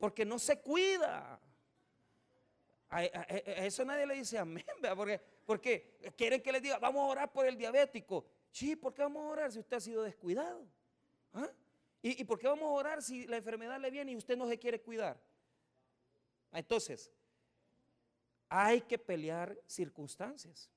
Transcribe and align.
Porque 0.00 0.24
no 0.24 0.38
se 0.38 0.60
cuida. 0.60 1.38
A, 2.88 3.04
eso 3.04 3.84
nadie 3.84 4.06
le 4.06 4.14
dice 4.14 4.36
amén, 4.36 4.64
porque, 4.96 5.20
porque 5.46 5.98
quieren 6.16 6.42
que 6.42 6.50
les 6.50 6.60
diga, 6.60 6.78
vamos 6.78 7.02
a 7.02 7.12
orar 7.12 7.32
por 7.32 7.46
el 7.46 7.56
diabético. 7.56 8.26
Sí, 8.50 8.74
¿por 8.74 8.92
qué 8.92 9.02
vamos 9.02 9.22
a 9.22 9.28
orar 9.28 9.52
si 9.52 9.60
usted 9.60 9.76
ha 9.76 9.80
sido 9.80 10.02
descuidado? 10.02 10.66
¿Ah? 11.34 11.48
¿Y, 12.02 12.20
¿Y 12.20 12.24
por 12.24 12.38
qué 12.38 12.48
vamos 12.48 12.64
a 12.64 12.72
orar 12.72 13.02
si 13.02 13.26
la 13.28 13.36
enfermedad 13.36 13.78
le 13.78 13.90
viene 13.90 14.10
y 14.10 14.16
usted 14.16 14.36
no 14.36 14.48
se 14.48 14.58
quiere 14.58 14.80
cuidar? 14.80 15.20
Entonces, 16.50 17.12
hay 18.48 18.80
que 18.80 18.98
pelear 18.98 19.56
circunstancias. 19.66 20.68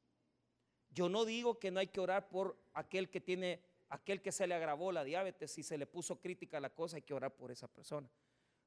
Yo 0.92 1.10
no 1.10 1.26
digo 1.26 1.58
que 1.58 1.72
no 1.72 1.80
hay 1.80 1.88
que 1.88 2.00
orar 2.00 2.30
por 2.30 2.56
aquel 2.74 3.10
que 3.10 3.20
tiene, 3.20 3.64
aquel 3.90 4.22
que 4.22 4.32
se 4.32 4.46
le 4.46 4.54
agravó 4.54 4.92
la 4.92 5.04
diabetes, 5.04 5.52
si 5.52 5.64
se 5.64 5.78
le 5.78 5.88
puso 5.88 6.20
crítica 6.20 6.58
a 6.58 6.62
la 6.62 6.70
cosa, 6.70 6.98
hay 6.98 7.02
que 7.02 7.16
orar 7.16 7.34
por 7.34 7.50
esa 7.50 7.68
persona. 7.68 8.08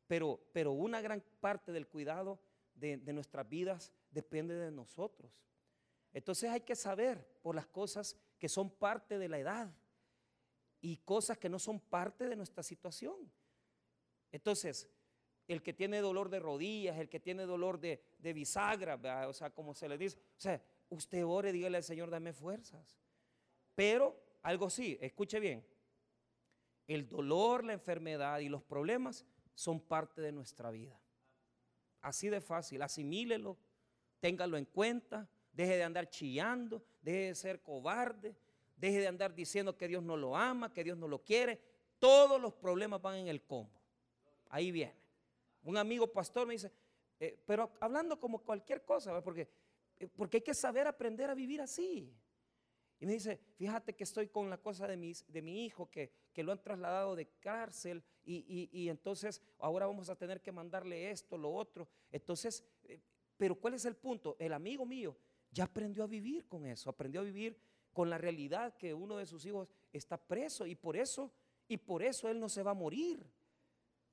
Pero, 0.07 0.41
pero 0.53 0.73
una 0.73 1.01
gran 1.01 1.23
parte 1.41 1.73
del 1.73 1.89
cuidado 1.89 2.39
de, 2.75 2.97
de 2.99 3.13
nuestras 3.13 3.49
vidas 3.49 3.93
depende 4.11 4.55
de 4.55 4.71
nosotros. 4.71 5.33
Entonces 6.13 6.51
hay 6.51 6.61
que 6.61 6.77
saber 6.77 7.27
por 7.43 7.55
las 7.55 7.67
cosas 7.67 8.17
que 8.39 8.49
son 8.49 8.71
parte 8.71 9.19
de 9.19 9.29
la 9.29 9.39
edad 9.39 9.71
y 10.81 10.99
cosas 10.99 11.39
que 11.39 11.49
no 11.49 11.59
son 11.59 11.81
parte 11.81 12.29
de 12.29 12.37
nuestra 12.37 12.63
situación. 12.63 13.31
Entonces, 14.33 14.89
el 15.49 15.63
que 15.63 15.73
tiene 15.73 16.01
dolor 16.01 16.29
de 16.29 16.41
rodillas, 16.41 16.99
el 16.99 17.09
que 17.09 17.21
tiene 17.21 17.45
dolor 17.45 17.79
de, 17.79 18.01
bisagra, 18.19 19.29
o 19.29 19.33
sea, 19.33 19.51
como 19.51 19.75
se 19.75 19.89
le 19.89 19.97
dice, 19.97 20.19
o 20.19 20.41
sea, 20.41 20.63
usted 20.91 21.25
ore, 21.25 21.53
dígale 21.53 21.77
al 21.77 21.85
Señor, 21.85 22.11
dame 22.11 22.33
fuerzas. 22.33 22.99
Pero 23.75 24.21
algo 24.43 24.71
sí, 24.71 24.99
escuche 25.01 25.39
bien, 25.39 25.67
el 26.87 27.09
dolor, 27.09 27.65
la 27.65 27.73
enfermedad 27.73 28.41
y 28.41 28.49
los 28.49 28.63
problemas 28.63 29.25
son 29.57 29.81
parte 29.81 30.21
de 30.21 30.31
nuestra 30.31 30.71
vida. 30.71 31.01
Así 32.03 32.29
de 32.29 32.41
fácil, 32.41 32.83
asimílelo, 32.83 33.57
téngalo 34.21 34.57
en 34.57 34.67
cuenta, 34.67 35.29
deje 35.51 35.77
de 35.77 35.83
andar 35.83 36.09
chillando, 36.09 36.85
deje 37.01 37.29
de 37.29 37.35
ser 37.35 37.63
cobarde, 37.63 38.37
deje 38.77 39.01
de 39.01 39.09
andar 39.09 39.35
diciendo 39.35 39.77
que 39.77 39.89
Dios 39.89 40.03
no 40.03 40.17
lo 40.17 40.37
ama, 40.37 40.73
que 40.73 40.85
Dios 40.85 40.99
no 40.99 41.09
lo 41.09 41.25
quiere. 41.25 41.61
Todos 41.99 42.41
los 42.41 42.55
problemas 42.55 43.01
van 43.01 43.17
en 43.17 43.29
el 43.29 43.43
combo. 43.43 43.81
Ahí 44.51 44.71
viene. 44.71 44.95
Un 45.65 45.79
amigo 45.79 46.07
pastor 46.07 46.47
me 46.47 46.53
dice, 46.53 46.71
eh, 47.19 47.43
pero 47.47 47.73
hablando 47.81 48.21
como 48.21 48.39
cualquier 48.39 48.85
cosa, 48.85 49.21
porque, 49.23 49.49
eh, 49.99 50.07
porque 50.07 50.37
hay 50.37 50.43
que 50.43 50.55
saber 50.55 50.87
aprender 50.87 51.31
a 51.31 51.35
vivir 51.35 51.63
así. 51.63 52.15
Y 52.99 53.07
me 53.07 53.13
dice, 53.13 53.39
fíjate 53.57 53.95
que 53.95 54.05
estoy 54.05 54.29
con 54.29 54.49
la 54.49 54.57
cosa 54.57 54.87
de 54.87 54.97
mi, 54.97 55.13
de 55.29 55.43
mi 55.43 55.67
hijo, 55.67 55.91
que, 55.91 56.11
que, 56.33 56.43
lo 56.43 56.53
han 56.53 56.63
trasladado 56.63 57.15
de 57.15 57.27
cárcel 57.41 58.03
y, 58.25 58.71
y, 58.73 58.89
entonces 58.89 59.43
ahora 59.59 59.87
vamos 59.87 60.09
a 60.09 60.17
tener 60.17 60.41
que 60.41 60.51
mandarle 60.51 61.11
esto, 61.11 61.37
lo 61.37 61.53
otro. 61.53 61.89
Entonces, 62.11 62.65
eh, 62.85 62.99
pero 63.37 63.55
¿cuál 63.55 63.75
es 63.75 63.85
el 63.85 63.97
punto? 63.97 64.37
El 64.39 64.55
amigo 64.55 64.87
mío 64.87 65.17
ya 65.51 65.65
aprendió 65.65 66.05
a 66.05 66.07
vivir 66.07 66.47
con 66.49 66.65
eso, 66.65 66.89
aprendió 66.89 67.21
a 67.21 67.25
vivir 67.25 67.59
con 67.93 68.09
la 68.09 68.19
realidad 68.19 68.77
que 68.77 68.95
uno 68.95 69.17
de 69.17 69.27
sus 69.27 69.45
hijos 69.45 69.69
está 69.93 70.17
preso 70.17 70.67
y 70.67 70.75
por 70.75 70.97
eso, 70.97 71.33
y 71.69 71.77
por 71.77 72.03
eso 72.03 72.29
él 72.29 72.41
no 72.41 72.49
se 72.49 72.63
va 72.63 72.71
a 72.71 72.75
morir. 72.75 73.27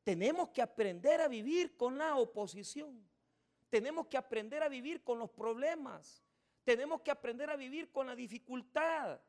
Tenemos 0.03 0.49
que 0.49 0.61
aprender 0.61 1.21
a 1.21 1.27
vivir 1.27 1.77
con 1.77 1.97
la 1.97 2.17
oposición. 2.17 3.05
Tenemos 3.69 4.07
que 4.07 4.17
aprender 4.17 4.61
a 4.61 4.69
vivir 4.69 5.03
con 5.03 5.19
los 5.19 5.29
problemas. 5.29 6.22
Tenemos 6.63 7.01
que 7.01 7.11
aprender 7.11 7.49
a 7.49 7.55
vivir 7.55 7.91
con 7.91 8.07
la 8.07 8.15
dificultad. 8.15 9.19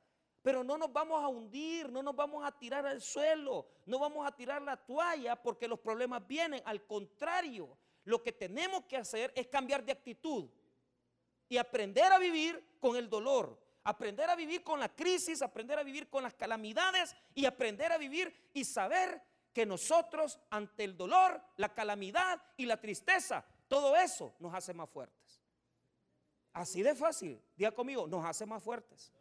Pero 0.43 0.63
no 0.63 0.77
nos 0.77 0.93
vamos 0.93 1.25
a 1.25 1.29
hundir, 1.29 1.91
no 1.91 2.03
nos 2.03 2.15
vamos 2.15 2.45
a 2.45 2.53
tirar 2.53 2.85
al 2.85 3.01
suelo, 3.01 3.67
no 3.87 3.99
vamos 3.99 4.27
a 4.27 4.37
tirar 4.37 4.61
la 4.61 4.77
toalla 4.77 5.41
porque 5.41 5.67
los 5.67 5.81
problemas 5.81 6.27
vienen. 6.27 6.61
Al 6.67 6.85
contrario, 6.85 7.79
lo 8.05 8.23
que 8.23 8.33
tenemos 8.33 8.85
que 8.85 8.99
hacer 8.99 9.33
es 9.35 9.47
cambiar 9.47 9.83
de 9.83 9.93
actitud 9.93 10.51
y 11.49 11.57
aprender 11.57 12.13
a 12.13 12.19
vivir 12.19 12.77
con 12.79 12.95
el 12.97 13.09
dolor, 13.09 13.59
aprender 13.85 14.29
a 14.29 14.37
vivir 14.37 14.63
con 14.63 14.79
la 14.79 14.95
crisis, 14.95 15.41
aprender 15.41 15.79
a 15.79 15.83
vivir 15.83 16.11
con 16.11 16.23
las 16.23 16.35
calamidades 16.35 17.17
y 17.35 17.47
aprender 17.47 17.91
a 17.93 17.97
vivir 17.97 18.51
y 18.53 18.65
saber 18.65 19.23
que 19.55 19.65
nosotros 19.65 20.39
ante 20.51 20.85
el 20.85 20.97
dolor, 20.97 21.41
la 21.57 21.73
calamidad 21.73 22.43
y 22.59 22.67
la 22.67 22.79
tristeza, 22.79 23.47
todo 23.69 23.97
eso 23.97 24.35
nos 24.41 24.53
hace 24.53 24.75
más 24.75 24.91
fuertes. 24.91 25.24
Así 26.55 26.83
de 26.83 26.95
fácil, 26.95 27.39
diga 27.57 27.73
conmigo, 27.73 28.07
nos 28.07 28.25
hace 28.25 28.47
más 28.47 28.63
fuertes. 28.63 29.13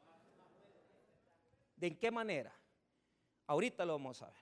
¿De 1.76 1.98
qué 1.98 2.12
manera? 2.12 2.56
Ahorita 3.48 3.84
lo 3.84 3.94
vamos 3.94 4.22
a 4.22 4.28
ver. 4.28 4.38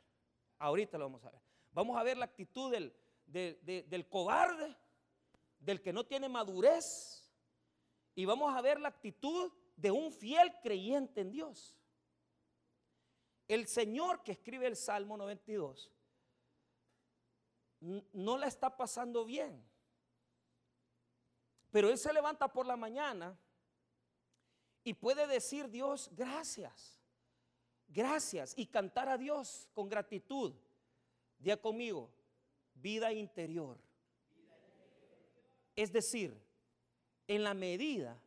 Ahorita 0.60 0.98
lo 1.00 1.06
vamos 1.06 1.26
a 1.26 1.32
ver. 1.32 1.42
Vamos 1.72 1.98
a 1.98 2.04
ver 2.04 2.18
la 2.18 2.26
actitud 2.26 2.72
del, 2.72 2.94
del 3.26 4.08
cobarde, 4.08 4.76
del 5.60 5.82
que 5.82 5.92
no 5.92 6.06
tiene 6.06 6.30
madurez. 6.30 7.28
Y 8.14 8.26
vamos 8.26 8.54
a 8.54 8.62
ver 8.62 8.80
la 8.80 8.90
actitud 8.90 9.52
de 9.76 9.90
un 9.90 10.12
fiel 10.12 10.54
creyente 10.62 11.22
en 11.22 11.32
Dios. 11.32 11.80
El 13.48 13.68
Señor 13.68 14.22
que 14.22 14.34
escribe 14.34 14.68
el 14.68 14.76
Salmo 14.76 15.18
92 15.18 15.90
no 17.82 18.38
la 18.38 18.48
está 18.48 18.78
pasando 18.78 19.26
bien. 19.26 19.64
Pero 21.72 21.90
Él 21.90 21.98
se 21.98 22.14
levanta 22.14 22.52
por 22.52 22.66
la 22.66 22.76
mañana 22.76 23.38
y 24.84 24.94
puede 24.94 25.26
decir 25.26 25.70
Dios, 25.70 26.10
gracias, 26.14 27.00
gracias, 27.88 28.54
y 28.58 28.66
cantar 28.68 29.08
a 29.10 29.18
Dios 29.18 29.70
con 29.74 29.88
gratitud. 29.88 30.54
Día 31.40 31.60
conmigo, 31.60 32.12
vida 32.76 33.12
interior. 33.14 33.80
Es 35.76 35.92
decir, 35.92 36.38
en 37.28 37.44
la 37.44 37.54
medida 37.54 38.22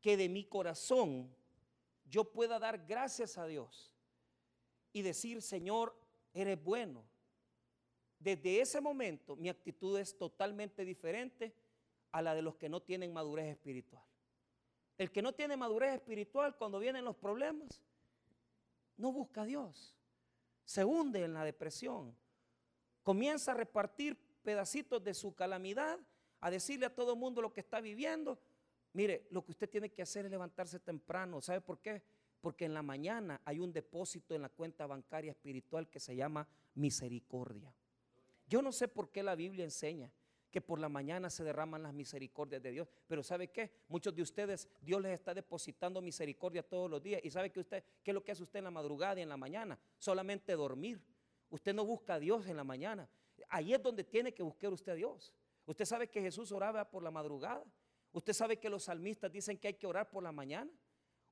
que 0.00 0.16
de 0.16 0.28
mi 0.28 0.44
corazón 0.44 1.32
yo 2.08 2.24
pueda 2.32 2.58
dar 2.58 2.86
gracias 2.86 3.36
a 3.36 3.46
Dios 3.46 3.92
y 4.92 5.02
decir, 5.02 5.42
Señor, 5.42 5.94
eres 6.32 6.62
bueno. 6.62 7.04
Desde 8.18 8.60
ese 8.60 8.80
momento 8.80 9.36
mi 9.36 9.48
actitud 9.48 9.98
es 9.98 10.16
totalmente 10.16 10.84
diferente 10.84 11.54
a 12.12 12.22
la 12.22 12.34
de 12.34 12.42
los 12.42 12.56
que 12.56 12.68
no 12.68 12.80
tienen 12.80 13.12
madurez 13.12 13.46
espiritual. 13.46 14.04
El 14.96 15.12
que 15.12 15.22
no 15.22 15.32
tiene 15.32 15.56
madurez 15.56 15.94
espiritual 15.94 16.56
cuando 16.56 16.80
vienen 16.80 17.04
los 17.04 17.16
problemas, 17.16 17.82
no 18.96 19.12
busca 19.12 19.42
a 19.42 19.44
Dios. 19.44 19.96
Se 20.64 20.84
hunde 20.84 21.24
en 21.24 21.34
la 21.34 21.44
depresión. 21.44 22.14
Comienza 23.02 23.52
a 23.52 23.54
repartir 23.54 24.18
pedacitos 24.42 25.02
de 25.02 25.14
su 25.14 25.34
calamidad, 25.34 25.98
a 26.40 26.50
decirle 26.50 26.86
a 26.86 26.94
todo 26.94 27.12
el 27.12 27.18
mundo 27.18 27.40
lo 27.40 27.52
que 27.52 27.60
está 27.60 27.80
viviendo. 27.80 28.38
Mire, 28.92 29.26
lo 29.30 29.44
que 29.44 29.52
usted 29.52 29.70
tiene 29.70 29.90
que 29.90 30.02
hacer 30.02 30.24
es 30.24 30.30
levantarse 30.30 30.80
temprano. 30.80 31.40
¿Sabe 31.40 31.60
por 31.60 31.80
qué? 31.80 32.02
Porque 32.40 32.64
en 32.64 32.74
la 32.74 32.82
mañana 32.82 33.40
hay 33.44 33.60
un 33.60 33.72
depósito 33.72 34.34
en 34.34 34.42
la 34.42 34.48
cuenta 34.48 34.86
bancaria 34.86 35.30
espiritual 35.30 35.88
que 35.88 36.00
se 36.00 36.16
llama 36.16 36.48
misericordia. 36.74 37.72
Yo 38.48 38.62
no 38.62 38.72
sé 38.72 38.88
por 38.88 39.10
qué 39.10 39.22
la 39.22 39.34
Biblia 39.34 39.64
enseña 39.64 40.10
que 40.50 40.60
por 40.60 40.80
la 40.80 40.88
mañana 40.88 41.30
se 41.30 41.44
derraman 41.44 41.82
las 41.82 41.92
misericordias 41.92 42.62
de 42.62 42.70
Dios, 42.70 42.88
pero 43.06 43.22
¿sabe 43.22 43.48
qué? 43.48 43.70
Muchos 43.88 44.14
de 44.14 44.22
ustedes, 44.22 44.68
Dios 44.80 45.00
les 45.02 45.12
está 45.12 45.34
depositando 45.34 46.00
misericordia 46.00 46.62
todos 46.62 46.90
los 46.90 47.02
días. 47.02 47.20
¿Y 47.24 47.30
sabe 47.30 47.50
que 47.50 47.60
usted, 47.60 47.84
qué 48.02 48.10
es 48.10 48.14
lo 48.14 48.24
que 48.24 48.32
hace 48.32 48.42
usted 48.42 48.58
en 48.58 48.64
la 48.64 48.70
madrugada 48.70 49.18
y 49.18 49.22
en 49.22 49.28
la 49.28 49.36
mañana? 49.36 49.78
Solamente 49.98 50.52
dormir. 50.54 51.00
Usted 51.50 51.74
no 51.74 51.84
busca 51.84 52.14
a 52.14 52.18
Dios 52.18 52.46
en 52.46 52.56
la 52.56 52.64
mañana. 52.64 53.08
Ahí 53.48 53.72
es 53.72 53.82
donde 53.82 54.04
tiene 54.04 54.32
que 54.32 54.42
buscar 54.42 54.72
usted 54.72 54.92
a 54.92 54.94
Dios. 54.94 55.32
Usted 55.66 55.84
sabe 55.84 56.08
que 56.08 56.20
Jesús 56.20 56.50
oraba 56.52 56.88
por 56.88 57.02
la 57.02 57.10
madrugada. 57.10 57.64
Usted 58.12 58.32
sabe 58.32 58.58
que 58.58 58.70
los 58.70 58.84
salmistas 58.84 59.30
dicen 59.30 59.58
que 59.58 59.68
hay 59.68 59.74
que 59.74 59.86
orar 59.86 60.10
por 60.10 60.22
la 60.22 60.32
mañana. 60.32 60.70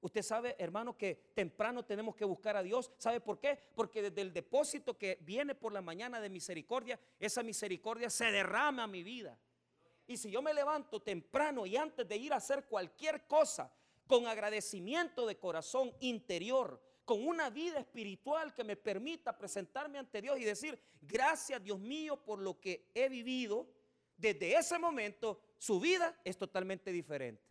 Usted 0.00 0.22
sabe, 0.22 0.54
hermano, 0.58 0.96
que 0.96 1.14
temprano 1.34 1.84
tenemos 1.84 2.14
que 2.14 2.24
buscar 2.24 2.56
a 2.56 2.62
Dios. 2.62 2.92
¿Sabe 2.98 3.20
por 3.20 3.38
qué? 3.38 3.58
Porque 3.74 4.02
desde 4.02 4.20
el 4.20 4.32
depósito 4.32 4.96
que 4.96 5.18
viene 5.22 5.54
por 5.54 5.72
la 5.72 5.80
mañana 5.80 6.20
de 6.20 6.28
misericordia, 6.28 6.98
esa 7.18 7.42
misericordia 7.42 8.10
se 8.10 8.30
derrama 8.30 8.84
a 8.84 8.86
mi 8.86 9.02
vida. 9.02 9.38
Y 10.06 10.16
si 10.16 10.30
yo 10.30 10.42
me 10.42 10.54
levanto 10.54 11.00
temprano 11.00 11.66
y 11.66 11.76
antes 11.76 12.06
de 12.06 12.16
ir 12.16 12.32
a 12.32 12.36
hacer 12.36 12.66
cualquier 12.66 13.26
cosa, 13.26 13.72
con 14.06 14.26
agradecimiento 14.26 15.26
de 15.26 15.38
corazón 15.38 15.92
interior, 16.00 16.80
con 17.04 17.26
una 17.26 17.50
vida 17.50 17.78
espiritual 17.80 18.54
que 18.54 18.64
me 18.64 18.76
permita 18.76 19.36
presentarme 19.36 19.98
ante 19.98 20.22
Dios 20.22 20.38
y 20.38 20.44
decir, 20.44 20.78
gracias 21.00 21.62
Dios 21.62 21.78
mío 21.78 22.16
por 22.24 22.40
lo 22.40 22.60
que 22.60 22.90
he 22.94 23.08
vivido, 23.08 23.68
desde 24.16 24.56
ese 24.56 24.78
momento 24.78 25.40
su 25.58 25.80
vida 25.80 26.18
es 26.24 26.36
totalmente 26.36 26.90
diferente. 26.90 27.42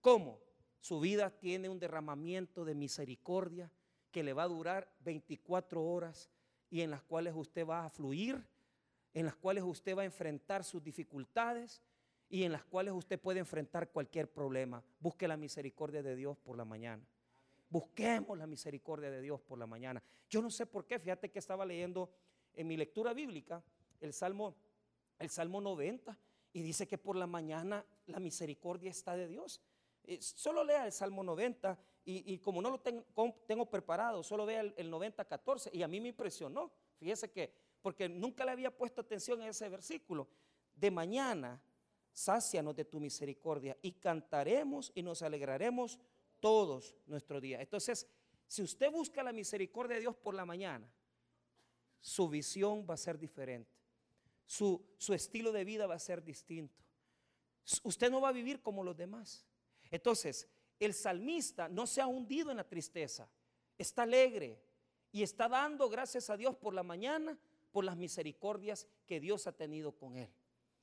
¿Cómo? 0.00 0.40
Su 0.82 0.98
vida 0.98 1.30
tiene 1.30 1.68
un 1.68 1.78
derramamiento 1.78 2.64
de 2.64 2.74
misericordia 2.74 3.70
que 4.10 4.24
le 4.24 4.32
va 4.32 4.42
a 4.42 4.48
durar 4.48 4.92
24 5.04 5.80
horas 5.80 6.28
y 6.70 6.80
en 6.80 6.90
las 6.90 7.04
cuales 7.04 7.34
usted 7.36 7.64
va 7.64 7.84
a 7.86 7.88
fluir, 7.88 8.44
en 9.14 9.26
las 9.26 9.36
cuales 9.36 9.62
usted 9.62 9.96
va 9.96 10.02
a 10.02 10.06
enfrentar 10.06 10.64
sus 10.64 10.82
dificultades 10.82 11.84
y 12.28 12.42
en 12.42 12.50
las 12.50 12.64
cuales 12.64 12.94
usted 12.94 13.20
puede 13.20 13.38
enfrentar 13.38 13.90
cualquier 13.90 14.28
problema. 14.28 14.82
Busque 14.98 15.28
la 15.28 15.36
misericordia 15.36 16.02
de 16.02 16.16
Dios 16.16 16.36
por 16.38 16.56
la 16.56 16.64
mañana. 16.64 17.06
Busquemos 17.70 18.36
la 18.36 18.48
misericordia 18.48 19.08
de 19.08 19.22
Dios 19.22 19.40
por 19.40 19.60
la 19.60 19.68
mañana. 19.68 20.02
Yo 20.28 20.42
no 20.42 20.50
sé 20.50 20.66
por 20.66 20.84
qué, 20.84 20.98
fíjate 20.98 21.30
que 21.30 21.38
estaba 21.38 21.64
leyendo 21.64 22.10
en 22.54 22.66
mi 22.66 22.76
lectura 22.76 23.14
bíblica 23.14 23.62
el 24.00 24.12
Salmo, 24.12 24.56
el 25.20 25.30
Salmo 25.30 25.60
90 25.60 26.18
y 26.52 26.62
dice 26.62 26.88
que 26.88 26.98
por 26.98 27.14
la 27.14 27.28
mañana 27.28 27.86
la 28.06 28.18
misericordia 28.18 28.90
está 28.90 29.16
de 29.16 29.28
Dios. 29.28 29.60
Eh, 30.04 30.18
solo 30.20 30.64
lea 30.64 30.86
el 30.86 30.92
Salmo 30.92 31.22
90 31.22 31.78
y, 32.04 32.38
como 32.38 32.60
no 32.60 32.70
lo 32.70 32.80
tengo, 32.80 33.70
preparado, 33.70 34.24
solo 34.24 34.44
vea 34.44 34.60
el, 34.60 34.74
el 34.76 34.90
90, 34.90 35.24
14 35.24 35.70
y 35.72 35.82
a 35.82 35.88
mí 35.88 36.00
me 36.00 36.08
impresionó. 36.08 36.72
Fíjese 36.98 37.30
que, 37.30 37.54
porque 37.80 38.08
nunca 38.08 38.44
le 38.44 38.50
había 38.50 38.76
puesto 38.76 39.00
atención 39.00 39.40
a 39.40 39.48
ese 39.48 39.68
versículo. 39.68 40.28
De 40.74 40.90
mañana, 40.90 41.62
sácianos 42.12 42.74
de 42.74 42.84
tu 42.84 42.98
misericordia 42.98 43.76
y 43.82 43.92
cantaremos 43.92 44.90
y 44.94 45.02
nos 45.02 45.22
alegraremos 45.22 45.98
todos 46.40 46.96
nuestros 47.06 47.40
días. 47.40 47.60
Entonces, 47.60 48.08
si 48.48 48.62
usted 48.62 48.90
busca 48.90 49.22
la 49.22 49.32
misericordia 49.32 49.94
de 49.94 50.00
Dios 50.00 50.16
por 50.16 50.34
la 50.34 50.44
mañana, 50.44 50.92
su 52.00 52.28
visión 52.28 52.84
va 52.88 52.94
a 52.94 52.98
ser 52.98 53.18
diferente. 53.18 53.70
Su, 54.44 54.84
su 54.98 55.14
estilo 55.14 55.52
de 55.52 55.64
vida 55.64 55.86
va 55.86 55.94
a 55.94 56.00
ser 56.00 56.22
distinto. 56.22 56.82
Usted 57.84 58.10
no 58.10 58.20
va 58.20 58.30
a 58.30 58.32
vivir 58.32 58.60
como 58.60 58.82
los 58.82 58.96
demás. 58.96 59.46
Entonces, 59.92 60.48
el 60.80 60.94
salmista 60.94 61.68
no 61.68 61.86
se 61.86 62.00
ha 62.00 62.08
hundido 62.08 62.50
en 62.50 62.56
la 62.56 62.68
tristeza, 62.68 63.28
está 63.78 64.02
alegre 64.02 64.58
y 65.12 65.22
está 65.22 65.48
dando 65.48 65.88
gracias 65.88 66.30
a 66.30 66.36
Dios 66.36 66.56
por 66.56 66.74
la 66.74 66.82
mañana, 66.82 67.38
por 67.70 67.84
las 67.84 67.96
misericordias 67.96 68.88
que 69.06 69.20
Dios 69.20 69.46
ha 69.46 69.52
tenido 69.52 69.92
con 69.92 70.16
él. 70.16 70.30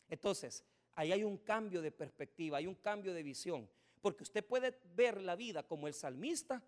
Entonces, 0.09 0.63
ahí 0.93 1.11
hay 1.11 1.23
un 1.23 1.37
cambio 1.37 1.81
de 1.81 1.91
perspectiva, 1.91 2.59
hay 2.59 2.67
un 2.67 2.75
cambio 2.75 3.13
de 3.13 3.23
visión, 3.23 3.67
porque 3.99 4.23
usted 4.23 4.45
puede 4.45 4.79
ver 4.95 5.21
la 5.21 5.35
vida 5.35 5.63
como 5.63 5.87
el 5.87 5.93
salmista 5.93 6.63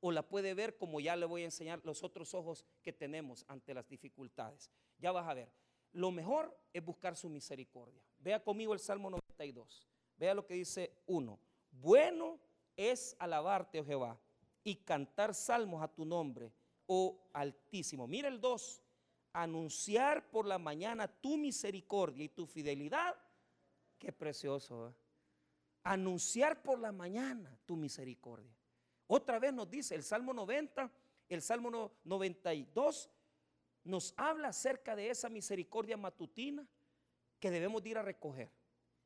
o 0.00 0.10
la 0.10 0.26
puede 0.26 0.54
ver 0.54 0.76
como 0.78 0.98
ya 0.98 1.14
le 1.14 1.26
voy 1.26 1.42
a 1.42 1.46
enseñar 1.46 1.80
los 1.84 2.02
otros 2.02 2.34
ojos 2.34 2.64
que 2.82 2.92
tenemos 2.92 3.44
ante 3.48 3.74
las 3.74 3.86
dificultades. 3.88 4.70
Ya 4.98 5.12
vas 5.12 5.28
a 5.28 5.34
ver. 5.34 5.52
Lo 5.92 6.10
mejor 6.10 6.58
es 6.72 6.84
buscar 6.84 7.16
su 7.16 7.28
misericordia. 7.28 8.02
Vea 8.18 8.42
conmigo 8.42 8.72
el 8.72 8.80
Salmo 8.80 9.10
92. 9.10 9.86
Vea 10.16 10.34
lo 10.34 10.46
que 10.46 10.54
dice 10.54 10.90
uno. 11.06 11.38
Bueno 11.72 12.38
es 12.76 13.16
alabarte, 13.18 13.80
oh 13.80 13.84
Jehová, 13.84 14.18
y 14.62 14.76
cantar 14.76 15.34
salmos 15.34 15.82
a 15.82 15.88
tu 15.88 16.04
nombre, 16.04 16.52
oh 16.86 17.18
Altísimo. 17.32 18.06
Mira 18.06 18.28
el 18.28 18.40
2. 18.40 18.82
Anunciar 19.34 20.30
por 20.30 20.46
la 20.46 20.58
mañana 20.58 21.08
tu 21.08 21.38
misericordia 21.38 22.24
y 22.24 22.28
tu 22.28 22.46
fidelidad. 22.46 23.16
Qué 23.98 24.12
precioso. 24.12 24.88
¿eh? 24.88 24.94
Anunciar 25.84 26.62
por 26.62 26.78
la 26.78 26.92
mañana 26.92 27.58
tu 27.64 27.76
misericordia. 27.76 28.54
Otra 29.06 29.38
vez 29.38 29.52
nos 29.52 29.70
dice 29.70 29.94
el 29.94 30.02
Salmo 30.02 30.34
90, 30.34 30.90
el 31.28 31.42
Salmo 31.42 31.92
92, 32.04 33.10
nos 33.84 34.14
habla 34.16 34.48
acerca 34.48 34.94
de 34.94 35.10
esa 35.10 35.28
misericordia 35.28 35.96
matutina 35.96 36.66
que 37.40 37.50
debemos 37.50 37.84
ir 37.86 37.98
a 37.98 38.02
recoger. 38.02 38.50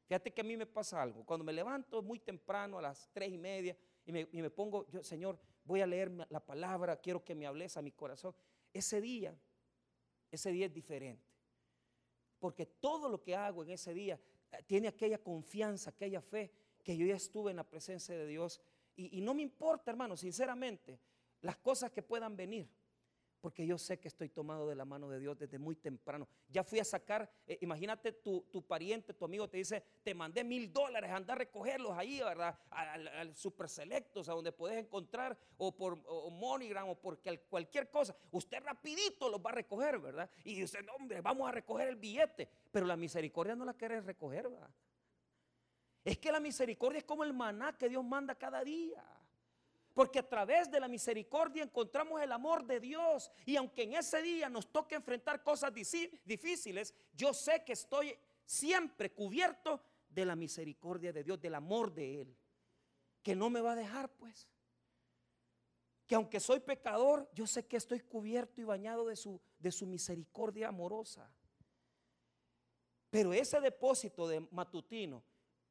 Fíjate 0.06 0.32
que 0.32 0.40
a 0.40 0.44
mí 0.44 0.56
me 0.56 0.66
pasa 0.66 1.02
algo. 1.02 1.24
Cuando 1.24 1.44
me 1.44 1.52
levanto 1.52 2.02
muy 2.02 2.20
temprano, 2.20 2.78
a 2.78 2.82
las 2.82 3.10
tres 3.12 3.32
y 3.32 3.38
media, 3.38 3.76
y 4.04 4.12
me, 4.12 4.50
pongo, 4.50 4.86
yo, 4.88 5.02
Señor, 5.02 5.38
voy 5.64 5.80
a 5.80 5.86
leer 5.86 6.10
la 6.30 6.38
palabra, 6.38 6.96
quiero 7.00 7.24
que 7.24 7.34
me 7.34 7.46
hables 7.46 7.76
a 7.76 7.82
mi 7.82 7.90
corazón. 7.90 8.34
Ese 8.72 9.00
día, 9.00 9.36
ese 10.30 10.52
día 10.52 10.66
es 10.66 10.72
diferente. 10.72 11.24
Porque 12.38 12.66
todo 12.66 13.08
lo 13.08 13.20
que 13.22 13.34
hago 13.34 13.64
en 13.64 13.70
ese 13.70 13.92
día 13.94 14.20
eh, 14.52 14.62
tiene 14.66 14.86
aquella 14.88 15.18
confianza, 15.18 15.90
aquella 15.90 16.20
fe 16.20 16.52
que 16.84 16.96
yo 16.96 17.04
ya 17.04 17.16
estuve 17.16 17.50
en 17.50 17.56
la 17.56 17.68
presencia 17.68 18.16
de 18.16 18.26
Dios 18.26 18.60
y, 18.96 19.20
no 19.20 19.34
me 19.34 19.42
importa, 19.42 19.90
hermano, 19.90 20.16
sinceramente, 20.16 20.98
las 21.42 21.58
cosas 21.58 21.90
que 21.90 22.02
puedan 22.02 22.34
venir 22.34 22.66
porque 23.46 23.64
yo 23.64 23.78
sé 23.78 24.00
que 24.00 24.08
estoy 24.08 24.28
tomado 24.28 24.68
de 24.68 24.74
la 24.74 24.84
mano 24.84 25.08
de 25.08 25.20
Dios 25.20 25.38
desde 25.38 25.56
muy 25.56 25.76
temprano. 25.76 26.26
Ya 26.48 26.64
fui 26.64 26.80
a 26.80 26.84
sacar, 26.84 27.30
eh, 27.46 27.56
imagínate 27.60 28.10
tu, 28.10 28.42
pariente, 28.66 29.14
tu 29.14 29.24
amigo 29.24 29.48
te 29.48 29.58
dice, 29.58 29.84
te 30.02 30.14
mandé 30.14 30.42
mil 30.42 30.72
dólares, 30.72 31.12
anda 31.12 31.34
a 31.34 31.36
recogerlos 31.36 31.96
ahí, 31.96 32.18
¿verdad? 32.18 32.58
Al, 32.70 33.36
Super 33.36 33.68
Selectos, 33.68 34.28
a 34.28 34.32
donde 34.32 34.50
puedes 34.50 34.76
encontrar, 34.76 35.38
o 35.58 35.70
por 35.70 35.96
o 36.08 36.28
MoneyGram, 36.28 36.88
o 36.88 36.96
por 36.96 37.20
cualquier 37.48 37.88
cosa. 37.88 38.16
Usted 38.32 38.64
rapidito 38.64 39.28
los 39.28 39.40
va 39.40 39.50
a 39.50 39.54
recoger, 39.54 40.00
¿verdad? 40.00 40.28
Y 40.42 40.62
dice, 40.62 40.82
no, 40.82 40.94
hombre, 40.94 41.20
vamos 41.20 41.48
a 41.48 41.52
recoger 41.52 41.86
el 41.86 41.94
billete. 41.94 42.48
Pero 42.72 42.84
la 42.84 42.96
misericordia 42.96 43.54
no 43.54 43.64
la 43.64 43.74
quieres 43.74 44.04
recoger, 44.04 44.48
¿verdad? 44.48 44.70
Es 46.04 46.18
que 46.18 46.32
la 46.32 46.40
misericordia 46.40 46.98
es 46.98 47.04
como 47.04 47.22
el 47.22 47.32
maná 47.32 47.78
que 47.78 47.88
Dios 47.88 48.04
manda 48.04 48.34
cada 48.34 48.64
día. 48.64 49.04
Porque 49.96 50.18
a 50.18 50.28
través 50.28 50.70
de 50.70 50.78
la 50.78 50.88
misericordia 50.88 51.62
encontramos 51.62 52.20
el 52.20 52.30
amor 52.30 52.66
de 52.66 52.80
Dios. 52.80 53.32
Y 53.46 53.56
aunque 53.56 53.84
en 53.84 53.94
ese 53.94 54.20
día 54.20 54.50
nos 54.50 54.70
toque 54.70 54.94
enfrentar 54.94 55.42
cosas 55.42 55.72
difíciles, 55.72 56.92
yo 57.14 57.32
sé 57.32 57.64
que 57.64 57.72
estoy 57.72 58.14
siempre 58.44 59.10
cubierto 59.14 59.80
de 60.10 60.26
la 60.26 60.36
misericordia 60.36 61.14
de 61.14 61.24
Dios, 61.24 61.40
del 61.40 61.54
amor 61.54 61.94
de 61.94 62.20
Él. 62.20 62.36
Que 63.22 63.34
no 63.34 63.48
me 63.48 63.62
va 63.62 63.72
a 63.72 63.74
dejar, 63.74 64.10
pues. 64.10 64.46
Que 66.06 66.14
aunque 66.14 66.40
soy 66.40 66.60
pecador, 66.60 67.26
yo 67.32 67.46
sé 67.46 67.66
que 67.66 67.78
estoy 67.78 68.00
cubierto 68.00 68.60
y 68.60 68.64
bañado 68.64 69.06
de 69.06 69.16
su, 69.16 69.40
de 69.58 69.72
su 69.72 69.86
misericordia 69.86 70.68
amorosa. 70.68 71.32
Pero 73.08 73.32
ese 73.32 73.62
depósito 73.62 74.28
de 74.28 74.40
matutino 74.50 75.24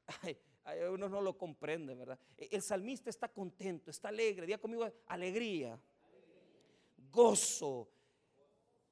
uno 0.91 1.07
no 1.07 1.21
lo 1.21 1.37
comprende, 1.37 1.93
¿verdad? 1.93 2.19
E, 2.37 2.49
el 2.51 2.61
salmista 2.61 3.09
está 3.09 3.27
contento, 3.27 3.91
está 3.91 4.09
alegre. 4.09 4.45
Diga 4.45 4.57
conmigo, 4.57 4.91
alegría, 5.07 5.79
gozo. 7.11 7.89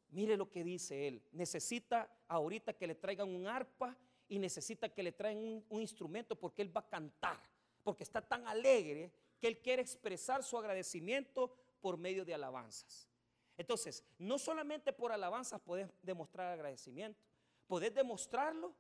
Mire 0.10 0.38
lo 0.38 0.50
que 0.50 0.64
dice 0.64 1.08
él. 1.08 1.24
Necesita 1.32 2.10
ahorita 2.28 2.74
que 2.74 2.88
le 2.88 2.96
traigan 2.96 3.30
un 3.30 3.48
arpa 3.48 3.98
y 4.28 4.40
necesita 4.40 4.90
que 4.90 5.04
le 5.04 5.12
traigan 5.12 5.64
un, 5.70 5.82
instrumento 5.82 6.36
porque 6.36 6.62
él 6.62 6.76
va 6.76 6.82
a 6.82 6.88
cantar. 6.90 7.40
Porque 7.84 8.04
está 8.04 8.22
tan 8.22 8.48
alegre 8.48 9.12
que 9.40 9.48
él 9.48 9.60
quiere 9.60 9.82
expresar 9.82 10.44
su 10.44 10.58
agradecimiento 10.58 11.56
por 11.82 11.98
medio 11.98 12.24
de 12.24 12.34
alabanzas. 12.34 13.10
Entonces, 13.58 14.04
no 14.18 14.38
solamente 14.40 14.94
por 14.94 15.12
alabanzas 15.12 15.60
podés 15.60 15.90
demostrar 16.02 16.54
agradecimiento, 16.54 17.20
podés 17.68 17.94
demostrarlo 17.94 18.74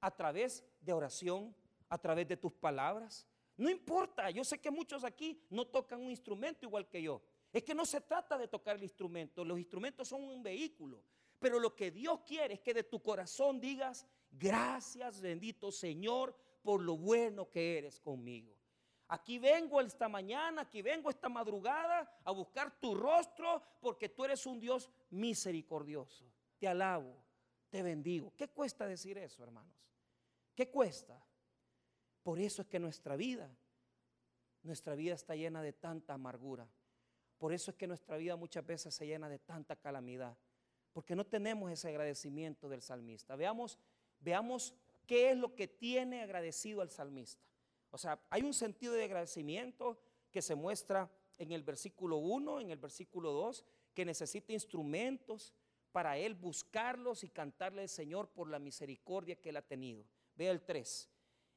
a 0.00 0.10
través 0.14 0.64
de 0.80 0.92
oración, 0.92 1.54
a 1.88 1.98
través 1.98 2.28
de 2.28 2.36
tus 2.36 2.52
palabras. 2.52 3.26
No 3.56 3.68
importa, 3.68 4.30
yo 4.30 4.44
sé 4.44 4.60
que 4.60 4.70
muchos 4.70 5.04
aquí 5.04 5.42
no 5.50 5.66
tocan 5.66 6.00
un 6.00 6.10
instrumento 6.10 6.64
igual 6.64 6.88
que 6.88 7.02
yo. 7.02 7.20
Es 7.52 7.64
que 7.64 7.74
no 7.74 7.84
se 7.84 8.00
trata 8.00 8.36
de 8.38 8.46
tocar 8.46 8.76
el 8.76 8.82
instrumento, 8.82 9.44
los 9.44 9.58
instrumentos 9.58 10.08
son 10.08 10.22
un 10.22 10.42
vehículo. 10.42 11.02
Pero 11.38 11.58
lo 11.58 11.74
que 11.74 11.90
Dios 11.90 12.20
quiere 12.26 12.54
es 12.54 12.60
que 12.60 12.74
de 12.74 12.84
tu 12.84 13.00
corazón 13.00 13.60
digas, 13.60 14.06
gracias 14.30 15.20
bendito 15.20 15.70
Señor 15.70 16.36
por 16.62 16.82
lo 16.82 16.96
bueno 16.96 17.48
que 17.50 17.78
eres 17.78 18.00
conmigo. 18.00 18.54
Aquí 19.08 19.38
vengo 19.38 19.80
esta 19.80 20.08
mañana, 20.08 20.62
aquí 20.62 20.82
vengo 20.82 21.08
esta 21.08 21.30
madrugada 21.30 22.20
a 22.24 22.30
buscar 22.30 22.78
tu 22.78 22.94
rostro 22.94 23.62
porque 23.80 24.10
tú 24.10 24.24
eres 24.24 24.44
un 24.44 24.60
Dios 24.60 24.90
misericordioso. 25.10 26.30
Te 26.58 26.68
alabo, 26.68 27.16
te 27.70 27.82
bendigo. 27.82 28.34
¿Qué 28.36 28.48
cuesta 28.48 28.86
decir 28.86 29.16
eso, 29.16 29.42
hermanos? 29.42 29.74
¿Qué 30.54 30.70
cuesta? 30.70 31.24
Por 32.28 32.40
eso 32.40 32.60
es 32.60 32.68
que 32.68 32.78
nuestra 32.78 33.16
vida, 33.16 33.50
nuestra 34.62 34.94
vida 34.94 35.14
está 35.14 35.34
llena 35.34 35.62
de 35.62 35.72
tanta 35.72 36.12
amargura. 36.12 36.68
Por 37.38 37.54
eso 37.54 37.70
es 37.70 37.76
que 37.78 37.86
nuestra 37.86 38.18
vida 38.18 38.36
muchas 38.36 38.66
veces 38.66 38.94
se 38.94 39.06
llena 39.06 39.30
de 39.30 39.38
tanta 39.38 39.76
calamidad. 39.76 40.36
Porque 40.92 41.16
no 41.16 41.24
tenemos 41.24 41.72
ese 41.72 41.88
agradecimiento 41.88 42.68
del 42.68 42.82
salmista. 42.82 43.34
Veamos, 43.34 43.78
veamos 44.20 44.74
qué 45.06 45.30
es 45.30 45.38
lo 45.38 45.54
que 45.54 45.68
tiene 45.68 46.20
agradecido 46.20 46.82
al 46.82 46.90
salmista. 46.90 47.42
O 47.92 47.96
sea, 47.96 48.20
hay 48.28 48.42
un 48.42 48.52
sentido 48.52 48.92
de 48.92 49.04
agradecimiento 49.04 49.98
que 50.30 50.42
se 50.42 50.54
muestra 50.54 51.10
en 51.38 51.50
el 51.52 51.62
versículo 51.62 52.18
1, 52.18 52.60
en 52.60 52.70
el 52.70 52.78
versículo 52.78 53.32
2, 53.32 53.64
que 53.94 54.04
necesita 54.04 54.52
instrumentos 54.52 55.54
para 55.92 56.18
él 56.18 56.34
buscarlos 56.34 57.24
y 57.24 57.30
cantarle 57.30 57.80
al 57.80 57.88
Señor 57.88 58.28
por 58.28 58.50
la 58.50 58.58
misericordia 58.58 59.40
que 59.40 59.48
él 59.48 59.56
ha 59.56 59.62
tenido. 59.62 60.04
Vea 60.36 60.50
el 60.50 60.60
3 60.60 61.08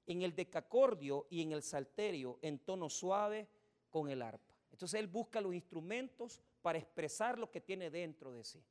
en 0.06 0.22
el 0.22 0.36
decacordio 0.36 1.28
y 1.30 1.42
en 1.42 1.52
el 1.52 1.64
salterio 1.64 2.40
en 2.42 2.60
tono 2.60 2.90
suave 2.90 3.48
con 3.90 4.10
el 4.10 4.22
arpa. 4.22 4.54
Entonces 4.72 5.00
él 5.00 5.08
busca 5.08 5.42
los 5.42 5.54
instrumentos 5.54 6.42
para 6.62 6.78
expresar 6.78 7.38
lo 7.38 7.52
que 7.52 7.62
tiene 7.62 7.90
dentro 7.90 8.32
de 8.32 8.44
sí. 8.44 8.64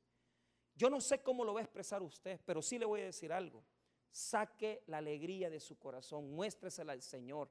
Yo 0.75 0.89
no 0.89 0.99
sé 1.01 1.21
cómo 1.21 1.43
lo 1.43 1.53
va 1.53 1.59
a 1.59 1.63
expresar 1.63 2.01
usted, 2.01 2.39
pero 2.45 2.61
sí 2.61 2.79
le 2.79 2.85
voy 2.85 3.01
a 3.01 3.05
decir 3.05 3.31
algo. 3.31 3.63
Saque 4.09 4.83
la 4.87 4.97
alegría 4.97 5.49
de 5.49 5.59
su 5.59 5.77
corazón, 5.77 6.33
muéstresela 6.33 6.93
al 6.93 7.01
Señor. 7.01 7.49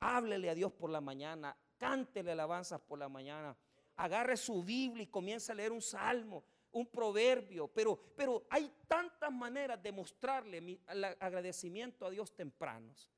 Háblele 0.00 0.50
a 0.50 0.54
Dios 0.54 0.72
por 0.72 0.90
la 0.90 1.00
mañana, 1.00 1.56
cántele 1.78 2.32
alabanzas 2.32 2.80
por 2.80 2.98
la 2.98 3.08
mañana. 3.08 3.56
Agarre 3.96 4.36
su 4.36 4.62
Biblia 4.62 5.04
y 5.04 5.06
comience 5.06 5.50
a 5.50 5.54
leer 5.54 5.72
un 5.72 5.80
salmo, 5.80 6.44
un 6.76 6.86
proverbio, 6.86 7.68
pero, 7.68 7.98
pero 8.14 8.46
hay 8.50 8.70
tantas 8.86 9.32
maneras 9.32 9.82
de 9.82 9.92
mostrarle 9.92 10.60
mi, 10.60 10.78
agradecimiento 11.18 12.04
a 12.04 12.10
Dios 12.10 12.34
tempranos 12.34 13.10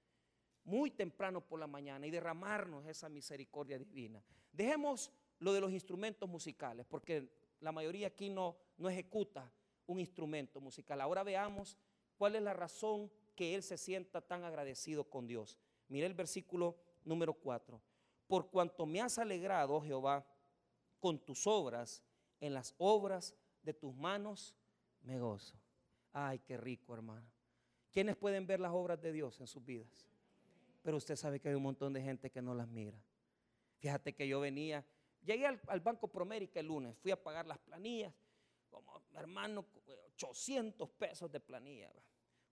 muy 0.68 0.90
temprano 0.90 1.40
por 1.40 1.58
la 1.58 1.66
mañana 1.66 2.06
y 2.06 2.10
derramarnos 2.10 2.86
esa 2.86 3.08
misericordia 3.08 3.78
divina. 3.78 4.22
Dejemos 4.52 5.10
lo 5.38 5.54
de 5.54 5.62
los 5.62 5.72
instrumentos 5.72 6.28
musicales, 6.28 6.84
porque 6.86 7.26
la 7.60 7.72
mayoría 7.72 8.08
aquí 8.08 8.28
no, 8.28 8.56
no 8.76 8.90
ejecuta 8.90 9.50
un 9.86 9.98
instrumento 9.98 10.60
musical. 10.60 11.00
Ahora 11.00 11.22
veamos 11.22 11.78
cuál 12.18 12.36
es 12.36 12.42
la 12.42 12.52
razón 12.52 13.10
que 13.34 13.54
él 13.54 13.62
se 13.62 13.78
sienta 13.78 14.20
tan 14.20 14.44
agradecido 14.44 15.04
con 15.04 15.26
Dios. 15.26 15.58
Mire 15.88 16.06
el 16.06 16.14
versículo 16.14 16.76
número 17.02 17.32
4. 17.32 17.80
Por 18.26 18.50
cuanto 18.50 18.84
me 18.84 19.00
has 19.00 19.18
alegrado, 19.18 19.80
Jehová, 19.80 20.26
con 21.00 21.18
tus 21.18 21.46
obras, 21.46 22.02
en 22.40 22.52
las 22.52 22.74
obras 22.78 23.34
de 23.68 23.74
tus 23.74 23.94
manos 23.94 24.56
me 25.02 25.18
gozo. 25.18 25.54
Ay, 26.14 26.38
qué 26.38 26.56
rico, 26.56 26.94
hermano. 26.94 27.26
¿Quiénes 27.92 28.16
pueden 28.16 28.46
ver 28.46 28.60
las 28.60 28.72
obras 28.72 28.98
de 28.98 29.12
Dios 29.12 29.38
en 29.40 29.46
sus 29.46 29.62
vidas? 29.62 30.08
Pero 30.82 30.96
usted 30.96 31.16
sabe 31.16 31.38
que 31.38 31.50
hay 31.50 31.54
un 31.54 31.64
montón 31.64 31.92
de 31.92 32.00
gente 32.00 32.30
que 32.30 32.40
no 32.40 32.54
las 32.54 32.66
mira. 32.66 32.98
Fíjate 33.78 34.14
que 34.14 34.26
yo 34.26 34.40
venía, 34.40 34.86
llegué 35.22 35.46
al, 35.46 35.80
Banco 35.80 36.08
Promérica 36.08 36.60
el 36.60 36.66
lunes, 36.66 36.96
fui 36.96 37.10
a 37.10 37.22
pagar 37.22 37.46
las 37.46 37.58
planillas, 37.58 38.14
como 38.70 39.02
hermano, 39.14 39.66
800 40.14 40.88
pesos 40.90 41.30
de 41.30 41.38
planilla. 41.38 41.92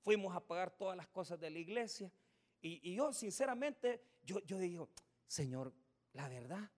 Fuimos 0.02 0.36
a 0.36 0.46
pagar 0.46 0.70
todas 0.70 0.98
las 0.98 1.08
cosas 1.08 1.40
de 1.40 1.48
la 1.48 1.58
iglesia. 1.58 2.12
Y, 2.60 2.94
yo, 2.94 3.14
sinceramente, 3.14 4.02
yo, 4.22 4.40
yo 4.40 4.58
digo, 4.58 4.90
Señor, 5.26 5.72
la 6.12 6.28
verdad, 6.28 6.70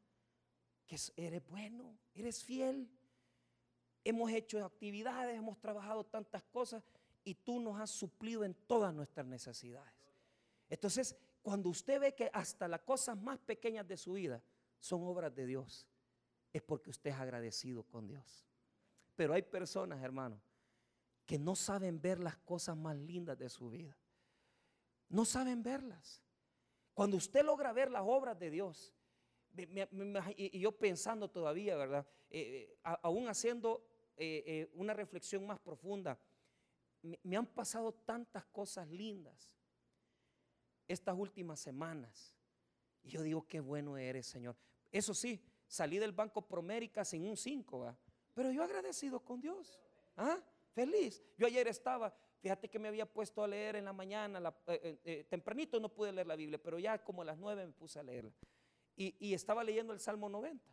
que 0.86 0.96
eres 1.16 1.44
bueno, 1.48 1.98
eres 2.14 2.44
fiel. 2.44 2.88
Hemos 4.08 4.30
hecho 4.32 4.64
actividades, 4.64 5.36
hemos 5.36 5.60
trabajado 5.60 6.02
tantas 6.02 6.42
cosas 6.44 6.82
y 7.24 7.34
tú 7.34 7.60
nos 7.60 7.78
has 7.78 7.90
suplido 7.90 8.42
en 8.42 8.54
todas 8.54 8.94
nuestras 8.94 9.26
necesidades. 9.26 9.92
Entonces, 10.70 11.14
cuando 11.42 11.68
usted 11.68 12.00
ve 12.00 12.14
que 12.14 12.30
hasta 12.32 12.68
las 12.68 12.80
cosas 12.80 13.20
más 13.20 13.38
pequeñas 13.38 13.86
de 13.86 13.98
su 13.98 14.14
vida 14.14 14.42
son 14.80 15.02
obras 15.02 15.34
de 15.34 15.44
Dios, 15.44 15.86
es 16.54 16.62
porque 16.62 16.88
usted 16.88 17.10
es 17.10 17.16
agradecido 17.16 17.82
con 17.82 18.08
Dios. 18.08 18.46
Pero 19.14 19.34
hay 19.34 19.42
personas, 19.42 20.02
hermano, 20.02 20.40
que 21.26 21.38
no 21.38 21.54
saben 21.54 22.00
ver 22.00 22.18
las 22.18 22.38
cosas 22.38 22.78
más 22.78 22.96
lindas 22.96 23.38
de 23.38 23.50
su 23.50 23.68
vida. 23.68 23.94
No 25.10 25.26
saben 25.26 25.62
verlas. 25.62 26.22
Cuando 26.94 27.18
usted 27.18 27.44
logra 27.44 27.74
ver 27.74 27.90
las 27.90 28.04
obras 28.06 28.38
de 28.38 28.48
Dios, 28.48 28.94
y 29.54 30.58
yo 30.60 30.72
pensando 30.72 31.28
todavía, 31.28 31.76
¿verdad? 31.76 32.06
Eh, 32.30 32.40
eh, 32.40 32.78
aún 33.02 33.28
haciendo 33.28 33.84
eh, 34.18 34.70
una 34.74 34.94
reflexión 34.94 35.46
más 35.46 35.58
profunda, 35.58 36.18
me, 37.22 37.36
han 37.36 37.46
pasado 37.46 37.92
tantas 37.92 38.44
cosas 38.46 38.88
lindas 38.88 39.50
estas 40.86 41.16
últimas 41.16 41.60
semanas. 41.60 42.34
Y 43.02 43.10
yo 43.10 43.22
digo, 43.22 43.46
qué 43.46 43.60
bueno 43.60 43.96
eres, 43.96 44.26
Señor. 44.26 44.56
Eso 44.90 45.14
sí, 45.14 45.40
salí 45.66 45.98
del 45.98 46.12
Banco 46.12 46.46
Promérica 46.46 47.04
sin 47.04 47.24
un 47.24 47.36
5, 47.36 47.96
pero 48.34 48.50
yo 48.50 48.62
agradecido 48.62 49.20
con 49.20 49.40
Dios. 49.40 49.80
¿Ah? 50.16 50.42
feliz. 50.78 51.20
Yo 51.36 51.46
ayer 51.48 51.66
estaba, 51.66 52.14
fíjate 52.40 52.68
que 52.68 52.78
me 52.78 52.86
había 52.86 53.04
puesto 53.04 53.42
a 53.42 53.48
leer 53.48 53.74
en 53.74 53.84
la 53.84 53.92
mañana, 53.92 54.54
eh, 54.68 54.80
eh, 54.82 54.98
eh, 55.04 55.24
tempranito 55.24 55.80
no 55.80 55.88
pude 55.88 56.12
leer 56.12 56.28
la 56.28 56.36
Biblia, 56.36 56.62
pero 56.62 56.78
ya 56.78 57.02
como 57.02 57.22
a 57.22 57.24
las 57.24 57.36
nueve 57.36 57.66
me 57.66 57.72
puse 57.72 57.98
a 57.98 58.04
leerla. 58.04 58.32
Y, 58.96 59.32
estaba 59.32 59.62
leyendo 59.62 59.92
el 59.92 60.00
Salmo 60.00 60.28
90. 60.28 60.64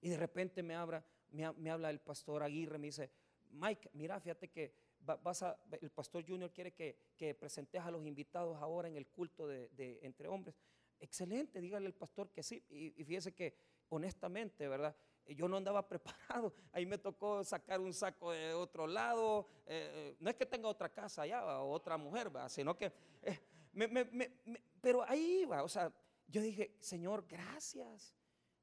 Y 0.00 0.08
de 0.08 0.16
repente 0.16 0.62
me 0.62 0.74
habla, 0.74 1.04
me, 1.30 1.70
habla 1.70 1.90
el 1.90 2.00
pastor 2.00 2.42
Aguirre, 2.42 2.78
me 2.78 2.88
dice, 2.88 3.10
Mike, 3.50 3.90
mira, 3.92 4.20
fíjate 4.20 4.48
que 4.48 4.74
vas 5.00 5.42
a, 5.42 5.58
el 5.80 5.90
pastor 5.90 6.24
Junior 6.26 6.52
quiere 6.52 6.72
que, 6.72 7.12
que, 7.16 7.34
presentes 7.34 7.80
a 7.80 7.90
los 7.90 8.04
invitados 8.04 8.56
ahora 8.60 8.88
en 8.88 8.96
el 8.96 9.06
culto 9.06 9.46
de, 9.46 9.98
entre 10.02 10.28
hombres. 10.28 10.56
Excelente, 10.98 11.60
dígale 11.60 11.86
al 11.86 11.94
pastor 11.94 12.30
que 12.30 12.42
sí. 12.42 12.64
Y, 12.70 13.00
y 13.00 13.04
fíjese 13.04 13.34
que 13.34 13.54
honestamente, 13.90 14.66
¿verdad? 14.66 14.96
yo 15.34 15.48
no 15.48 15.56
andaba 15.56 15.86
preparado. 15.88 16.54
Ahí 16.72 16.86
me 16.86 16.98
tocó 16.98 17.42
sacar 17.44 17.80
un 17.80 17.92
saco 17.92 18.32
de 18.32 18.54
otro 18.54 18.86
lado. 18.86 19.48
Eh, 19.66 19.90
eh, 19.94 20.16
no 20.20 20.30
es 20.30 20.36
que 20.36 20.46
tenga 20.46 20.68
otra 20.68 20.88
casa 20.88 21.22
allá 21.22 21.44
o 21.62 21.70
otra 21.70 21.96
mujer, 21.96 22.30
sino 22.48 22.76
que... 22.76 22.92
Eh, 23.22 23.40
pero 24.80 25.02
ahí 25.02 25.40
iba, 25.42 25.62
o 25.62 25.68
sea, 25.68 25.92
yo 26.28 26.40
dije, 26.40 26.74
Señor, 26.80 27.26
gracias. 27.28 28.14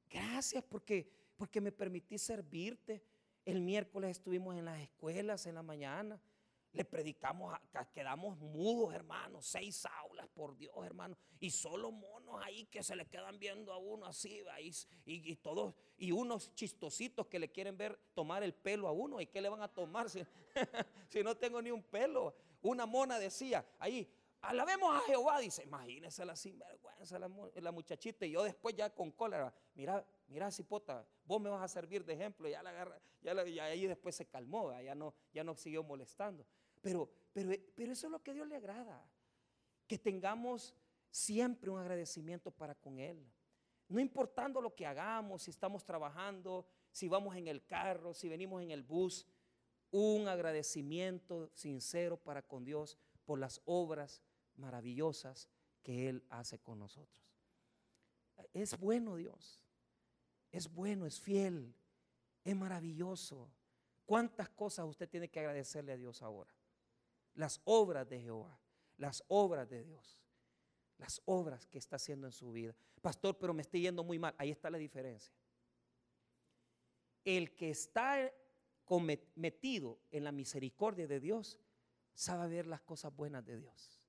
Gracias 0.09 0.63
porque, 0.63 1.07
porque 1.35 1.61
me 1.61 1.71
permití 1.71 2.17
servirte. 2.17 3.03
El 3.45 3.61
miércoles 3.61 4.11
estuvimos 4.11 4.55
en 4.55 4.65
las 4.65 4.79
escuelas 4.79 5.45
en 5.45 5.55
la 5.55 5.63
mañana. 5.63 6.19
Le 6.71 6.85
predicamos, 6.85 7.55
quedamos 7.93 8.39
mudos, 8.39 8.95
hermanos, 8.95 9.45
seis 9.45 9.85
aulas, 9.85 10.27
por 10.29 10.57
Dios, 10.57 10.73
hermano, 10.83 11.15
y 11.39 11.51
solo 11.51 11.91
monos 11.91 12.41
ahí 12.43 12.65
que 12.65 12.81
se 12.81 12.95
le 12.95 13.05
quedan 13.05 13.37
viendo 13.37 13.71
a 13.71 13.77
uno 13.77 14.07
así, 14.07 14.43
y, 15.05 15.31
y, 15.31 15.35
todos, 15.35 15.75
y 15.97 16.11
unos 16.11 16.55
chistositos 16.55 17.27
que 17.27 17.37
le 17.37 17.51
quieren 17.51 17.77
ver 17.77 17.99
tomar 18.15 18.41
el 18.41 18.55
pelo 18.55 18.87
a 18.87 18.91
uno, 18.91 19.21
¿y 19.21 19.27
qué 19.27 19.39
le 19.39 19.49
van 19.49 19.61
a 19.61 19.67
tomar 19.67 20.09
si, 20.09 20.25
si 21.09 21.21
no 21.21 21.37
tengo 21.37 21.61
ni 21.61 21.69
un 21.69 21.83
pelo? 21.83 22.33
Una 22.63 22.87
mona 22.87 23.19
decía, 23.19 23.63
ahí, 23.77 24.11
alabemos 24.41 24.95
a 24.95 24.99
Jehová, 25.01 25.39
dice, 25.39 25.63
imagínese 25.63 26.25
la 26.25 26.35
sinvergüenza, 26.35 27.19
la, 27.19 27.29
la 27.55 27.71
muchachita, 27.71 28.25
y 28.25 28.31
yo 28.31 28.41
después 28.41 28.75
ya 28.75 28.89
con 28.89 29.11
cólera, 29.11 29.53
mira, 29.75 30.03
mira, 30.33 30.49
cipota, 30.51 31.07
vos 31.25 31.39
me 31.39 31.49
vas 31.49 31.61
a 31.61 31.67
servir 31.67 32.03
de 32.03 32.13
ejemplo, 32.13 32.49
ya 32.49 32.63
la 32.63 32.71
agarra, 32.71 32.99
ya, 33.21 33.33
ahí 33.65 33.85
después 33.85 34.15
se 34.15 34.25
calmó, 34.25 34.73
ya 34.81 34.95
no, 34.95 35.13
ya 35.31 35.43
no 35.43 35.55
siguió 35.55 35.83
molestando. 35.83 36.45
Pero, 36.81 37.09
pero, 37.31 37.51
pero 37.75 37.91
eso 37.91 38.07
es 38.07 38.11
lo 38.11 38.21
que 38.21 38.33
Dios 38.33 38.47
le 38.47 38.55
agrada. 38.55 39.07
Que 39.87 39.97
tengamos 39.97 40.75
siempre 41.11 41.69
un 41.69 41.79
agradecimiento 41.79 42.49
para 42.49 42.73
con 42.73 42.99
Él. 42.99 43.23
No 43.87 43.99
importando 43.99 44.59
lo 44.59 44.73
que 44.73 44.87
hagamos, 44.87 45.43
si 45.43 45.51
estamos 45.51 45.85
trabajando, 45.85 46.65
si 46.91 47.07
vamos 47.07 47.35
en 47.35 47.47
el 47.47 47.65
carro, 47.65 48.13
si 48.13 48.27
venimos 48.27 48.63
en 48.63 48.71
el 48.71 48.81
bus, 48.81 49.27
un 49.91 50.27
agradecimiento 50.27 51.51
sincero 51.53 52.17
para 52.17 52.41
con 52.41 52.65
Dios 52.65 52.97
por 53.25 53.37
las 53.37 53.61
obras 53.65 54.23
maravillosas 54.55 55.47
que 55.83 56.09
Él 56.09 56.25
hace 56.29 56.57
con 56.57 56.79
nosotros. 56.79 57.23
Es 58.53 58.77
bueno 58.79 59.15
Dios, 59.15 59.62
es 60.53 60.73
bueno, 60.73 61.05
es 61.05 61.19
fiel, 61.19 61.75
es 62.45 62.55
maravilloso. 62.55 63.51
¿Cuántas 64.05 64.47
cosas 64.47 64.85
usted 64.85 65.09
tiene 65.09 65.29
que 65.29 65.41
agradecerle 65.41 65.91
a 65.91 65.97
Dios 65.97 66.21
ahora? 66.21 66.53
las 67.35 67.61
obras 67.65 68.07
de 68.09 68.21
Jehová, 68.21 68.59
las 68.97 69.23
obras 69.27 69.69
de 69.69 69.83
Dios, 69.83 70.21
las 70.97 71.21
obras 71.25 71.65
que 71.65 71.77
está 71.77 71.95
haciendo 71.95 72.27
en 72.27 72.33
su 72.33 72.51
vida. 72.51 72.75
Pastor, 73.01 73.37
pero 73.37 73.53
me 73.53 73.61
estoy 73.61 73.81
yendo 73.81 74.03
muy 74.03 74.19
mal. 74.19 74.33
Ahí 74.37 74.51
está 74.51 74.69
la 74.69 74.77
diferencia. 74.77 75.33
El 77.25 77.55
que 77.55 77.69
está 77.69 78.31
metido 79.35 79.99
en 80.11 80.23
la 80.23 80.31
misericordia 80.31 81.07
de 81.07 81.19
Dios 81.19 81.59
sabe 82.13 82.47
ver 82.47 82.67
las 82.67 82.81
cosas 82.81 83.15
buenas 83.15 83.45
de 83.45 83.57
Dios. 83.57 83.99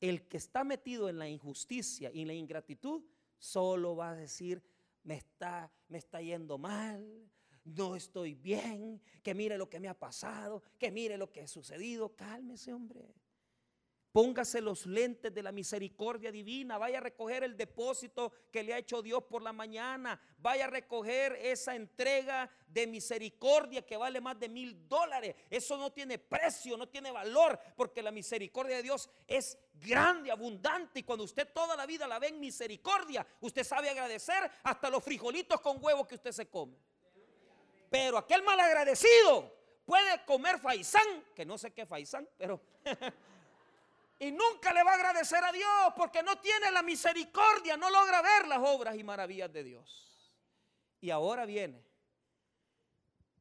El 0.00 0.28
que 0.28 0.36
está 0.36 0.62
metido 0.62 1.08
en 1.08 1.18
la 1.18 1.28
injusticia 1.28 2.10
y 2.12 2.22
en 2.22 2.28
la 2.28 2.34
ingratitud 2.34 3.02
solo 3.38 3.96
va 3.96 4.10
a 4.10 4.16
decir, 4.16 4.62
me 5.08 5.14
está, 5.14 5.72
me 5.88 5.96
está 5.96 6.20
yendo 6.20 6.58
mal, 6.58 7.02
no 7.64 7.96
estoy 7.96 8.34
bien, 8.34 9.00
que 9.22 9.34
mire 9.34 9.56
lo 9.56 9.70
que 9.70 9.80
me 9.80 9.88
ha 9.88 9.98
pasado, 9.98 10.62
que 10.78 10.90
mire 10.90 11.16
lo 11.16 11.32
que 11.32 11.40
ha 11.40 11.48
sucedido. 11.48 12.14
Cálmese, 12.14 12.74
hombre. 12.74 13.14
Póngase 14.18 14.60
los 14.60 14.84
lentes 14.84 15.32
de 15.32 15.44
la 15.44 15.52
misericordia 15.52 16.32
divina. 16.32 16.76
Vaya 16.76 16.98
a 16.98 17.02
recoger 17.02 17.44
el 17.44 17.56
depósito 17.56 18.32
que 18.50 18.64
le 18.64 18.74
ha 18.74 18.78
hecho 18.78 19.00
Dios 19.00 19.22
por 19.22 19.42
la 19.42 19.52
mañana. 19.52 20.20
Vaya 20.38 20.64
a 20.64 20.70
recoger 20.70 21.38
esa 21.40 21.76
entrega 21.76 22.50
de 22.66 22.88
misericordia 22.88 23.86
que 23.86 23.96
vale 23.96 24.20
más 24.20 24.36
de 24.40 24.48
mil 24.48 24.88
dólares. 24.88 25.36
Eso 25.48 25.76
no 25.76 25.92
tiene 25.92 26.18
precio, 26.18 26.76
no 26.76 26.88
tiene 26.88 27.12
valor, 27.12 27.60
porque 27.76 28.02
la 28.02 28.10
misericordia 28.10 28.78
de 28.78 28.82
Dios 28.82 29.08
es 29.24 29.56
grande, 29.74 30.32
abundante. 30.32 30.98
Y 30.98 31.04
cuando 31.04 31.22
usted 31.22 31.52
toda 31.54 31.76
la 31.76 31.86
vida 31.86 32.08
la 32.08 32.18
ve 32.18 32.26
en 32.26 32.40
misericordia, 32.40 33.24
usted 33.40 33.62
sabe 33.62 33.88
agradecer 33.88 34.50
hasta 34.64 34.90
los 34.90 35.04
frijolitos 35.04 35.60
con 35.60 35.78
huevo 35.80 36.08
que 36.08 36.16
usted 36.16 36.32
se 36.32 36.48
come. 36.48 36.76
Pero 37.88 38.18
aquel 38.18 38.42
malagradecido 38.42 39.54
puede 39.86 40.24
comer 40.24 40.58
faisán, 40.58 41.24
que 41.36 41.46
no 41.46 41.56
sé 41.56 41.72
qué 41.72 41.86
faisán, 41.86 42.28
pero... 42.36 42.60
y 44.18 44.32
nunca 44.32 44.72
le 44.72 44.82
va 44.82 44.92
a 44.92 44.94
agradecer 44.94 45.42
a 45.44 45.52
Dios 45.52 45.92
porque 45.96 46.22
no 46.22 46.40
tiene 46.40 46.70
la 46.72 46.82
misericordia, 46.82 47.76
no 47.76 47.88
logra 47.88 48.20
ver 48.20 48.48
las 48.48 48.58
obras 48.58 48.96
y 48.96 49.04
maravillas 49.04 49.52
de 49.52 49.62
Dios. 49.62 50.04
Y 51.00 51.10
ahora 51.10 51.46
viene 51.46 51.84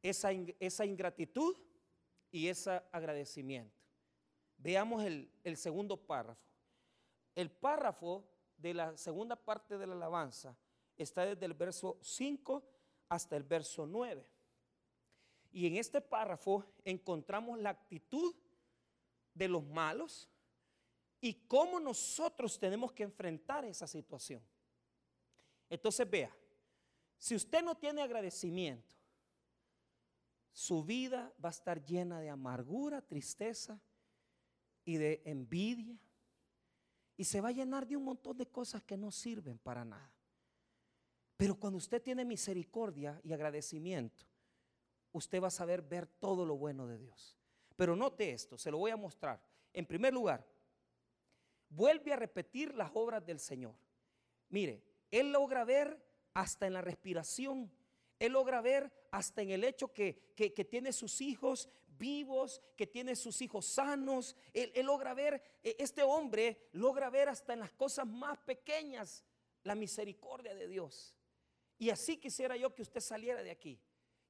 esa, 0.03 0.29
esa 0.60 0.86
ingratitud 0.86 1.57
y 2.29 2.48
ese 2.48 2.81
agradecimiento. 2.91 3.75
Veamos 4.57 5.03
el, 5.03 5.31
el 5.43 5.57
segundo 5.57 5.98
párrafo. 5.98 6.41
El 7.34 7.50
párrafo 7.50 8.24
de 8.57 8.74
la 8.74 8.98
segunda 8.98 9.36
parte 9.36 9.77
de 9.77 9.88
la 9.88 9.93
alabanza 9.93 10.55
está 10.96 11.25
desde 11.25 11.46
el 11.46 11.53
verso 11.53 11.98
5 12.01 12.63
hasta 13.10 13.36
el 13.36 13.43
verso 13.43 13.88
9. 13.88 14.27
Y 15.51 15.65
en 15.65 15.77
este 15.77 16.01
párrafo 16.01 16.65
encontramos 16.84 17.57
la 17.60 17.72
actitud 17.72 18.36
de 19.34 19.48
los 19.48 19.63
malos 19.63 20.29
y 21.20 21.34
cómo 21.48 21.80
nosotros 21.80 22.60
tenemos 22.60 22.92
que 22.94 23.04
enfrentar 23.04 23.66
esa 23.66 23.88
situación. 23.88 24.42
Entonces 25.70 26.10
vea, 26.10 26.36
si 27.18 27.36
usted 27.36 27.64
no 27.64 27.76
tiene 27.76 28.02
agradecimiento, 28.02 28.96
su 30.52 30.84
vida 30.84 31.32
va 31.44 31.50
a 31.50 31.52
estar 31.52 31.84
llena 31.84 32.20
de 32.20 32.30
amargura, 32.30 33.02
tristeza 33.02 33.80
y 34.86 34.98
de 34.98 35.22
envidia. 35.26 36.00
Y 37.16 37.26
se 37.26 37.42
va 37.42 37.50
a 37.50 37.52
llenar 37.52 37.88
de 37.88 37.98
un 37.98 38.04
montón 38.04 38.38
de 38.38 38.48
cosas 38.48 38.84
que 38.84 38.98
no 38.98 39.12
sirven 39.12 39.58
para 39.58 39.84
nada. 39.84 40.12
Pero 41.36 41.60
cuando 41.60 41.78
usted 41.78 42.02
tiene 42.02 42.26
misericordia 42.26 43.20
y 43.24 43.34
agradecimiento, 43.34 44.26
usted 45.12 45.42
va 45.42 45.48
a 45.48 45.52
saber 45.52 45.82
ver 45.82 46.08
todo 46.08 46.46
lo 46.46 46.58
bueno 46.58 46.88
de 46.88 46.98
Dios. 46.98 47.38
Pero 47.76 47.96
note 47.96 48.32
esto, 48.32 48.58
se 48.58 48.72
lo 48.72 48.80
voy 48.80 48.92
a 48.92 48.98
mostrar. 48.98 49.40
En 49.74 49.86
primer 49.86 50.14
lugar, 50.14 50.44
vuelve 51.77 52.12
a 52.12 52.15
repetir 52.15 52.74
las 52.74 52.89
obras 52.96 53.24
del 53.24 53.39
Señor. 53.39 53.75
Mire, 54.50 54.84
Él 55.12 55.31
logra 55.31 55.63
ver 55.63 56.03
hasta 56.34 56.65
en 56.65 56.74
la 56.74 56.81
respiración. 56.81 57.72
Él 58.17 58.34
logra 58.34 58.62
ver 58.62 58.91
hasta 59.12 59.43
en 59.43 59.51
el 59.51 59.63
hecho 59.63 59.93
que, 59.93 60.34
tiene 60.69 60.91
sus 60.91 61.22
hijos 61.22 61.69
vivos, 61.88 62.63
que 62.75 62.88
tiene 62.88 63.15
sus 63.15 63.43
hijos 63.43 63.67
sanos. 63.67 64.36
Él, 64.53 64.72
él 64.74 64.88
logra 64.88 65.13
ver, 65.13 65.39
e, 65.63 65.75
este 65.77 66.01
hombre 66.01 66.67
logra 66.72 67.12
ver 67.12 67.29
hasta 67.29 67.53
en 67.53 67.60
las 67.60 67.72
cosas 67.74 68.07
más 68.07 68.39
pequeñas 68.39 69.24
la 69.63 69.75
misericordia 69.75 70.55
de 70.55 70.67
Dios. 70.67 71.15
Y 71.77 71.91
así 71.91 72.17
quisiera 72.17 72.57
yo 72.57 72.74
que 72.74 72.81
usted 72.81 73.01
saliera 73.01 73.43
de 73.43 73.51
aquí, 73.51 73.79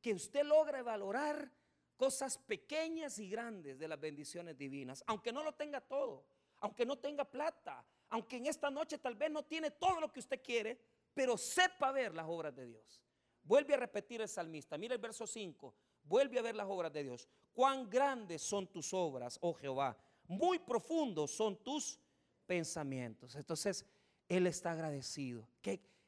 que 0.01 0.13
usted 0.13 0.43
logre 0.43 0.81
valorar 0.81 1.49
cosas 1.95 2.37
pequeñas 2.37 3.19
y 3.19 3.29
grandes 3.29 3.79
de 3.79 3.87
las 3.87 3.99
bendiciones 4.01 4.57
divinas, 4.57 5.01
aunque 5.07 5.31
no 5.31 5.43
lo 5.43 5.55
tenga 5.55 5.79
todo, 5.79 6.25
aunque 6.59 6.85
no 6.85 6.97
tenga 6.97 7.25
plata, 7.25 7.85
aunque 8.09 8.37
en 8.37 8.47
esta 8.47 8.69
noche 8.69 8.97
tal 8.97 9.15
vez 9.15 9.31
no 9.31 9.43
tiene 9.43 9.71
todo 9.71 9.99
lo 9.99 10.11
que 10.11 10.19
usted 10.19 10.41
quiere, 10.41 10.79
pero 11.13 11.37
sepa 11.37 11.91
ver 11.91 12.13
las 12.13 12.27
obras 12.27 12.55
de 12.55 12.67
Dios. 12.67 13.01
Vuelve 13.43 13.73
a 13.73 13.77
repetir 13.77 14.21
el 14.21 14.27
salmista, 14.27 14.77
mira 14.77 14.93
el 14.93 15.01
verso 15.01 15.25
5, 15.25 15.73
vuelve 16.03 16.39
a 16.39 16.41
ver 16.41 16.55
las 16.55 16.67
obras 16.67 16.91
de 16.91 17.03
Dios. 17.03 17.27
Cuán 17.53 17.89
grandes 17.89 18.41
son 18.41 18.67
tus 18.67 18.93
obras, 18.93 19.37
oh 19.41 19.53
Jehová, 19.53 19.97
muy 20.27 20.59
profundos 20.59 21.31
son 21.31 21.55
tus 21.63 21.99
pensamientos. 22.45 23.35
Entonces, 23.35 23.85
Él 24.27 24.47
está 24.47 24.71
agradecido. 24.71 25.47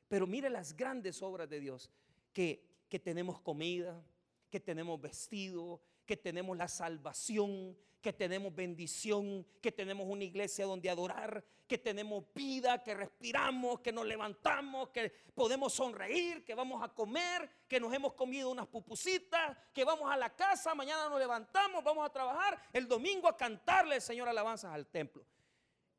pero 0.08 0.28
mire 0.28 0.50
las 0.50 0.76
grandes 0.76 1.22
obras 1.22 1.50
de 1.50 1.60
Dios, 1.60 1.90
que, 2.34 2.86
que 2.90 3.00
tenemos 3.00 3.40
comida, 3.42 4.04
que 4.50 4.60
tenemos 4.60 5.00
vestido, 5.00 5.82
que 6.06 6.18
tenemos 6.18 6.58
la 6.58 6.68
salvación, 6.68 7.78
que 8.02 8.14
tenemos 8.14 8.54
bendición, 8.56 9.46
que 9.62 9.72
tenemos 9.72 10.08
una 10.08 10.24
iglesia 10.24 10.66
donde 10.66 10.90
adorar, 10.90 11.44
que 11.68 11.78
tenemos 11.78 12.24
vida, 12.34 12.82
que 12.84 12.96
respiramos, 12.96 13.82
que 13.82 13.92
nos 13.92 14.06
levantamos, 14.06 14.90
que 14.90 15.12
podemos 15.36 15.74
sonreír, 15.74 16.44
que 16.44 16.56
vamos 16.56 16.82
a 16.84 16.90
comer, 16.90 17.50
que 17.68 17.80
nos 17.80 17.94
hemos 17.94 18.14
comido 18.14 18.50
unas 18.50 18.68
pupusitas, 18.68 19.58
que 19.74 19.84
vamos 19.84 20.10
a 20.12 20.18
la 20.18 20.36
casa, 20.36 20.74
mañana 20.74 21.10
nos 21.10 21.20
levantamos, 21.20 21.84
vamos 21.84 22.06
a 22.06 22.12
trabajar, 22.12 22.62
el 22.74 22.88
domingo 22.88 23.28
a 23.28 23.38
cantarle 23.38 24.02
Señor 24.02 24.28
alabanzas 24.30 24.74
al 24.74 24.88
templo. 24.88 25.26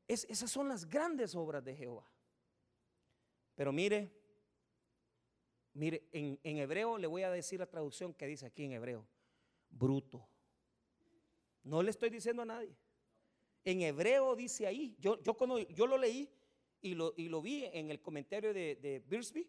esas 0.08 0.50
son 0.50 0.68
las 0.68 0.86
grandes 0.86 1.34
obras 1.34 1.64
de 1.64 1.76
Jehová. 1.76 2.10
Pero 3.54 3.72
mire, 3.72 4.20
Mire, 5.74 6.08
en, 6.12 6.38
hebreo 6.42 6.98
le 6.98 7.06
voy 7.06 7.22
a 7.22 7.30
decir 7.30 7.60
la 7.60 7.66
traducción 7.66 8.12
que 8.12 8.26
dice 8.26 8.46
aquí 8.46 8.64
en 8.64 8.72
hebreo. 8.72 9.06
Bruto. 9.70 10.26
No 11.62 11.82
le 11.82 11.90
estoy 11.90 12.10
diciendo 12.10 12.42
a 12.42 12.46
nadie. 12.46 12.76
En 13.64 13.82
hebreo 13.82 14.34
dice 14.34 14.66
ahí, 14.66 14.96
yo, 14.98 15.22
yo, 15.22 15.34
cuando, 15.34 15.58
yo 15.58 15.86
lo 15.86 15.98
leí 15.98 16.28
y 16.80 16.94
lo, 16.94 17.12
y 17.16 17.28
lo 17.28 17.42
vi 17.42 17.64
en 17.66 17.90
el 17.90 18.00
comentario 18.00 18.54
de, 18.54 18.76
de 18.76 19.00
Birsby, 19.00 19.46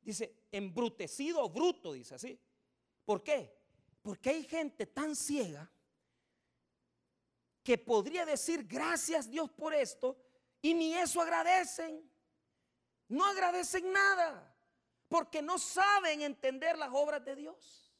dice 0.00 0.34
embrutecido 0.50 1.48
bruto, 1.48 1.92
dice 1.92 2.14
así. 2.14 2.38
¿Por 3.04 3.22
qué? 3.22 3.54
Porque 4.02 4.30
hay 4.30 4.44
gente 4.44 4.86
tan 4.86 5.14
ciega 5.14 5.70
que 7.62 7.78
podría 7.78 8.24
decir 8.24 8.64
gracias 8.64 9.30
Dios 9.30 9.50
por 9.50 9.74
esto 9.74 10.16
y 10.62 10.74
ni 10.74 10.94
eso 10.94 11.20
agradecen. 11.20 12.10
No 13.08 13.24
agradecen 13.26 13.92
nada 13.92 14.54
porque 15.08 15.42
no 15.42 15.58
saben 15.58 16.22
entender 16.22 16.76
las 16.78 16.90
obras 16.92 17.24
de 17.24 17.36
Dios. 17.36 17.92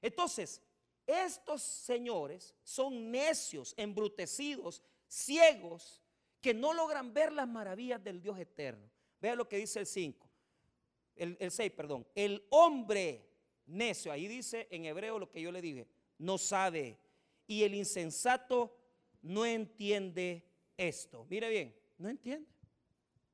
Entonces, 0.00 0.62
estos 1.10 1.62
señores 1.62 2.54
son 2.62 3.10
necios, 3.10 3.74
embrutecidos, 3.76 4.82
ciegos, 5.08 6.02
que 6.40 6.54
no 6.54 6.72
logran 6.72 7.12
ver 7.12 7.32
las 7.32 7.48
maravillas 7.48 8.02
del 8.02 8.20
Dios 8.20 8.38
eterno. 8.38 8.90
Vea 9.20 9.34
lo 9.34 9.48
que 9.48 9.58
dice 9.58 9.80
el 9.80 9.86
5, 9.86 10.28
el, 11.16 11.50
6, 11.50 11.72
perdón. 11.72 12.06
El 12.14 12.46
hombre 12.50 13.28
necio, 13.66 14.10
ahí 14.10 14.26
dice 14.26 14.66
en 14.70 14.86
hebreo 14.86 15.18
lo 15.18 15.30
que 15.30 15.42
yo 15.42 15.52
le 15.52 15.60
dije, 15.60 15.86
no 16.18 16.38
sabe. 16.38 16.98
Y 17.46 17.64
el 17.64 17.74
insensato 17.74 18.78
no 19.22 19.44
entiende 19.44 20.48
esto. 20.76 21.26
Mire 21.28 21.50
bien, 21.50 21.76
no 21.98 22.08
entiende. 22.08 22.48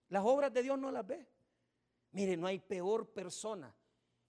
Las 0.08 0.24
obras 0.24 0.52
de 0.52 0.62
Dios 0.62 0.78
no 0.78 0.90
las 0.90 1.06
ve. 1.06 1.26
Mire, 2.12 2.36
no 2.36 2.46
hay 2.46 2.58
peor 2.58 3.12
persona. 3.12 3.75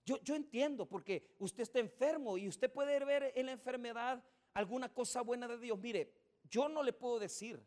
Yo, 0.08 0.36
entiendo 0.36 0.86
porque 0.86 1.36
usted 1.38 1.63
está 1.63 1.80
enfermo 1.80 2.38
y 2.38 2.48
usted 2.48 2.72
puede 2.72 2.98
ver 3.04 3.34
en 3.36 3.48
la 3.48 3.52
enfermedad 3.52 4.24
alguna 4.54 4.88
cosa 4.88 5.22
buena 5.22 5.50
de 5.50 5.58
Dios. 5.58 5.78
Mire, 5.78 6.13
yo 6.50 6.70
no 6.70 6.82
le 6.82 6.93
puedo 6.93 7.20
decir, 7.20 7.62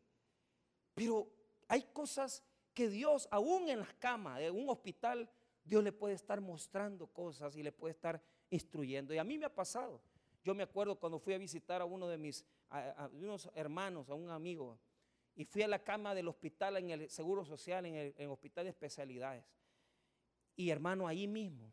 pero 0.95 1.31
hay 1.69 1.83
cosas 1.93 2.43
que 2.73 2.89
Dios, 2.89 3.29
aún 3.31 3.69
en 3.69 3.81
las 3.81 3.93
camas 3.93 4.39
de 4.39 4.51
un 4.51 4.71
hospital, 4.71 5.29
Dios 5.63 5.85
le 5.85 5.93
puede 5.93 6.15
estar 6.15 6.41
mostrando 6.41 7.09
cosas 7.09 7.57
y 7.57 7.63
le 7.63 7.73
puede 7.73 7.93
estar 7.93 8.23
instruyendo. 8.49 9.13
Y 9.13 9.19
a 9.19 9.25
mí 9.25 9.37
me 9.37 9.45
ha 9.45 9.55
pasado. 9.55 10.01
Yo 10.43 10.55
me 10.55 10.63
acuerdo 10.63 10.99
cuando 10.99 11.19
fui 11.19 11.35
a 11.35 11.39
visitar 11.39 11.83
a 11.83 11.85
uno 11.85 12.09
de 12.09 12.17
mis 12.17 12.47
unos 13.13 13.51
hermanos, 13.53 14.09
a 14.09 14.15
un 14.15 14.31
amigo, 14.31 14.79
y 15.37 15.45
fui 15.45 15.61
a 15.61 15.69
la 15.69 15.85
cama 15.85 16.15
del 16.15 16.29
hospital 16.29 16.79
en 16.79 16.89
el 16.89 17.11
Seguro 17.11 17.45
Social, 17.45 17.85
en 17.85 18.15
el 18.17 18.31
hospital 18.31 18.65
de 18.65 18.71
especialidades. 18.71 19.45
Y 20.57 20.71
hermano, 20.71 21.07
ahí 21.07 21.27
mismo, 21.27 21.71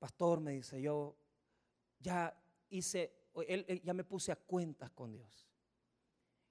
pastor 0.00 0.40
me 0.40 0.52
dice, 0.52 0.80
yo 0.82 1.14
ya 2.00 2.36
hice, 2.70 3.28
él, 3.46 3.80
ya 3.84 3.94
me 3.94 4.02
puse 4.02 4.32
a 4.32 4.36
cuentas 4.36 4.90
con 4.90 5.12
Dios. 5.12 5.46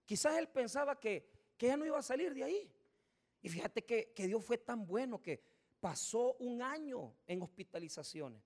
Quizás 0.06 0.38
él 0.38 0.48
pensaba 0.48 0.98
que, 1.00 1.28
que 1.58 1.68
ya 1.68 1.76
no 1.76 1.86
iba 1.86 2.00
a 2.00 2.04
salir 2.04 2.34
de 2.34 2.44
ahí. 2.44 2.72
Y 3.42 3.50
fíjate 3.50 3.84
que, 3.84 4.14
que 4.14 4.28
Dios 4.28 4.46
fue 4.46 4.58
tan 4.58 4.86
bueno 4.86 5.22
que 5.22 5.44
pasó 5.80 6.36
un 6.36 6.62
año 6.62 7.16
en 7.26 7.42
hospitalizaciones. 7.42 8.42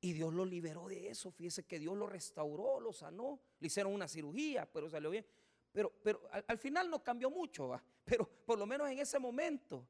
Y 0.00 0.12
Dios 0.12 0.32
lo 0.32 0.44
liberó 0.44 0.88
de 0.88 1.08
eso. 1.08 1.30
Fíjese 1.30 1.66
que 1.66 1.78
Dios 1.78 1.96
lo 1.96 2.06
restauró, 2.06 2.80
lo 2.80 2.92
sanó. 2.92 3.40
Le 3.58 3.66
hicieron 3.66 3.92
una 3.92 4.08
cirugía, 4.08 4.70
pero 4.70 4.88
salió 4.88 5.10
bien. 5.10 5.26
Pero, 5.72 5.92
pero 6.02 6.22
al, 6.46 6.58
final 6.58 6.88
no 6.88 7.02
cambió 7.02 7.30
mucho. 7.30 7.70
Pero 8.04 8.26
por 8.46 8.58
lo 8.58 8.64
menos 8.64 8.88
en 8.88 8.98
ese 8.98 9.18
momento 9.18 9.86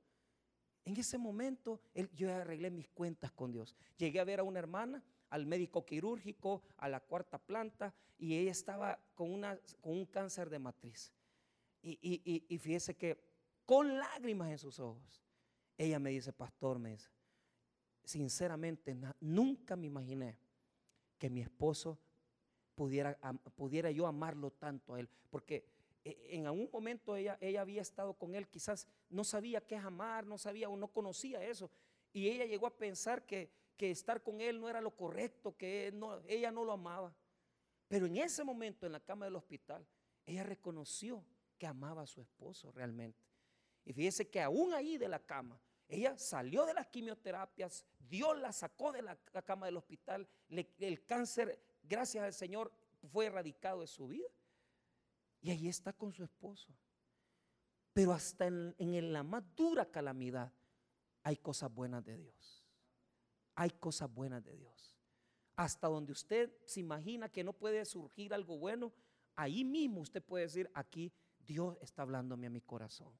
en 0.88 0.96
ese 0.96 1.18
momento 1.18 1.80
yo 2.14 2.34
arreglé 2.34 2.70
mis 2.70 2.88
cuentas 2.88 3.30
con 3.32 3.52
Dios. 3.52 3.76
Llegué 3.98 4.20
a 4.20 4.24
ver 4.24 4.40
a 4.40 4.42
una 4.42 4.58
hermana, 4.58 5.04
al 5.28 5.44
médico 5.44 5.84
quirúrgico, 5.84 6.62
a 6.78 6.88
la 6.88 7.00
cuarta 7.00 7.38
planta, 7.38 7.94
y 8.18 8.36
ella 8.38 8.50
estaba 8.50 8.98
con, 9.14 9.44
un 9.82 10.06
cáncer 10.06 10.48
de 10.48 10.58
matriz. 10.58 11.12
Y, 11.82 12.58
fíjese 12.58 12.96
que 12.96 13.22
con 13.66 13.98
lágrimas 13.98 14.50
en 14.50 14.58
sus 14.58 14.80
ojos, 14.80 15.22
ella 15.76 15.98
me 15.98 16.08
dice, 16.08 16.32
pastor, 16.32 16.78
me 16.78 16.92
dice, 16.92 17.10
sinceramente 18.02 18.96
nunca 19.20 19.76
me 19.76 19.88
imaginé 19.88 20.38
que 21.18 21.28
mi 21.28 21.42
esposo 21.42 21.98
pudiera, 22.74 23.18
pudiera 23.56 23.90
yo 23.90 24.06
amarlo 24.06 24.52
tanto 24.52 24.94
a 24.94 25.00
él, 25.00 25.08
porque 25.28 25.66
en 26.04 26.46
algún 26.46 26.68
momento 26.72 27.16
ella, 27.16 27.38
había 27.60 27.82
estado 27.82 28.14
con 28.14 28.34
él, 28.34 28.48
quizás 28.48 28.86
no 29.10 29.24
sabía 29.24 29.60
qué 29.60 29.76
es 29.76 29.84
amar, 29.84 30.26
no 30.26 30.38
sabía 30.38 30.68
o 30.68 30.76
no 30.76 30.88
conocía 30.88 31.42
eso. 31.44 31.70
Y 32.12 32.28
ella 32.28 32.46
llegó 32.46 32.66
a 32.66 32.76
pensar 32.76 33.26
que, 33.26 33.50
estar 33.78 34.22
con 34.22 34.40
él 34.40 34.60
no 34.60 34.68
era 34.68 34.80
lo 34.80 34.96
correcto, 34.96 35.56
que 35.56 35.92
ella 36.26 36.50
no 36.50 36.64
lo 36.64 36.72
amaba. 36.72 37.14
Pero 37.88 38.06
en 38.06 38.16
ese 38.18 38.44
momento, 38.44 38.86
en 38.86 38.92
la 38.92 39.00
cama 39.00 39.24
del 39.24 39.36
hospital, 39.36 39.86
ella 40.26 40.42
reconoció 40.42 41.24
que 41.56 41.66
amaba 41.66 42.02
a 42.02 42.06
su 42.06 42.20
esposo 42.20 42.70
realmente. 42.70 43.24
Y 43.84 43.92
fíjese 43.92 44.28
que 44.28 44.42
aún 44.42 44.74
ahí 44.74 44.98
de 44.98 45.08
la 45.08 45.18
cama, 45.18 45.58
ella 45.88 46.18
salió 46.18 46.66
de 46.66 46.74
las 46.74 46.86
quimioterapias, 46.88 47.86
Dios 47.98 48.38
la 48.38 48.52
sacó 48.52 48.92
de 48.92 49.00
la, 49.00 49.16
cama 49.44 49.66
del 49.66 49.78
hospital, 49.78 50.28
el 50.50 51.06
cáncer, 51.06 51.58
gracias 51.82 52.24
al 52.24 52.34
Señor, 52.34 52.70
fue 53.10 53.26
erradicado 53.26 53.80
de 53.80 53.86
su 53.86 54.08
vida. 54.08 54.28
Y 55.40 55.50
ahí 55.50 55.68
está 55.68 55.92
con 55.92 56.12
su 56.12 56.24
esposo. 56.24 56.72
Pero 57.92 58.12
hasta 58.12 58.46
en, 58.46 59.12
la 59.12 59.22
más 59.22 59.42
dura 59.56 59.86
calamidad 59.86 60.52
hay 61.22 61.36
cosas 61.36 61.72
buenas 61.72 62.04
de 62.04 62.16
Dios. 62.16 62.64
Hay 63.54 63.70
cosas 63.70 64.12
buenas 64.12 64.44
de 64.44 64.56
Dios. 64.56 64.96
Hasta 65.56 65.88
donde 65.88 66.12
usted 66.12 66.52
se 66.64 66.80
imagina 66.80 67.28
que 67.28 67.42
no 67.42 67.52
puede 67.52 67.84
surgir 67.84 68.32
algo 68.32 68.56
bueno, 68.58 68.92
ahí 69.34 69.64
mismo 69.64 70.00
usted 70.00 70.22
puede 70.22 70.44
decir, 70.44 70.70
aquí 70.74 71.12
Dios 71.40 71.76
está 71.80 72.02
hablándome 72.02 72.46
a 72.46 72.50
mi 72.50 72.60
corazón. 72.60 73.12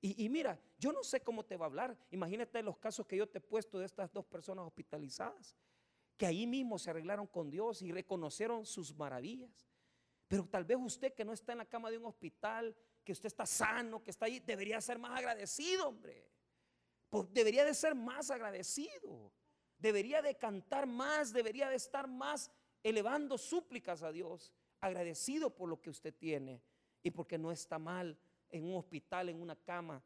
Y, 0.00 0.24
y, 0.24 0.28
mira, 0.28 0.60
yo 0.78 0.92
no 0.92 1.02
sé 1.02 1.20
cómo 1.20 1.44
te 1.44 1.56
va 1.56 1.66
a 1.66 1.68
hablar. 1.68 1.96
Imagínate 2.10 2.62
los 2.62 2.76
casos 2.78 3.06
que 3.06 3.16
yo 3.16 3.28
te 3.28 3.38
he 3.38 3.40
puesto 3.40 3.78
de 3.78 3.86
estas 3.86 4.12
dos 4.12 4.24
personas 4.24 4.66
hospitalizadas 4.66 5.56
que 6.16 6.26
ahí 6.26 6.46
mismo 6.46 6.78
se 6.78 6.90
arreglaron 6.90 7.26
con 7.26 7.50
Dios 7.50 7.82
y 7.82 7.90
reconocieron 7.90 8.64
sus 8.64 8.94
maravillas. 8.94 9.71
Pero 10.32 10.46
tal 10.46 10.64
vez 10.64 10.78
usted 10.80 11.12
que 11.12 11.26
no 11.26 11.34
está 11.34 11.52
en 11.52 11.58
la 11.58 11.66
cama 11.66 11.90
de 11.90 11.98
un 11.98 12.06
hospital, 12.06 12.74
que 13.04 13.12
usted 13.12 13.26
está 13.26 13.44
sano, 13.44 14.02
que 14.02 14.10
está 14.10 14.24
ahí, 14.24 14.40
debería 14.40 14.80
ser 14.80 14.98
más 14.98 15.18
agradecido, 15.18 15.88
hombre. 15.88 16.26
Pues 17.10 17.30
debería 17.34 17.66
de 17.66 17.74
ser 17.74 17.94
más 17.94 18.30
agradecido. 18.30 19.30
Debería 19.76 20.22
de 20.22 20.38
cantar 20.38 20.86
más, 20.86 21.34
debería 21.34 21.68
de 21.68 21.76
estar 21.76 22.08
más 22.08 22.50
elevando 22.82 23.36
súplicas 23.36 24.02
a 24.02 24.10
Dios, 24.10 24.54
agradecido 24.80 25.54
por 25.54 25.68
lo 25.68 25.82
que 25.82 25.90
usted 25.90 26.14
tiene 26.14 26.62
y 27.02 27.10
porque 27.10 27.36
no 27.36 27.52
está 27.52 27.78
mal 27.78 28.18
en 28.48 28.64
un 28.64 28.76
hospital, 28.76 29.28
en 29.28 29.38
una 29.38 29.56
cama, 29.56 30.02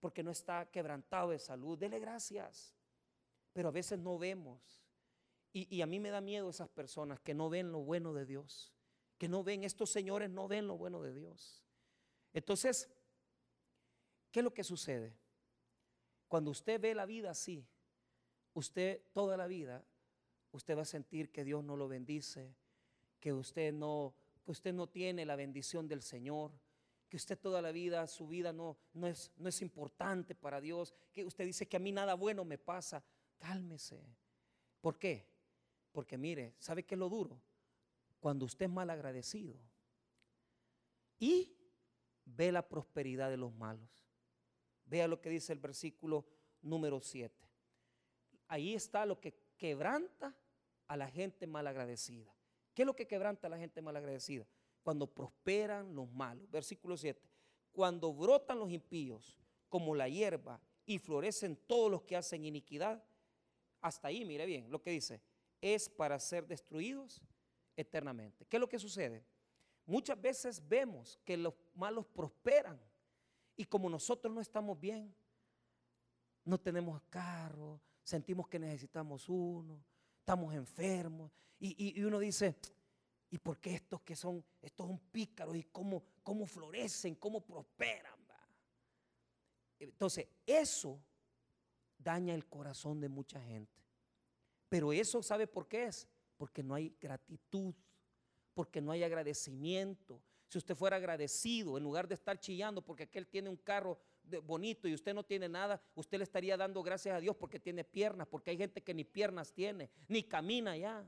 porque 0.00 0.24
no 0.24 0.32
está 0.32 0.68
quebrantado 0.68 1.30
de 1.30 1.38
salud. 1.38 1.78
Dele 1.78 2.00
gracias. 2.00 2.74
Pero 3.52 3.68
a 3.68 3.70
veces 3.70 4.00
no 4.00 4.18
vemos. 4.18 4.82
Y, 5.52 5.72
y, 5.72 5.80
a 5.82 5.86
mí 5.86 6.00
me 6.00 6.10
da 6.10 6.20
miedo 6.20 6.50
esas 6.50 6.68
personas 6.70 7.20
que 7.20 7.34
no 7.34 7.48
ven 7.48 7.70
lo 7.70 7.78
bueno 7.78 8.12
de 8.14 8.26
Dios, 8.26 8.74
que 9.20 9.28
no 9.28 9.44
ven, 9.44 9.64
estos 9.64 9.90
señores 9.90 10.30
no 10.30 10.48
ven 10.48 10.66
lo 10.66 10.78
bueno 10.78 11.02
de 11.02 11.12
Dios. 11.12 11.62
Entonces, 12.32 12.88
¿qué 14.30 14.40
es 14.40 14.44
lo 14.44 14.54
que 14.54 14.64
sucede? 14.64 15.14
Cuando 16.26 16.50
usted 16.50 16.80
ve 16.80 16.94
la 16.94 17.04
vida 17.04 17.32
así, 17.32 17.68
usted 18.54 19.02
toda 19.12 19.36
la 19.36 19.46
vida, 19.46 19.84
usted 20.52 20.74
va 20.74 20.82
a 20.82 20.86
sentir 20.86 21.30
que 21.30 21.44
Dios 21.44 21.62
no 21.62 21.76
lo 21.76 21.86
bendice, 21.86 22.56
que 23.20 23.34
usted 23.34 23.74
no, 23.74 24.14
que 24.42 24.52
usted 24.52 24.72
no 24.72 24.88
tiene 24.88 25.26
la 25.26 25.36
bendición 25.36 25.86
del 25.86 26.00
Señor, 26.00 26.58
que 27.10 27.18
usted 27.18 27.38
toda 27.38 27.60
la 27.60 27.72
vida, 27.72 28.06
su 28.06 28.26
vida 28.26 28.54
no, 28.54 28.78
no, 28.94 29.06
es, 29.06 29.32
no 29.36 29.50
es 29.50 29.60
importante 29.60 30.34
para 30.34 30.62
Dios, 30.62 30.94
que 31.12 31.26
usted 31.26 31.44
dice 31.44 31.68
que 31.68 31.76
a 31.76 31.80
mí 31.80 31.92
nada 31.92 32.14
bueno 32.14 32.42
me 32.46 32.56
pasa. 32.56 33.04
Cálmese. 33.36 34.02
¿Por 34.80 34.98
qué? 34.98 35.28
Porque 35.92 36.16
mire, 36.16 36.54
¿sabe 36.58 36.84
qué 36.84 36.94
es 36.94 36.98
lo 36.98 37.10
duro? 37.10 37.49
Cuando 38.20 38.44
usted 38.44 38.66
es 38.66 38.70
mal 38.70 38.90
agradecido 38.90 39.58
y 41.18 41.56
ve 42.24 42.52
la 42.52 42.68
prosperidad 42.68 43.30
de 43.30 43.36
los 43.36 43.52
malos. 43.54 43.88
Vea 44.84 45.08
lo 45.08 45.20
que 45.20 45.30
dice 45.30 45.52
el 45.52 45.58
versículo 45.58 46.26
número 46.62 47.00
7. 47.00 47.34
Ahí 48.48 48.74
está 48.74 49.06
lo 49.06 49.20
que 49.20 49.34
quebranta 49.56 50.34
a 50.86 50.96
la 50.96 51.08
gente 51.08 51.46
malagradecida. 51.46 52.34
¿Qué 52.74 52.82
es 52.82 52.86
lo 52.86 52.96
que 52.96 53.06
quebranta 53.06 53.46
a 53.46 53.50
la 53.50 53.58
gente 53.58 53.82
malagradecida? 53.82 54.46
Cuando 54.82 55.06
prosperan 55.06 55.94
los 55.94 56.10
malos. 56.10 56.50
Versículo 56.50 56.96
7. 56.96 57.20
Cuando 57.72 58.12
brotan 58.12 58.58
los 58.58 58.70
impíos 58.70 59.38
como 59.68 59.94
la 59.94 60.08
hierba 60.08 60.60
y 60.84 60.98
florecen 60.98 61.56
todos 61.56 61.90
los 61.90 62.02
que 62.02 62.16
hacen 62.16 62.44
iniquidad. 62.44 63.04
Hasta 63.80 64.08
ahí, 64.08 64.24
mire 64.24 64.46
bien 64.46 64.70
lo 64.70 64.82
que 64.82 64.90
dice. 64.90 65.22
Es 65.60 65.88
para 65.88 66.18
ser 66.18 66.46
destruidos 66.46 67.22
eternamente. 67.76 68.46
¿Qué 68.46 68.56
es 68.56 68.60
lo 68.60 68.68
que 68.68 68.78
sucede? 68.78 69.24
Muchas 69.86 70.20
veces 70.20 70.66
vemos 70.66 71.18
que 71.24 71.36
los 71.36 71.54
malos 71.74 72.06
prosperan 72.06 72.80
y 73.56 73.64
como 73.64 73.90
nosotros 73.90 74.32
no 74.32 74.40
estamos 74.40 74.78
bien, 74.78 75.14
no 76.44 76.58
tenemos 76.58 77.02
carro, 77.10 77.80
sentimos 78.02 78.48
que 78.48 78.58
necesitamos 78.58 79.28
uno, 79.28 79.84
estamos 80.18 80.54
enfermos 80.54 81.30
y, 81.58 82.02
uno 82.02 82.18
dice, 82.18 82.56
¿y 83.30 83.38
por 83.38 83.58
qué 83.58 83.74
estos 83.74 84.00
que 84.02 84.16
son, 84.16 84.44
estos 84.62 84.86
son 84.86 84.98
pícaros 84.98 85.56
y 85.56 85.64
cómo, 85.64 86.02
cómo 86.22 86.46
florecen, 86.46 87.16
cómo 87.16 87.40
prosperan? 87.40 88.20
Entonces, 89.80 90.28
eso 90.46 91.00
daña 91.98 92.34
el 92.34 92.46
corazón 92.46 93.00
de 93.00 93.08
mucha 93.08 93.40
gente. 93.40 93.80
Pero 94.68 94.92
eso, 94.92 95.22
¿sabe 95.22 95.46
por 95.46 95.66
qué 95.66 95.86
es? 95.86 96.06
Porque 96.40 96.62
no 96.62 96.74
hay 96.74 96.96
gratitud 96.98 97.74
porque 98.54 98.80
no 98.80 98.92
hay 98.92 99.02
agradecimiento. 99.02 100.22
Si 100.48 100.58
usted 100.58 100.74
fuera 100.74 100.96
agradecido, 100.96 101.76
en 101.76 101.84
lugar 101.84 102.08
de 102.08 102.14
estar 102.14 102.38
chillando 102.38 102.82
porque 102.82 103.04
aquel 103.04 103.26
tiene 103.26 103.48
un 103.48 103.56
carro 103.56 103.98
bonito 104.42 104.88
y 104.88 104.94
usted 104.94 105.14
no 105.14 105.22
tiene 105.22 105.48
nada, 105.48 105.82
usted 105.94 106.16
le 106.18 106.24
estaría 106.24 106.56
dando 106.56 106.82
gracias 106.82 107.16
a 107.16 107.20
Dios 107.20 107.36
porque 107.36 107.60
tiene 107.60 107.84
piernas, 107.84 108.26
porque 108.26 108.50
hay 108.50 108.56
gente 108.56 108.82
que 108.82 108.94
ni 108.94 109.04
piernas 109.04 109.52
tiene, 109.52 109.90
ni 110.08 110.22
camina 110.22 110.76
ya. 110.76 111.06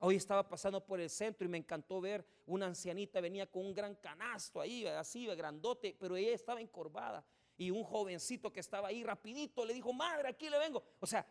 Hoy 0.00 0.16
estaba 0.16 0.48
pasando 0.48 0.84
por 0.84 1.00
el 1.00 1.10
centro 1.10 1.46
y 1.46 1.50
me 1.50 1.58
encantó 1.58 2.00
ver 2.00 2.24
una 2.46 2.66
ancianita 2.66 3.20
venía 3.20 3.50
con 3.50 3.66
un 3.66 3.74
gran 3.74 3.94
canasto 3.96 4.60
ahí, 4.60 4.86
así, 4.86 5.26
grandote, 5.26 5.96
pero 5.98 6.16
ella 6.16 6.34
estaba 6.34 6.60
encorvada. 6.60 7.24
Y 7.56 7.72
un 7.72 7.82
jovencito 7.82 8.52
que 8.52 8.60
estaba 8.60 8.88
ahí 8.88 9.02
rapidito 9.02 9.64
le 9.64 9.74
dijo, 9.74 9.92
madre, 9.92 10.28
aquí 10.28 10.48
le 10.48 10.58
vengo. 10.58 10.84
O 11.00 11.06
sea, 11.06 11.26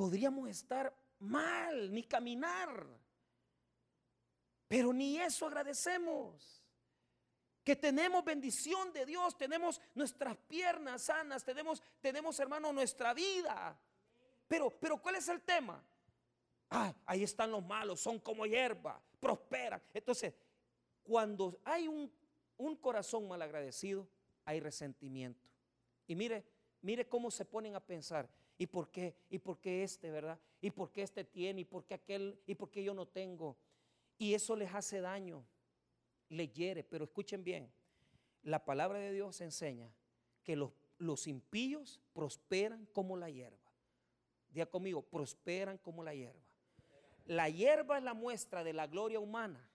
podríamos 0.00 0.48
estar 0.48 0.90
mal, 1.18 1.92
ni 1.92 2.04
caminar. 2.04 2.86
Pero 4.66 4.94
ni 4.94 5.18
eso 5.18 5.46
agradecemos. 5.46 6.64
Que 7.62 7.76
tenemos 7.76 8.24
bendición 8.24 8.94
de 8.94 9.04
Dios, 9.04 9.36
tenemos 9.36 9.78
nuestras 9.94 10.38
piernas 10.38 11.02
sanas, 11.02 11.44
tenemos, 11.44 11.82
tenemos 12.00 12.40
hermano, 12.40 12.72
nuestra 12.72 13.12
vida. 13.12 13.78
Pero, 14.48 14.70
pero 14.70 14.96
¿cuál 15.02 15.16
es 15.16 15.28
el 15.28 15.42
tema? 15.42 15.84
Ah, 16.70 16.94
ahí 17.04 17.22
están 17.22 17.50
los 17.50 17.62
malos, 17.62 18.00
son 18.00 18.18
como 18.20 18.46
hierba, 18.46 18.98
prosperan. 19.20 19.82
Entonces, 19.92 20.32
cuando 21.02 21.60
hay 21.62 21.88
un, 21.88 22.10
un 22.56 22.74
corazón 22.76 23.28
mal 23.28 23.42
agradecido, 23.42 24.08
hay 24.46 24.60
resentimiento. 24.60 25.46
Y 26.06 26.14
mire, 26.14 26.42
mire 26.80 27.06
cómo 27.06 27.30
se 27.30 27.44
ponen 27.44 27.74
a 27.74 27.80
pensar. 27.80 28.30
¿Y 28.60 28.66
por 28.66 28.90
qué? 28.90 29.16
¿Y 29.30 29.38
por 29.38 29.58
qué 29.58 29.82
este, 29.82 30.10
verdad? 30.10 30.38
¿Y 30.60 30.70
por 30.70 30.92
qué 30.92 31.00
este 31.00 31.24
tiene? 31.24 31.62
¿Y 31.62 31.64
por 31.64 31.86
qué 31.86 31.94
aquel? 31.94 32.38
¿Y 32.46 32.54
por 32.54 32.70
qué 32.70 32.84
yo 32.84 32.92
no 32.92 33.06
tengo? 33.06 33.56
Y 34.18 34.34
eso 34.34 34.54
les 34.54 34.74
hace 34.74 35.00
daño, 35.00 35.46
le 36.28 36.46
hiere. 36.46 36.84
Pero 36.84 37.06
escuchen 37.06 37.42
bien, 37.42 37.72
la 38.42 38.62
palabra 38.62 38.98
de 38.98 39.12
Dios 39.12 39.40
enseña 39.40 39.90
que 40.44 40.56
los, 40.56 40.72
los 40.98 41.26
impíos 41.26 42.02
prosperan 42.12 42.84
como 42.92 43.16
la 43.16 43.30
hierba. 43.30 43.56
Diga 44.50 44.66
conmigo, 44.66 45.00
prosperan 45.00 45.78
como 45.78 46.04
la 46.04 46.12
hierba. 46.12 46.44
La 47.24 47.48
hierba 47.48 47.96
es 47.96 48.04
la 48.04 48.12
muestra 48.12 48.62
de 48.62 48.74
la 48.74 48.86
gloria 48.86 49.20
humana. 49.20 49.66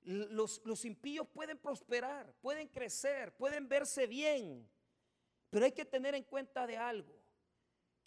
Los, 0.00 0.62
los 0.64 0.86
impíos 0.86 1.28
pueden 1.28 1.58
prosperar, 1.58 2.32
pueden 2.40 2.66
crecer, 2.68 3.36
pueden 3.36 3.68
verse 3.68 4.06
bien, 4.06 4.66
pero 5.50 5.66
hay 5.66 5.72
que 5.72 5.84
tener 5.84 6.14
en 6.14 6.24
cuenta 6.24 6.66
de 6.66 6.78
algo 6.78 7.19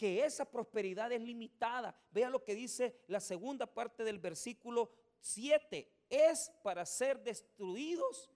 que 0.04 0.26
esa 0.26 0.44
prosperidad 0.44 1.14
es 1.14 1.22
limitada. 1.22 1.96
Vea 2.12 2.30
lo 2.30 2.44
que 2.44 2.54
dice 2.54 3.06
la 3.08 3.22
segunda 3.22 3.66
parte 3.66 4.04
del 4.04 4.20
versículo 4.20 4.92
7. 5.22 5.90
Es 6.10 6.52
para 6.62 6.86
ser 6.86 7.24
destruidos 7.24 8.30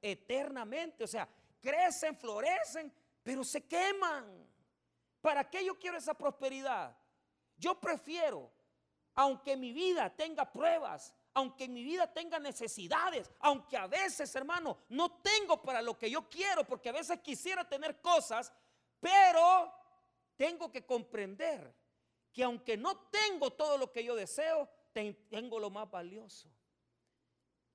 eternamente. 0.00 1.02
O 1.02 1.08
sea, 1.08 1.28
crecen, 1.60 2.16
florecen, 2.16 2.94
pero 3.24 3.42
se 3.42 3.66
queman. 3.66 4.46
¿Para 5.20 5.50
qué 5.50 5.64
yo 5.64 5.76
quiero 5.76 5.98
esa 5.98 6.14
prosperidad? 6.14 6.96
Yo 7.56 7.80
prefiero, 7.80 8.52
aunque 9.14 9.56
mi 9.56 9.72
vida 9.72 10.14
tenga 10.14 10.48
pruebas, 10.48 11.12
aunque 11.34 11.66
mi 11.66 11.82
vida 11.82 12.06
tenga 12.06 12.38
necesidades, 12.38 13.28
aunque 13.40 13.76
a 13.76 13.88
veces, 13.88 14.32
hermano, 14.36 14.78
no 14.90 15.20
tengo 15.20 15.60
para 15.60 15.82
lo 15.82 15.98
que 15.98 16.08
yo 16.08 16.28
quiero, 16.28 16.62
porque 16.62 16.90
a 16.90 16.92
veces 16.92 17.18
quisiera 17.18 17.68
tener 17.68 18.00
cosas, 18.00 18.52
pero 19.00 19.74
tengo 20.38 20.70
que 20.70 20.86
comprender 20.86 21.74
que 22.32 22.44
aunque 22.44 22.76
no 22.76 22.96
tengo 23.08 23.52
todo 23.52 23.76
lo 23.76 23.92
que 23.92 24.04
yo 24.04 24.14
deseo, 24.14 24.70
tengo 24.92 25.58
lo 25.58 25.68
más 25.68 25.90
valioso. 25.90 26.48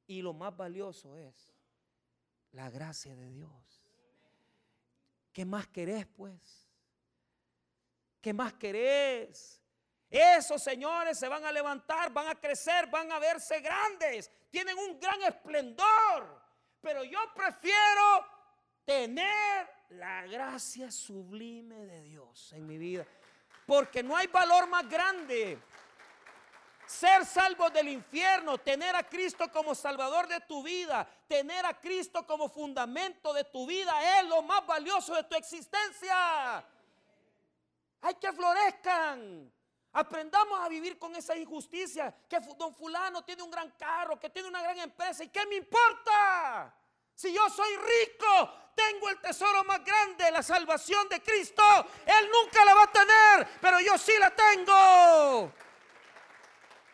Y 0.07 0.21
lo 0.21 0.33
más 0.33 0.55
valioso 0.55 1.15
es 1.17 1.53
la 2.53 2.69
gracia 2.69 3.15
de 3.15 3.29
Dios. 3.29 3.83
¿Qué 5.33 5.45
más 5.45 5.67
querés, 5.67 6.07
pues? 6.07 6.69
¿Qué 8.21 8.33
más 8.33 8.53
querés? 8.53 9.59
Esos 10.09 10.63
señores 10.63 11.19
se 11.19 11.27
van 11.27 11.43
a 11.43 11.51
levantar, 11.51 12.13
van 12.13 12.27
a 12.27 12.39
crecer, 12.39 12.87
van 12.87 13.11
a 13.11 13.19
verse 13.19 13.59
grandes, 13.59 14.31
tienen 14.49 14.77
un 14.77 14.99
gran 14.99 15.21
esplendor. 15.23 16.41
Pero 16.79 17.03
yo 17.03 17.19
prefiero 17.35 18.25
tener 18.85 19.82
la 19.93 20.25
gracia 20.25 20.91
sublime 20.91 21.85
de 21.85 22.01
Dios 22.01 22.51
en 22.53 22.65
mi 22.65 22.77
vida. 22.77 23.05
Porque 23.65 24.03
no 24.03 24.15
hay 24.15 24.27
valor 24.27 24.67
más 24.67 24.87
grande. 24.89 25.59
Ser 26.85 27.25
salvo 27.25 27.69
del 27.69 27.87
infierno, 27.87 28.57
tener 28.57 28.95
a 28.95 29.03
Cristo 29.03 29.49
como 29.51 29.73
salvador 29.73 30.27
de 30.27 30.41
tu 30.41 30.61
vida, 30.61 31.07
tener 31.27 31.65
a 31.65 31.79
Cristo 31.79 32.25
como 32.27 32.49
fundamento 32.49 33.33
de 33.33 33.45
tu 33.45 33.65
vida 33.65 34.19
es 34.19 34.27
lo 34.27 34.41
más 34.41 34.65
valioso 34.65 35.15
de 35.15 35.23
tu 35.23 35.35
existencia. 35.35 36.65
Hay 38.01 38.15
que 38.15 38.33
florezcan. 38.33 39.51
Aprendamos 39.93 40.59
a 40.59 40.67
vivir 40.67 40.97
con 40.97 41.15
esa 41.15 41.37
injusticia. 41.37 42.13
Que 42.27 42.39
don 42.57 42.75
fulano 42.75 43.23
tiene 43.23 43.43
un 43.43 43.51
gran 43.51 43.71
carro, 43.71 44.19
que 44.19 44.29
tiene 44.29 44.49
una 44.49 44.61
gran 44.61 44.77
empresa. 44.79 45.23
¿Y 45.23 45.29
qué 45.29 45.45
me 45.45 45.55
importa? 45.55 46.75
Si 47.15 47.33
yo 47.33 47.49
soy 47.49 47.75
rico, 47.75 48.51
tengo 48.75 49.09
el 49.09 49.19
tesoro 49.19 49.63
más 49.63 49.83
grande, 49.83 50.31
la 50.31 50.43
salvación 50.43 51.07
de 51.09 51.21
Cristo. 51.21 51.63
Él 52.05 52.29
nunca 52.31 52.65
la 52.65 52.73
va 52.73 52.83
a 52.83 52.91
tener, 52.91 53.47
pero 53.61 53.79
yo 53.79 53.97
sí 53.97 54.13
la 54.19 54.31
tengo. 54.31 55.51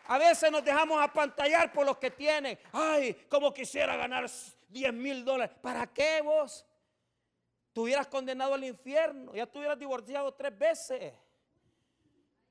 A 0.06 0.18
veces 0.18 0.50
nos 0.50 0.64
dejamos 0.64 1.00
apantallar 1.00 1.72
por 1.72 1.86
los 1.86 1.96
que 1.98 2.10
tienen. 2.10 2.58
Ay, 2.72 3.14
como 3.28 3.54
quisiera 3.54 3.96
ganar 3.96 4.28
10 4.68 4.92
mil 4.92 5.24
dólares. 5.24 5.56
¿Para 5.62 5.86
qué 5.86 6.20
vos? 6.20 6.66
Tuvieras 7.72 8.08
condenado 8.08 8.54
al 8.54 8.64
infierno. 8.64 9.32
Ya 9.34 9.46
tuvieras 9.46 9.78
divorciado 9.78 10.34
tres 10.34 10.56
veces. 10.58 11.14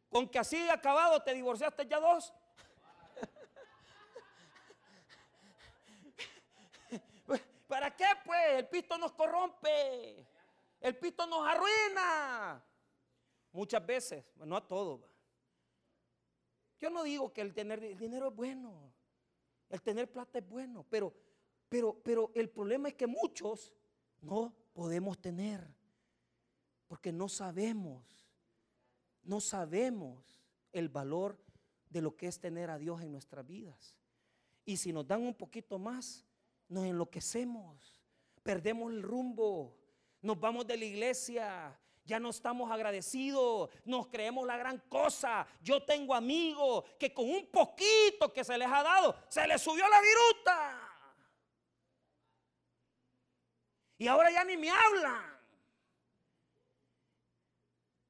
Con 0.10 0.28
que 0.28 0.40
así 0.40 0.70
acabado 0.70 1.22
te 1.22 1.34
divorciaste 1.34 1.86
ya 1.86 2.00
dos. 2.00 2.34
¿Para 7.70 7.96
qué 7.96 8.08
pues? 8.26 8.58
El 8.58 8.68
pisto 8.68 8.98
nos 8.98 9.12
corrompe. 9.12 10.28
El 10.82 10.98
pisto 10.98 11.28
nos 11.28 11.48
arruina. 11.48 12.66
Muchas 13.52 13.86
veces, 13.86 14.26
no 14.38 14.58
a 14.58 14.68
todos. 14.68 15.02
Yo 16.80 16.90
no 16.90 17.04
digo 17.04 17.32
que 17.32 17.42
el 17.42 17.54
tener 17.54 17.80
dinero 17.96 18.30
es 18.30 18.36
bueno. 18.36 18.92
El 19.70 19.84
tener 19.84 20.12
plata 20.12 20.40
es 20.40 20.50
bueno, 20.50 20.84
pero 20.90 21.14
pero 21.70 21.94
pero 22.02 22.32
el 22.34 22.50
problema 22.50 22.88
es 22.88 22.96
que 22.96 23.06
muchos 23.06 23.72
no 24.20 24.52
podemos 24.74 25.20
tener 25.22 25.72
porque 26.88 27.12
no 27.12 27.30
sabemos 27.30 28.04
no 29.22 29.40
sabemos 29.40 30.42
el 30.72 30.90
valor 30.90 31.38
de 31.88 32.02
lo 32.02 32.18
que 32.18 32.26
es 32.26 32.40
tener 32.40 32.72
a 32.72 32.80
Dios 32.80 33.02
en 33.04 33.12
nuestras 33.12 33.46
vidas. 33.46 34.00
Y 34.66 34.78
si 34.78 34.92
nos 34.92 35.06
dan 35.06 35.22
un 35.22 35.36
poquito 35.36 35.78
más, 35.78 36.26
nos 36.70 36.86
enloquecemos, 36.86 38.02
perdemos 38.44 38.92
el 38.94 39.04
rumbo, 39.04 39.76
nos 40.22 40.40
vamos 40.40 40.66
de 40.66 40.78
la 40.78 40.86
iglesia, 40.86 41.78
ya 42.06 42.20
no 42.20 42.30
estamos 42.30 42.72
agradecidos, 42.72 43.70
nos 43.86 44.08
creemos 44.08 44.46
la 44.48 44.58
gran 44.58 44.80
cosa. 44.90 45.46
Yo 45.62 45.84
tengo 45.84 46.16
amigos 46.16 46.84
que 46.98 47.14
con 47.14 47.30
un 47.30 47.52
poquito 47.52 48.34
que 48.34 48.44
se 48.44 48.58
les 48.58 48.68
ha 48.68 48.82
dado, 48.82 49.16
se 49.28 49.48
les 49.48 49.62
subió 49.62 49.88
la 49.88 50.02
viruta. 50.02 50.90
Y 53.98 54.08
ahora 54.08 54.32
ya 54.32 54.44
ni 54.44 54.58
me 54.58 54.72
hablan. 54.72 55.40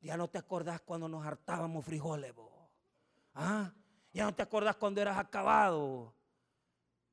Ya 0.02 0.16
no 0.16 0.30
te 0.30 0.38
acordás 0.38 0.80
cuando 0.82 1.10
nos 1.10 1.26
hartábamos 1.26 1.86
frijoles, 1.86 2.34
¿Ah? 3.34 3.74
Ya 4.14 4.24
no 4.24 4.34
te 4.34 4.44
acordás 4.44 4.76
cuando 4.78 5.02
eras 5.02 5.18
acabado. 5.18 6.14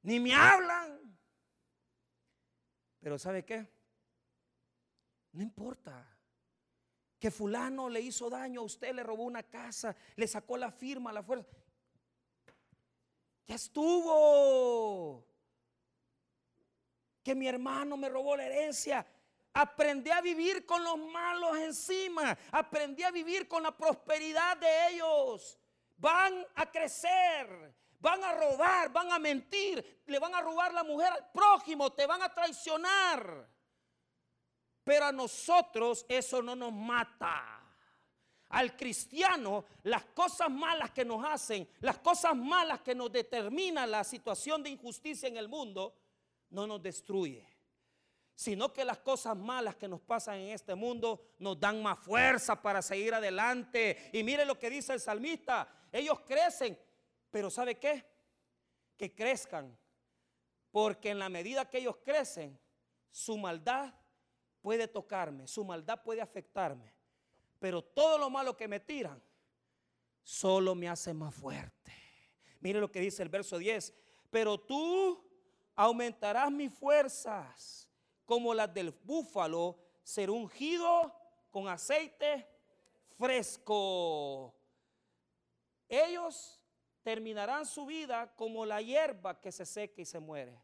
Ni 0.02 0.20
me 0.20 0.34
hablan. 0.34 1.05
Pero 3.06 3.20
¿sabe 3.20 3.44
qué? 3.44 3.64
No 5.30 5.40
importa. 5.40 6.04
Que 7.20 7.30
fulano 7.30 7.88
le 7.88 8.00
hizo 8.00 8.28
daño 8.28 8.62
a 8.62 8.64
usted, 8.64 8.92
le 8.92 9.04
robó 9.04 9.22
una 9.22 9.44
casa, 9.44 9.94
le 10.16 10.26
sacó 10.26 10.56
la 10.56 10.72
firma, 10.72 11.12
la 11.12 11.22
fuerza. 11.22 11.56
Ya 13.46 13.54
estuvo. 13.54 15.24
Que 17.22 17.36
mi 17.36 17.46
hermano 17.46 17.96
me 17.96 18.08
robó 18.08 18.36
la 18.36 18.46
herencia. 18.46 19.06
Aprendí 19.52 20.10
a 20.10 20.20
vivir 20.20 20.66
con 20.66 20.82
los 20.82 20.98
malos 20.98 21.58
encima. 21.58 22.36
Aprendí 22.50 23.04
a 23.04 23.12
vivir 23.12 23.46
con 23.46 23.62
la 23.62 23.70
prosperidad 23.70 24.56
de 24.56 24.88
ellos. 24.88 25.60
Van 25.96 26.44
a 26.56 26.68
crecer 26.72 27.72
van 28.06 28.22
a 28.22 28.34
robar, 28.34 28.92
van 28.92 29.10
a 29.10 29.18
mentir, 29.18 30.02
le 30.06 30.18
van 30.20 30.32
a 30.32 30.40
robar 30.40 30.72
la 30.72 30.84
mujer 30.84 31.12
al 31.12 31.28
prójimo, 31.32 31.92
te 31.92 32.06
van 32.06 32.22
a 32.22 32.32
traicionar. 32.32 33.48
Pero 34.84 35.06
a 35.06 35.10
nosotros 35.10 36.06
eso 36.08 36.40
no 36.40 36.54
nos 36.54 36.72
mata. 36.72 37.60
Al 38.50 38.76
cristiano, 38.76 39.64
las 39.82 40.04
cosas 40.04 40.48
malas 40.48 40.92
que 40.92 41.04
nos 41.04 41.24
hacen, 41.24 41.68
las 41.80 41.98
cosas 41.98 42.36
malas 42.36 42.80
que 42.80 42.94
nos 42.94 43.10
determinan 43.10 43.90
la 43.90 44.04
situación 44.04 44.62
de 44.62 44.70
injusticia 44.70 45.28
en 45.28 45.36
el 45.36 45.48
mundo, 45.48 45.92
no 46.50 46.64
nos 46.64 46.80
destruye. 46.80 47.44
Sino 48.36 48.72
que 48.72 48.84
las 48.84 48.98
cosas 48.98 49.36
malas 49.36 49.74
que 49.74 49.88
nos 49.88 50.00
pasan 50.00 50.36
en 50.36 50.50
este 50.50 50.76
mundo 50.76 51.32
nos 51.40 51.58
dan 51.58 51.82
más 51.82 51.98
fuerza 51.98 52.62
para 52.62 52.82
seguir 52.82 53.14
adelante. 53.14 54.10
Y 54.12 54.22
mire 54.22 54.44
lo 54.44 54.56
que 54.56 54.70
dice 54.70 54.92
el 54.92 55.00
salmista. 55.00 55.66
Ellos 55.90 56.20
crecen 56.20 56.78
pero 57.36 57.50
¿sabe 57.50 57.74
qué? 57.74 58.02
Que 58.96 59.14
crezcan. 59.14 59.78
Porque 60.70 61.10
en 61.10 61.18
la 61.18 61.28
medida 61.28 61.68
que 61.68 61.76
ellos 61.76 61.98
crecen, 62.02 62.58
su 63.10 63.36
maldad 63.36 63.92
puede 64.62 64.88
tocarme, 64.88 65.46
su 65.46 65.62
maldad 65.62 66.02
puede 66.02 66.22
afectarme. 66.22 66.94
Pero 67.58 67.84
todo 67.84 68.16
lo 68.16 68.30
malo 68.30 68.56
que 68.56 68.66
me 68.66 68.80
tiran, 68.80 69.22
solo 70.22 70.74
me 70.74 70.88
hace 70.88 71.12
más 71.12 71.34
fuerte. 71.34 71.92
Mire 72.60 72.80
lo 72.80 72.90
que 72.90 73.00
dice 73.00 73.22
el 73.22 73.28
verso 73.28 73.58
10. 73.58 73.92
Pero 74.30 74.58
tú 74.58 75.22
aumentarás 75.74 76.50
mis 76.50 76.72
fuerzas 76.72 77.86
como 78.24 78.54
las 78.54 78.72
del 78.72 78.92
búfalo, 78.92 79.78
ser 80.02 80.30
ungido 80.30 81.14
con 81.50 81.68
aceite 81.68 82.48
fresco. 83.18 84.54
Ellos 85.86 86.55
terminarán 87.06 87.64
su 87.64 87.86
vida 87.86 88.34
como 88.34 88.66
la 88.66 88.82
hierba 88.82 89.40
que 89.40 89.52
se 89.52 89.64
seca 89.64 90.02
y 90.02 90.04
se 90.04 90.18
muere. 90.18 90.60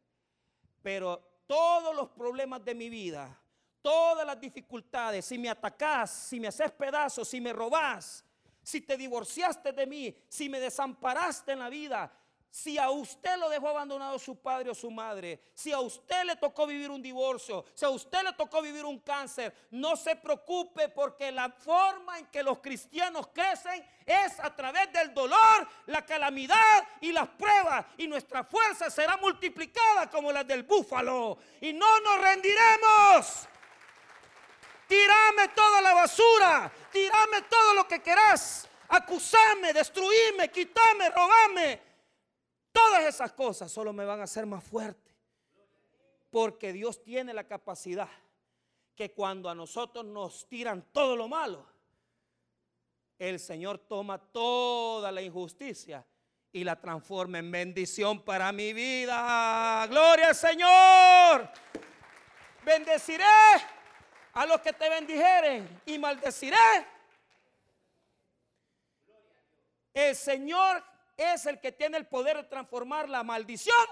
Pero 0.83 1.45
todos 1.47 1.95
los 1.95 2.09
problemas 2.09 2.65
de 2.65 2.75
mi 2.75 2.91
vida, 2.91 3.41
todas 3.81 4.27
las 4.27 4.41
dificultades, 4.41 5.25
si 5.25 5.39
me 5.39 5.49
atacás, 5.49 6.11
si 6.11 6.41
me 6.41 6.49
haces 6.49 6.73
pedazos, 6.73 7.29
si 7.29 7.41
me 7.41 7.53
robás, 7.53 8.25
si 8.61 8.81
te 8.81 8.97
divorciaste 8.97 9.71
de 9.71 9.87
mí, 9.87 10.17
si 10.29 10.49
me 10.49 10.59
desamparaste 10.59 11.53
en 11.53 11.61
la 11.61 11.69
vida, 11.69 12.13
si 12.53 12.77
a 12.77 12.91
usted 12.91 13.39
lo 13.39 13.49
dejó 13.49 13.71
abandonado 13.71 14.19
su 14.19 14.37
padre 14.37 14.69
o 14.69 14.75
su 14.75 14.91
madre, 14.91 15.41
si 15.55 15.73
a 15.73 15.81
usted 15.81 16.25
le 16.25 16.37
tocó 16.37 16.67
vivir 16.67 16.91
un 16.91 17.01
divorcio, 17.01 17.65
si 17.73 17.87
a 17.87 17.89
usted 17.89 18.23
le 18.23 18.35
tocó 18.35 18.61
vivir 18.61 18.85
un 18.85 18.99
cáncer, 18.99 19.55
no 19.71 19.97
se 19.97 20.17
preocupe 20.17 20.91
porque 20.91 21.33
la 21.33 21.49
forma 21.49 22.19
en 22.19 22.27
que 22.27 22.43
los 22.43 22.59
cristianos 22.59 23.29
crecen 23.29 23.83
es 24.05 24.39
a 24.39 24.55
través 24.55 24.93
del 24.93 25.15
dolor, 25.15 25.67
la 25.87 26.05
calamidad 26.05 26.87
y 27.01 27.11
las 27.11 27.27
pruebas. 27.27 27.87
Y 27.97 28.07
nuestra 28.07 28.45
fuerza 28.45 28.91
será 28.91 29.17
multiplicada 29.17 30.11
como 30.11 30.31
la 30.31 30.45
del 30.45 30.65
búfalo. 30.65 31.39
Y 31.59 31.73
no 31.73 32.01
nos 32.01 32.21
rendiremos. 32.21 33.49
Tirame 34.87 35.49
toda 35.55 35.81
la 35.81 35.95
basura, 35.95 36.71
tirame 36.93 37.41
todo 37.49 37.73
lo 37.73 37.89
que 37.89 38.03
querás, 38.03 38.69
acusame, 38.89 39.73
destruíme, 39.73 40.51
quitame, 40.51 41.09
robame 41.09 41.92
Todas 42.73 43.05
esas 43.05 43.33
cosas 43.33 43.71
solo 43.71 43.93
me 43.93 44.05
van 44.05 44.21
a 44.21 44.25
hacer 44.25 44.47
más 44.47 44.65
fuerte. 44.65 45.13
Porque 46.31 46.73
Dios 46.73 47.03
tiene 47.03 47.35
la 47.35 47.45
capacidad 47.45 48.09
que 48.97 49.13
cuando 49.13 49.49
a 49.49 49.55
nosotros 49.55 50.05
nos 50.05 50.49
tiran 50.49 50.83
todo 50.93 51.15
lo 51.15 51.29
malo, 51.29 51.67
el 53.19 53.39
Señor 53.39 53.79
toma 53.79 54.19
toda 54.19 55.13
la 55.13 55.23
injusticia 55.23 56.05
y 56.51 56.65
la 56.65 56.81
transforma 56.81 57.39
en 57.39 57.51
bendición 57.51 58.23
para 58.23 58.51
mi 58.53 58.73
vida. 58.73 59.87
Gloria 59.89 60.29
al 60.29 60.35
Señor. 60.35 61.51
Bendeciré 62.65 63.25
a 64.33 64.47
los 64.47 64.61
que 64.61 64.73
te 64.73 64.89
bendijeren 64.89 65.81
y 65.87 65.99
maldeciré. 65.99 66.57
El 69.95 70.17
Señor 70.17 70.83
es 71.17 71.47
el 71.47 71.61
que 71.61 71.73
tiene 71.73 71.97
el 71.99 72.07
poder 72.07 72.37
de 72.37 72.45
transformar 72.45 73.09
la 73.09 73.23
maldición. 73.23 73.87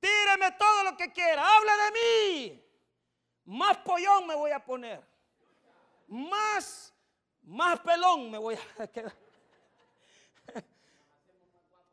Tíreme 0.00 0.52
todo 0.52 0.84
lo 0.84 0.96
que 0.96 1.12
quiera, 1.12 1.56
habla 1.56 1.72
de 1.76 1.92
mí. 1.92 2.64
Más 3.46 3.78
pollón 3.78 4.26
me 4.26 4.34
voy 4.34 4.50
a 4.50 4.64
poner. 4.64 5.02
Más, 6.06 6.94
más 7.42 7.80
pelón 7.80 8.30
me 8.30 8.38
voy 8.38 8.56
a 8.78 8.86
quedar. 8.92 9.16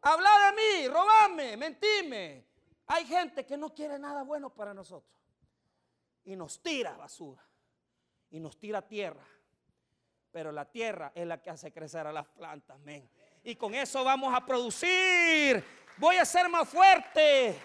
Habla 0.02 0.30
de 0.46 0.56
mí, 0.56 0.88
robame, 0.88 1.58
mentime. 1.58 2.46
Hay 2.88 3.06
gente 3.08 3.44
que 3.44 3.58
no 3.58 3.74
quiere 3.74 3.98
nada 3.98 4.22
bueno 4.22 4.52
para 4.54 4.74
nosotros. 4.74 5.20
Y 6.26 6.36
nos 6.36 6.62
tira 6.62 6.96
basura. 6.96 7.44
Y 8.30 8.40
nos 8.40 8.60
tira 8.60 8.82
tierra 8.88 9.26
pero 10.36 10.52
la 10.52 10.66
tierra 10.66 11.14
es 11.16 11.26
la 11.26 11.42
que 11.42 11.50
hace 11.50 11.72
crecer 11.72 12.06
a 12.06 12.12
las 12.12 12.28
plantas, 12.28 12.76
amén. 12.76 13.10
Y 13.42 13.56
con 13.56 13.74
eso 13.74 14.04
vamos 14.04 14.36
a 14.36 14.46
producir. 14.46 15.64
Voy 15.96 16.18
a 16.18 16.26
ser 16.26 16.50
más 16.50 16.68
fuerte. 16.68 17.58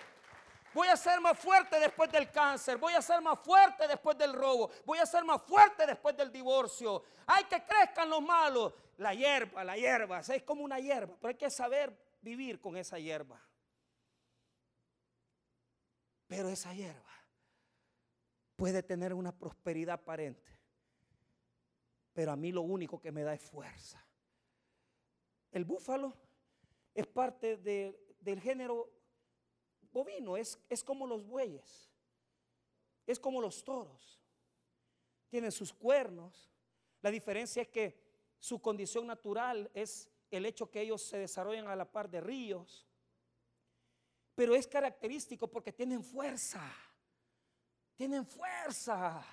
Voy 0.73 0.87
a 0.87 0.97
ser 0.97 1.21
más 1.21 1.37
fuerte 1.37 1.81
después 1.81 2.13
del 2.13 2.31
cáncer. 2.31 2.79
Voy 2.79 2.93
a 2.93 3.03
ser 3.03 3.21
más 3.23 3.41
fuerte 3.41 3.89
después 3.89 4.17
del 4.17 4.33
robo. 4.33 4.71
Voy 4.87 4.99
a 4.99 5.05
ser 5.05 5.25
más 5.25 5.43
fuerte 5.43 5.85
después 5.85 6.17
del 6.17 6.31
divorcio. 6.31 7.03
Hay 7.27 7.43
que 7.47 7.61
crezcan 7.65 8.09
los 8.09 8.23
malos. 8.23 8.73
La 8.99 9.15
hierba, 9.15 9.65
la 9.65 9.77
hierba. 9.77 10.21
Es 10.21 10.45
como 10.45 10.63
una 10.63 10.79
hierba. 10.79 11.17
Pero 11.21 11.29
hay 11.31 11.35
que 11.35 11.51
saber 11.51 11.93
vivir 12.21 12.61
con 12.61 12.77
esa 12.77 13.01
hierba. 13.01 13.43
Pero 16.29 16.49
esa 16.49 16.73
hierba 16.73 17.11
puede 18.55 18.85
tener 18.85 19.13
una 19.13 19.33
prosperidad 19.33 19.95
aparente. 19.95 20.60
Pero 22.13 22.33
a 22.33 22.37
mí 22.37 22.53
lo 22.53 22.63
único 22.63 23.01
que 23.01 23.13
me 23.13 23.23
da 23.23 23.35
es 23.35 23.43
fuerza. 23.43 24.05
El 25.53 25.65
búfalo 25.65 26.17
es 26.95 27.07
parte 27.07 27.57
del 27.57 28.41
género 28.41 28.91
bovino, 29.93 30.37
es, 30.37 30.59
es 30.69 30.85
como 30.85 31.07
los 31.07 31.25
bueyes, 31.27 31.91
es 33.07 33.19
como 33.19 33.41
los 33.41 33.65
toros. 33.65 34.21
Tienen 35.29 35.53
sus 35.53 35.73
cuernos. 35.73 36.51
La 37.03 37.11
diferencia 37.11 37.63
es 37.63 37.69
que 37.69 38.01
su 38.39 38.61
condición 38.61 39.07
natural 39.07 39.71
es 39.75 40.11
el 40.31 40.47
hecho 40.47 40.71
que 40.71 40.81
ellos 40.81 41.03
se 41.03 41.19
desarrollan 41.19 41.69
a 41.69 41.77
la 41.77 41.91
par 41.91 42.09
de 42.09 42.21
ríos. 42.21 42.87
Pero 44.35 44.55
es 44.55 44.67
característico 44.67 45.49
porque 45.49 45.73
tienen 45.73 46.03
fuerza. 46.03 46.63
Tienen 47.95 48.25
fuerza. 48.25 49.25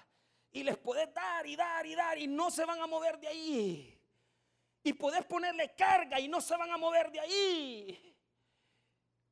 Y 0.58 0.63
les 0.63 0.76
puedes 0.76 1.13
dar 1.13 1.46
y 1.46 1.56
dar 1.56 1.86
y 1.86 1.93
dar 1.93 2.17
y 2.17 2.26
no 2.26 2.50
se 2.50 2.65
van 2.65 2.82
a 2.82 2.88
mover 2.88 3.20
de 3.20 3.28
ahí. 3.28 4.02
Y 4.82 4.93
podés 4.93 5.24
ponerle 5.24 5.76
carga 5.76 6.20
y 6.20 6.28
no 6.28 6.41
se 6.41 6.58
van 6.58 6.72
a 6.72 6.78
mover 6.78 7.12
de 7.12 7.20
ahí. 7.20 8.17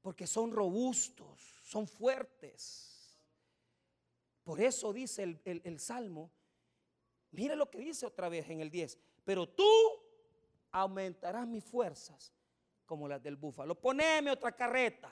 Porque 0.02 0.28
son 0.28 0.52
robustos, 0.52 1.42
son 1.64 1.88
fuertes. 1.88 3.20
Por 4.44 4.62
eso 4.62 4.94
dice 4.94 5.24
el, 5.24 5.62
el 5.64 5.80
Salmo, 5.80 6.32
mire 7.32 7.56
lo 7.56 7.72
que 7.72 7.80
dice 7.80 8.06
otra 8.06 8.30
vez 8.30 8.48
en 8.52 8.62
el 8.62 8.70
10, 8.70 8.96
pero 9.24 9.50
tú 9.50 9.68
aumentarás 10.70 11.48
mis 11.48 11.64
fuerzas 11.64 12.36
como 12.86 13.08
las 13.08 13.24
del 13.24 13.36
búfalo. 13.36 13.74
Poneme 13.74 14.30
otra 14.30 14.52
carreta. 14.52 15.12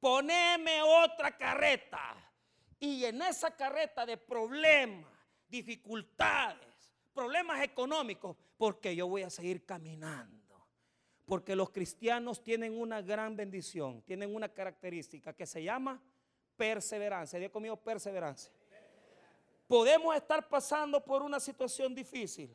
Poneme 0.00 0.80
otra 0.80 1.36
carreta. 1.36 2.33
Y 2.84 3.06
en 3.06 3.22
esa 3.22 3.50
carreta 3.50 4.04
de 4.04 4.18
problemas, 4.18 5.10
dificultades, 5.48 6.92
problemas 7.14 7.62
económicos, 7.62 8.36
porque 8.58 8.94
yo 8.94 9.08
voy 9.08 9.22
a 9.22 9.30
seguir 9.30 9.64
caminando. 9.64 10.68
Porque 11.24 11.56
los 11.56 11.70
cristianos 11.70 12.42
tienen 12.42 12.78
una 12.78 13.00
gran 13.00 13.36
bendición, 13.36 14.02
tienen 14.02 14.34
una 14.34 14.50
característica 14.50 15.32
que 15.32 15.46
se 15.46 15.64
llama 15.64 15.98
perseverancia. 16.58 17.38
Dios 17.38 17.50
conmigo, 17.50 17.74
perseverancia. 17.76 18.52
Podemos 19.66 20.14
estar 20.14 20.46
pasando 20.46 21.02
por 21.02 21.22
una 21.22 21.40
situación 21.40 21.94
difícil, 21.94 22.54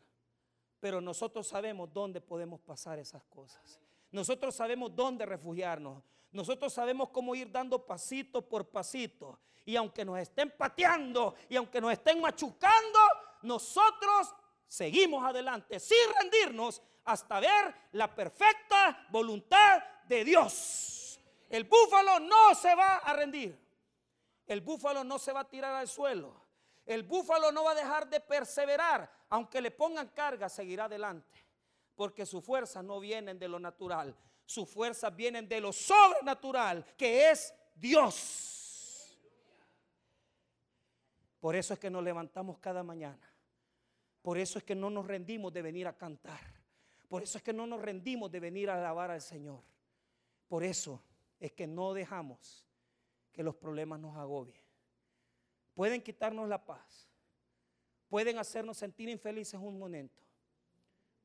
pero 0.79 1.01
nosotros 1.01 1.47
sabemos 1.47 1.91
dónde 1.91 2.21
podemos 2.21 2.59
pasar 2.59 2.99
esas 2.99 3.23
cosas. 3.23 3.79
Nosotros 4.11 4.53
sabemos 4.53 4.95
dónde 4.95 5.25
refugiarnos. 5.25 6.03
Nosotros 6.31 6.71
sabemos 6.73 7.09
cómo 7.09 7.33
ir 7.35 7.51
dando 7.51 7.85
pasito 7.85 8.47
por 8.47 8.69
pasito. 8.69 9.39
Y 9.65 9.75
aunque 9.75 10.05
nos 10.05 10.19
estén 10.19 10.51
pateando 10.57 11.35
y 11.47 11.55
aunque 11.55 11.81
nos 11.81 11.91
estén 11.91 12.21
machucando, 12.21 12.99
nosotros 13.43 14.33
seguimos 14.67 15.23
adelante 15.23 15.79
sin 15.79 15.97
rendirnos 16.19 16.81
hasta 17.05 17.39
ver 17.39 17.75
la 17.93 18.13
perfecta 18.13 19.07
voluntad 19.09 19.83
de 20.07 20.23
Dios. 20.23 21.19
El 21.49 21.63
búfalo 21.63 22.19
no 22.19 22.53
se 22.53 22.73
va 22.75 22.97
a 22.97 23.13
rendir. 23.13 23.59
El 24.45 24.61
búfalo 24.61 25.03
no 25.03 25.17
se 25.17 25.31
va 25.31 25.41
a 25.41 25.49
tirar 25.49 25.73
al 25.73 25.87
suelo. 25.87 26.33
El 26.85 27.03
búfalo 27.03 27.51
no 27.51 27.63
va 27.63 27.71
a 27.71 27.75
dejar 27.75 28.09
de 28.09 28.19
perseverar. 28.19 29.11
Aunque 29.29 29.61
le 29.61 29.71
pongan 29.71 30.09
carga, 30.09 30.49
seguirá 30.49 30.85
adelante. 30.85 31.45
Porque 31.95 32.25
sus 32.25 32.43
fuerzas 32.43 32.83
no 32.83 32.99
vienen 32.99 33.37
de 33.37 33.47
lo 33.47 33.59
natural. 33.59 34.15
Sus 34.49 34.67
fuerzas 34.67 35.15
vienen 35.15 35.47
de 35.47 35.61
lo 35.61 35.71
sobrenatural, 35.71 36.83
que 36.97 37.29
es 37.29 37.53
Dios. 37.75 39.17
Por 41.39 41.55
eso 41.55 41.73
es 41.73 41.79
que 41.79 41.89
nos 41.89 42.03
levantamos 42.03 42.57
cada 42.57 42.81
mañana 42.81 43.29
por 44.21 44.37
eso 44.37 44.59
es 44.59 44.63
que 44.63 44.75
no 44.75 44.89
nos 44.89 45.07
rendimos 45.07 45.53
de 45.53 45.61
venir 45.61 45.87
a 45.87 45.97
cantar. 45.97 46.39
Por 47.07 47.23
eso 47.23 47.37
es 47.37 47.43
que 47.43 47.53
no 47.53 47.65
nos 47.65 47.81
rendimos 47.81 48.31
de 48.31 48.39
venir 48.39 48.69
a 48.69 48.75
alabar 48.75 49.11
al 49.11 49.21
Señor. 49.21 49.61
Por 50.47 50.63
eso 50.63 51.01
es 51.39 51.51
que 51.53 51.65
no 51.65 51.93
dejamos 51.93 52.67
que 53.31 53.43
los 53.43 53.55
problemas 53.55 53.99
nos 53.99 54.15
agobien. 54.17 54.61
Pueden 55.73 56.01
quitarnos 56.01 56.47
la 56.47 56.63
paz. 56.63 57.09
Pueden 58.09 58.37
hacernos 58.37 58.77
sentir 58.77 59.09
infelices 59.09 59.59
un 59.59 59.79
momento. 59.79 60.21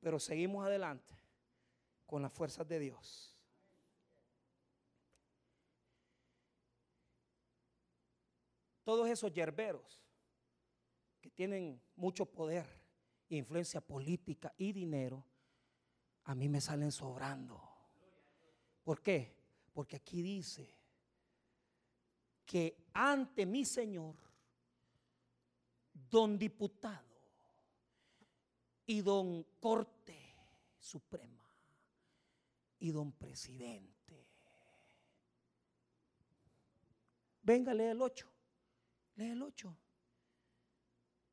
Pero 0.01 0.19
seguimos 0.19 0.65
adelante 0.65 1.15
con 2.07 2.23
las 2.23 2.33
fuerzas 2.33 2.67
de 2.69 2.79
Dios. 2.79 3.37
Todos 8.85 9.09
esos 9.09 9.33
yerberos 9.33 10.03
que 11.21 11.31
tienen 11.31 11.81
mucho 11.97 12.27
poder 12.27 12.85
influencia 13.37 13.81
política 13.81 14.53
y 14.57 14.73
dinero, 14.73 15.25
a 16.25 16.35
mí 16.35 16.49
me 16.49 16.61
salen 16.61 16.93
sobrando. 16.93 17.61
¿Por 18.83 19.03
qué? 19.03 19.35
Porque 19.73 19.97
aquí 19.97 20.23
dice 20.23 20.75
que 22.45 22.89
ante 22.93 23.47
mi 23.47 23.65
Señor, 23.65 24.15
don 25.93 26.39
diputado 26.39 27.15
y 28.87 29.01
don 29.01 29.43
Corte 29.61 30.37
Suprema 30.79 31.34
y 32.79 32.91
don 32.91 33.13
presidente. 33.13 33.95
Venga, 37.43 37.75
lee 37.75 37.85
el 37.85 38.01
8. 38.01 38.27
Lee 39.17 39.31
el 39.31 39.43
8. 39.43 39.77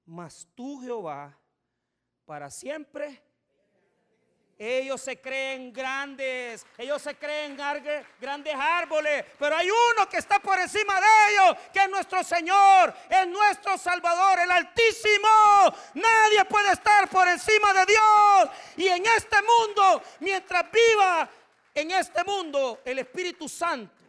Mas 0.06 0.48
tú, 0.54 0.80
Jehová, 0.82 1.40
para 2.26 2.50
siempre. 2.50 3.24
Ellos 4.64 5.02
se 5.02 5.20
creen 5.20 5.74
grandes, 5.74 6.68
ellos 6.78 7.02
se 7.02 7.16
creen 7.16 7.58
grandes 8.20 8.54
árboles, 8.56 9.26
pero 9.40 9.58
hay 9.58 9.68
uno 9.68 10.08
que 10.08 10.18
está 10.18 10.38
por 10.40 10.60
encima 10.60 11.02
de 11.02 11.08
ellos, 11.32 11.58
que 11.74 11.80
es 11.80 11.90
nuestro 11.90 12.24
Señor, 12.24 12.94
es 13.10 13.28
nuestro 13.28 13.76
Salvador, 13.76 14.38
el 14.38 14.52
Altísimo. 14.52 15.28
Nadie 15.96 16.46
puede 16.46 16.74
estar 16.74 17.10
por 17.10 17.28
encima 17.28 17.74
de 17.74 17.86
Dios. 17.88 18.50
Y 18.78 18.88
en 18.88 19.04
este 19.04 19.38
mundo, 19.42 20.04
mientras 20.20 20.72
viva 20.72 21.28
en 21.74 21.90
este 21.90 22.24
mundo, 22.24 22.82
el 22.86 23.00
Espíritu 23.00 23.50
Santo 23.50 24.04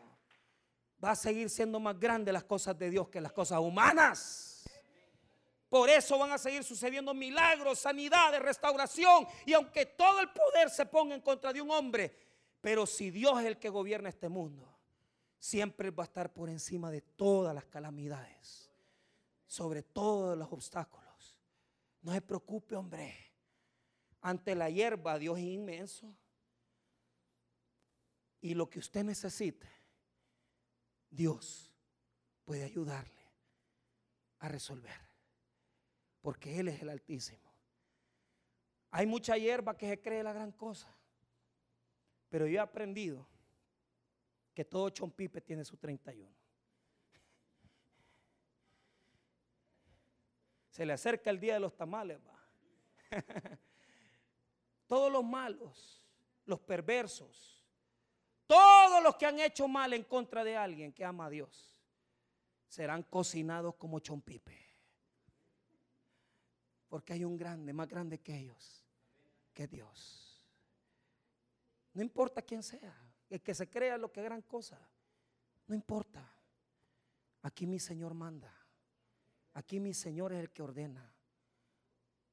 va 1.03 1.13
a 1.13 1.17
seguir 1.17 1.49
siendo 1.49 1.81
más 1.81 1.99
grande 1.99 2.31
las 2.31 2.45
cosas 2.45 2.79
de 2.79 2.91
Dios 2.91 3.09
que 3.09 3.23
las 3.23 3.33
cosas 3.33 3.59
humanas. 3.59 4.52
Por 5.73 5.89
eso 5.89 6.19
van 6.19 6.31
a 6.33 6.37
seguir 6.37 6.63
sucediendo 6.63 7.15
milagros, 7.15 7.79
sanidades, 7.79 8.43
restauración. 8.43 9.27
Y 9.47 9.55
aunque 9.55 9.87
todo 9.87 10.21
el 10.21 10.29
poder 10.29 10.69
se 10.69 10.85
ponga 10.85 11.15
en 11.15 11.23
contra 11.23 11.51
de 11.51 11.63
un 11.63 11.71
hombre, 11.71 12.15
pero 12.61 12.85
si 12.85 13.11
Dios 13.11 13.41
es 13.41 13.47
el 13.47 13.59
que 13.59 13.71
gobierna 13.71 14.11
este 14.11 14.29
mundo, 14.29 14.71
siempre 15.39 15.91
va 15.91 16.03
a 16.03 16.09
estar 16.09 16.31
por 16.31 16.51
encima 16.51 16.91
de 16.91 17.01
todas 17.01 17.55
las 17.55 17.65
calamidades, 17.65 18.71
sobre 19.47 19.83
todos 19.83 20.37
los 20.37 20.53
obstáculos. 20.53 21.39
No 22.03 22.13
se 22.13 22.21
preocupe, 22.21 22.77
hombre. 22.77 23.33
Ante 24.21 24.55
la 24.55 24.69
hierba, 24.69 25.19
Dios 25.19 25.39
es 25.39 25.45
inmenso. 25.45 26.15
Y 28.43 28.53
lo 28.53 28.69
que 28.69 28.79
usted 28.79 29.05
necesite, 29.05 29.71
Dios 31.09 31.73
puede 32.45 32.63
ayudarle 32.63 33.23
a 34.41 34.49
resolver 34.49 35.12
porque 36.23 36.59
Él 36.59 36.69
es 36.69 36.81
el 36.81 36.89
Altísimo. 36.89 37.53
Hay 38.91 39.07
mucha 39.07 39.37
hierba 39.37 39.77
que 39.77 39.89
se 39.89 40.01
cree 40.01 40.23
la 40.23 40.33
gran 40.33 40.53
cosa, 40.53 40.95
pero 42.29 42.47
yo 42.47 42.57
he 42.57 42.61
aprendido 42.61 43.27
que 44.55 44.65
todo 44.65 44.89
chompipe 44.91 45.41
tiene 45.41 45.65
su 45.65 45.77
31. 45.77 46.31
Se 50.71 50.87
le 50.87 50.93
acerca 50.93 51.31
el 51.31 51.41
día 51.41 51.55
de 51.55 51.61
los 51.61 51.77
tamales, 51.77 52.19
va. 52.27 52.39
Todos 54.87 55.11
los 55.13 55.25
malos, 55.25 56.07
los 56.45 56.61
perversos, 56.61 57.63
todos 58.47 59.03
los 59.03 59.17
que 59.17 59.25
han 59.25 59.41
hecho 59.41 59.67
mal 59.67 59.95
en 59.95 60.05
contra 60.05 60.45
de 60.45 60.55
alguien 60.55 60.93
que 60.93 61.07
ama 61.07 61.27
a 61.27 61.31
Dios, 61.31 61.83
serán 62.69 63.03
cocinados 63.03 63.77
como 63.77 64.01
chompipe. 64.01 64.72
Porque 66.93 67.15
hay 67.15 67.25
un 67.25 67.39
grande, 67.39 67.73
más 67.73 67.89
grande 67.89 68.21
que 68.21 68.37
ellos, 68.37 68.85
que 69.55 69.67
Dios. 69.67 70.45
No 71.95 72.03
importa 72.03 72.43
quién 72.43 72.63
sea, 72.63 72.95
el 73.31 73.41
que 73.41 73.55
se 73.55 73.71
crea 73.71 73.97
lo 73.97 74.13
que 74.13 74.23
gran 74.23 74.43
cosa, 74.43 74.79
no 75.69 75.75
importa. 75.75 76.31
Aquí 77.41 77.67
mi 77.67 77.79
Señor 77.79 78.13
manda. 78.13 78.55
Aquí 79.55 79.81
mi 79.81 79.95
Señor 79.95 80.35
es 80.35 80.41
el 80.41 80.51
que 80.51 80.61
ordena. 80.61 81.11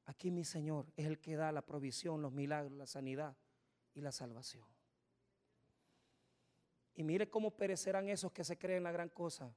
Aquí 0.07 0.29
mi 0.29 0.43
Señor 0.43 0.91
es 0.97 1.05
el 1.05 1.21
que 1.21 1.37
da 1.37 1.53
la 1.53 1.61
provisión, 1.61 2.21
los 2.21 2.33
milagros, 2.33 2.73
la 2.73 2.85
sanidad 2.85 3.37
y 3.93 4.01
la 4.01 4.11
salvación. 4.11 4.67
Y 6.95 7.03
mire 7.03 7.29
cómo 7.29 7.51
perecerán 7.51 8.09
esos 8.09 8.33
que 8.33 8.43
se 8.43 8.57
creen 8.57 8.83
la 8.83 8.91
gran 8.91 9.07
cosa 9.07 9.55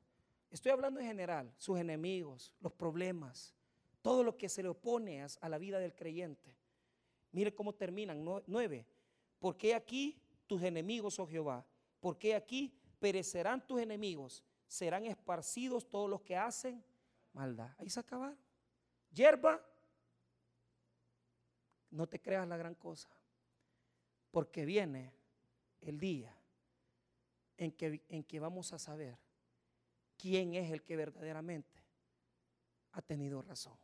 Estoy 0.53 0.71
hablando 0.71 1.01
en 1.01 1.07
general, 1.07 1.51
sus 1.57 1.79
enemigos, 1.79 2.55
los 2.61 2.75
problemas, 2.75 3.55
todo 4.03 4.25
lo 4.25 4.37
que 4.37 4.49
se 4.49 4.63
le 4.63 4.69
opone 4.69 5.23
a 5.23 5.49
la 5.49 5.59
vida 5.59 5.79
del 5.79 5.95
creyente. 5.95 6.57
Mire 7.31 7.55
cómo 7.55 7.73
terminan. 7.73 8.25
Nueve. 8.47 8.87
Porque 9.39 9.75
aquí 9.75 10.21
tus 10.47 10.63
enemigos, 10.63 11.19
oh 11.19 11.27
Jehová? 11.27 11.65
Porque 12.01 12.35
aquí 12.35 12.79
perecerán 12.99 13.67
tus 13.67 13.81
enemigos? 13.81 14.45
Serán 14.67 15.07
esparcidos 15.07 15.89
todos 15.89 16.11
los 16.11 16.21
que 16.23 16.37
hacen 16.37 16.85
maldad. 17.33 17.71
Ahí 17.79 17.89
se 17.89 18.01
acabaron. 18.01 18.39
Hierba, 19.13 19.65
no 21.91 22.07
te 22.09 22.21
creas 22.21 22.47
la 22.49 22.57
gran 22.57 22.75
cosa. 22.75 23.09
Porque 24.31 24.65
viene 24.65 25.13
el 25.81 25.99
día 25.99 26.35
en 27.57 27.73
que, 27.73 28.03
en 28.09 28.25
que 28.25 28.41
vamos 28.41 28.73
a 28.73 28.79
saber 28.79 29.19
quién 30.17 30.55
es 30.55 30.71
el 30.71 30.83
que 30.83 30.97
verdaderamente 30.97 31.83
ha 32.93 33.03
tenido 33.03 33.43
razón. 33.43 33.82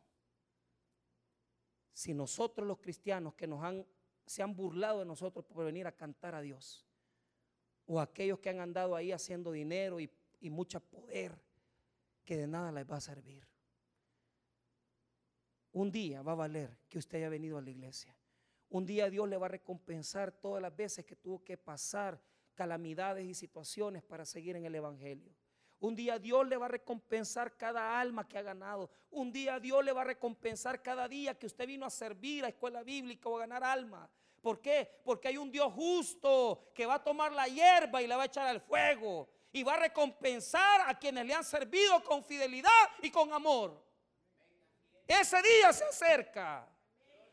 Si 1.99 2.13
nosotros 2.13 2.65
los 2.65 2.77
cristianos 2.77 3.33
que 3.33 3.45
nos 3.45 3.61
han, 3.61 3.85
se 4.25 4.41
han 4.41 4.55
burlado 4.55 4.99
de 4.99 5.05
nosotros 5.05 5.43
por 5.43 5.65
venir 5.65 5.85
a 5.85 5.91
cantar 5.91 6.33
a 6.33 6.39
Dios, 6.39 6.87
o 7.87 7.99
aquellos 7.99 8.39
que 8.39 8.49
han 8.49 8.61
andado 8.61 8.95
ahí 8.95 9.11
haciendo 9.11 9.51
dinero 9.51 9.99
y, 9.99 10.09
y 10.39 10.49
mucho 10.49 10.79
poder, 10.79 11.37
que 12.23 12.37
de 12.37 12.47
nada 12.47 12.71
les 12.71 12.89
va 12.89 12.95
a 12.95 13.01
servir. 13.01 13.45
Un 15.73 15.91
día 15.91 16.21
va 16.21 16.31
a 16.31 16.35
valer 16.35 16.77
que 16.87 16.99
usted 16.99 17.17
haya 17.17 17.27
venido 17.27 17.57
a 17.57 17.61
la 17.61 17.69
iglesia. 17.69 18.15
Un 18.69 18.85
día 18.85 19.09
Dios 19.09 19.27
le 19.27 19.35
va 19.35 19.47
a 19.47 19.49
recompensar 19.49 20.31
todas 20.31 20.61
las 20.61 20.73
veces 20.73 21.03
que 21.03 21.17
tuvo 21.17 21.43
que 21.43 21.57
pasar 21.57 22.17
calamidades 22.55 23.25
y 23.25 23.33
situaciones 23.33 24.03
para 24.03 24.25
seguir 24.25 24.55
en 24.55 24.63
el 24.63 24.73
Evangelio. 24.73 25.35
Un 25.81 25.95
día 25.95 26.19
Dios 26.19 26.47
le 26.47 26.57
va 26.57 26.65
a 26.65 26.69
recompensar 26.69 27.55
cada 27.55 27.99
alma 27.99 28.27
que 28.27 28.37
ha 28.37 28.41
ganado. 28.41 28.89
Un 29.11 29.31
día 29.31 29.59
Dios 29.59 29.83
le 29.83 29.93
va 29.93 30.01
a 30.01 30.05
recompensar 30.05 30.81
cada 30.81 31.07
día 31.07 31.37
que 31.37 31.45
usted 31.45 31.65
vino 31.65 31.85
a 31.85 31.89
servir 31.89 32.43
a 32.43 32.49
escuela 32.49 32.83
bíblica 32.83 33.29
o 33.29 33.37
a 33.37 33.41
ganar 33.41 33.63
alma. 33.63 34.09
¿Por 34.41 34.61
qué? 34.61 34.99
Porque 35.03 35.29
hay 35.29 35.37
un 35.37 35.51
Dios 35.51 35.71
justo 35.73 36.71
que 36.73 36.85
va 36.85 36.95
a 36.95 37.03
tomar 37.03 37.31
la 37.31 37.47
hierba 37.47 38.01
y 38.01 38.07
la 38.07 38.17
va 38.17 38.23
a 38.23 38.27
echar 38.27 38.47
al 38.47 38.61
fuego. 38.61 39.29
Y 39.51 39.63
va 39.63 39.75
a 39.75 39.79
recompensar 39.79 40.81
a 40.87 40.97
quienes 40.97 41.25
le 41.25 41.33
han 41.33 41.43
servido 41.43 42.03
con 42.03 42.23
fidelidad 42.23 42.89
y 43.01 43.09
con 43.09 43.33
amor. 43.33 43.81
Ese 45.07 45.41
día 45.41 45.73
se 45.73 45.85
acerca. 45.85 46.67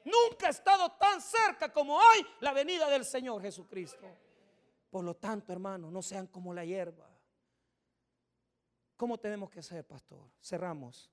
Nunca 0.05 0.47
ha 0.47 0.51
estado 0.51 0.93
tan 0.93 1.21
cerca 1.21 1.73
como 1.73 1.97
hoy 1.97 2.27
la 2.41 2.53
venida 2.53 2.89
del 2.89 3.05
Señor 3.05 3.43
Jesucristo. 3.43 4.07
Por 4.89 5.05
lo 5.05 5.15
tanto, 5.15 5.53
hermanos, 5.53 5.91
no 5.93 6.01
sean 6.01 6.29
como 6.29 6.55
la 6.55 6.65
hierba. 6.65 7.16
¿Cómo 8.97 9.19
tenemos 9.19 9.51
que 9.51 9.63
ser, 9.63 9.87
pastor? 9.87 10.31
Cerramos. 10.41 11.11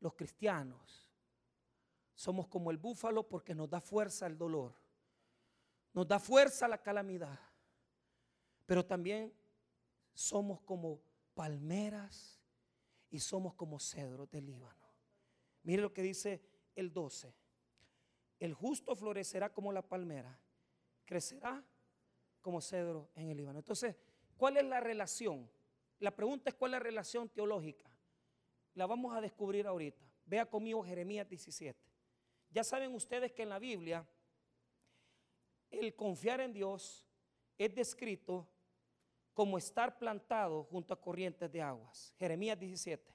Los 0.00 0.14
cristianos 0.14 1.08
somos 2.14 2.46
como 2.46 2.70
el 2.70 2.78
búfalo 2.78 3.28
porque 3.28 3.54
nos 3.54 3.68
da 3.68 3.80
fuerza 3.80 4.26
el 4.26 4.36
dolor, 4.36 4.74
nos 5.92 6.06
da 6.06 6.18
fuerza 6.18 6.68
la 6.68 6.78
calamidad, 6.78 7.38
pero 8.66 8.84
también 8.84 9.32
somos 10.12 10.60
como 10.60 11.00
palmeras 11.34 12.40
y 13.10 13.18
somos 13.18 13.54
como 13.54 13.78
cedros 13.78 14.30
del 14.30 14.46
Líbano. 14.46 14.86
Mire 15.62 15.82
lo 15.82 15.92
que 15.92 16.02
dice 16.02 16.42
el 16.74 16.92
12. 16.92 17.34
El 18.38 18.54
justo 18.54 18.96
florecerá 18.96 19.52
como 19.52 19.72
la 19.72 19.82
palmera, 19.82 20.38
crecerá 21.04 21.64
como 22.42 22.60
cedro 22.60 23.08
en 23.14 23.30
el 23.30 23.36
Líbano. 23.38 23.60
Entonces, 23.60 23.96
¿cuál 24.36 24.58
es 24.58 24.64
la 24.64 24.80
relación? 24.80 25.48
La 25.98 26.14
pregunta 26.14 26.50
es 26.50 26.56
cuál 26.56 26.72
es 26.72 26.72
la 26.72 26.80
relación 26.80 27.28
teológica. 27.28 27.88
La 28.74 28.86
vamos 28.86 29.16
a 29.16 29.20
descubrir 29.20 29.66
ahorita. 29.66 30.04
Vea 30.26 30.44
conmigo 30.44 30.84
Jeremías 30.84 31.28
17. 31.28 31.78
Ya 32.50 32.64
saben 32.64 32.94
ustedes 32.94 33.32
que 33.32 33.42
en 33.42 33.48
la 33.48 33.58
Biblia 33.58 34.06
el 35.70 35.94
confiar 35.94 36.40
en 36.40 36.52
Dios 36.52 37.06
es 37.56 37.74
descrito 37.74 38.48
como 39.32 39.56
estar 39.56 39.98
plantado 39.98 40.64
junto 40.64 40.92
a 40.92 41.00
corrientes 41.00 41.50
de 41.50 41.62
aguas. 41.62 42.12
Jeremías 42.18 42.58
17. 42.58 43.14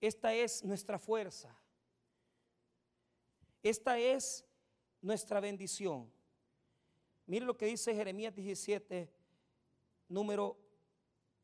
Esta 0.00 0.32
es 0.32 0.64
nuestra 0.64 0.98
fuerza. 0.98 1.56
Esta 3.62 3.98
es 3.98 4.46
nuestra 5.00 5.40
bendición. 5.40 6.12
Mire 7.28 7.44
lo 7.44 7.58
que 7.58 7.66
dice 7.66 7.94
Jeremías 7.94 8.34
17, 8.34 9.06
número 10.08 10.56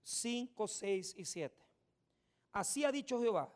5, 0.02 0.66
6 0.66 1.14
y 1.18 1.24
7. 1.26 1.54
Así 2.52 2.84
ha 2.84 2.90
dicho 2.90 3.20
Jehová, 3.20 3.54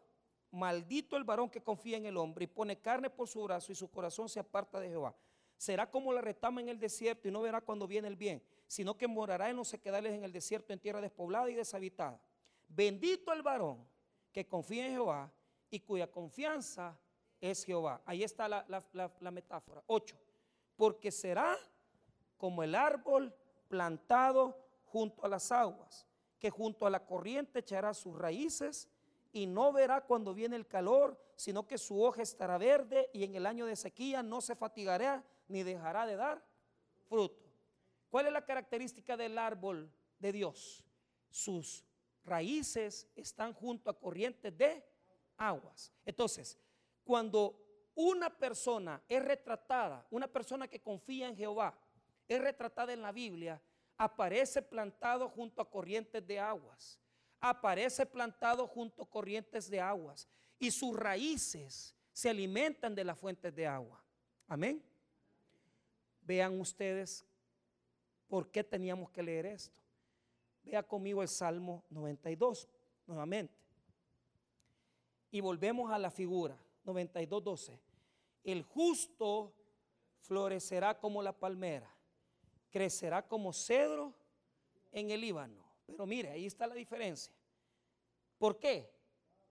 maldito 0.51 1.17
el 1.17 1.25
varón 1.25 1.49
que 1.49 1.63
confía 1.63 1.97
en 1.97 2.05
el 2.05 2.19
hombre 2.19 2.45
y 2.45 2.47
pone 2.47 2.79
carne 2.79 3.09
por 3.09 3.29
su 3.29 3.43
brazo 3.43 3.73
y 3.73 3.75
su 3.75 3.91
corazón 3.91 4.29
se 4.29 4.41
aparta 4.41 4.79
de 4.79 4.91
Jehová. 4.91 5.17
Será 5.57 5.91
como 5.91 6.13
la 6.13 6.21
retama 6.21 6.61
en 6.61 6.69
el 6.69 6.79
desierto 6.79 7.29
y 7.29 7.31
no 7.31 7.41
verá 7.41 7.63
cuando 7.63 7.87
viene 7.87 8.09
el 8.09 8.17
bien, 8.17 8.43
sino 8.67 8.95
que 8.95 9.09
morará 9.09 9.49
en 9.49 9.57
los 9.57 9.69
sequedales 9.69 10.13
en 10.13 10.23
el 10.23 10.31
desierto, 10.31 10.75
en 10.75 10.81
tierra 10.81 11.01
despoblada 11.01 11.49
y 11.49 11.55
deshabitada. 11.55 12.21
Bendito 12.69 13.33
el 13.33 13.41
varón 13.41 13.89
que 14.33 14.47
confía 14.47 14.85
en 14.85 14.93
Jehová 14.93 15.33
y 15.71 15.81
cuya 15.81 16.11
confianza 16.11 16.95
es 17.41 17.65
Jehová. 17.65 18.03
Ahí 18.05 18.23
está 18.23 18.49
la, 18.49 18.67
la 18.93 19.31
metáfora. 19.31 19.83
8. 19.87 20.15
Porque 20.77 21.11
será 21.11 21.57
como 22.39 22.63
el 22.63 22.75
árbol 22.75 23.35
plantado 23.69 24.57
junto 24.87 25.25
a 25.25 25.29
las 25.29 25.53
aguas, 25.53 26.07
que 26.39 26.51
junto 26.51 26.87
a 26.87 26.91
la 26.91 27.05
corriente 27.05 27.59
echará 27.59 27.93
sus 27.93 28.17
raíces 28.17 28.89
y 29.33 29.47
no 29.47 29.73
verá 29.73 30.01
cuando 30.01 30.33
viene 30.33 30.57
el 30.57 30.67
calor, 30.67 31.21
sino 31.37 31.67
que 31.67 31.77
su 31.77 32.03
hoja 32.03 32.23
estará 32.23 32.57
verde 32.57 33.11
y 33.13 33.25
en 33.25 33.35
el 33.35 33.45
año 33.45 33.67
de 33.67 33.77
sequía 33.77 34.23
no 34.23 34.41
se 34.41 34.57
fatigará 34.57 35.23
ni 35.49 35.63
dejará 35.63 36.07
de 36.07 36.17
dar 36.17 36.43
fruto. 37.09 37.45
¿Cuál 38.11 38.27
es 38.27 38.33
la 38.33 38.45
característica 38.45 39.17
del 39.17 39.37
árbol 39.37 39.93
de 40.19 40.33
Dios? 40.33 40.85
Sus 41.31 41.85
raíces 42.25 43.09
están 43.15 43.53
junto 43.53 43.91
a 43.91 43.99
corrientes 43.99 44.57
de 44.57 44.85
aguas. 45.37 45.93
Entonces, 46.05 46.59
cuando 47.05 47.65
una 47.95 48.31
persona 48.31 49.03
es 49.09 49.23
retratada, 49.23 50.07
una 50.11 50.29
persona 50.29 50.69
que 50.69 50.81
confía 50.81 51.29
en 51.29 51.37
Jehová, 51.37 51.79
es 52.29 52.41
retratada 52.41 52.93
en 52.93 53.03
la 53.03 53.11
Biblia, 53.11 53.61
aparece 53.97 54.61
plantado 54.63 55.29
junto 55.29 55.63
a 55.63 55.69
corrientes 55.69 56.25
de 56.27 56.39
aguas. 56.39 56.99
Aparece 57.41 58.05
plantado 58.05 58.67
junto 58.67 59.03
a 59.03 59.09
corrientes 59.09 59.71
de 59.71 59.81
aguas. 59.81 60.29
Y 60.59 60.71
sus 60.71 60.97
raíces 60.97 61.95
se 62.13 62.29
alimentan 62.29 62.95
de 62.95 63.05
las 63.05 63.19
fuentes 63.19 63.55
de 63.55 63.67
agua. 63.67 64.03
Amén. 64.47 64.83
Vean 66.23 66.61
ustedes 66.61 67.25
por 68.29 68.51
qué 68.51 68.63
teníamos 68.63 69.11
que 69.11 69.23
leer 69.23 69.47
esto. 69.47 69.83
Vea 70.65 70.83
conmigo 70.83 71.23
el 71.23 71.29
Salmo 71.29 71.85
92 71.89 72.69
nuevamente. 73.07 73.55
Y 75.31 75.41
volvemos 75.41 75.91
a 75.91 75.99
la 75.99 76.11
figura 76.11 76.59
92, 76.85 77.45
12. 77.45 77.81
El 78.45 78.63
justo 78.63 79.55
florecerá 80.21 80.99
como 80.99 81.23
la 81.23 81.33
palmera 81.33 81.98
crecerá 82.71 83.27
como 83.27 83.53
cedro 83.53 84.15
en 84.93 85.11
el 85.11 85.21
Líbano. 85.21 85.63
Pero 85.87 86.07
mire, 86.07 86.31
ahí 86.31 86.47
está 86.47 86.67
la 86.67 86.75
diferencia. 86.75 87.33
¿Por 88.39 88.59
qué? 88.59 88.93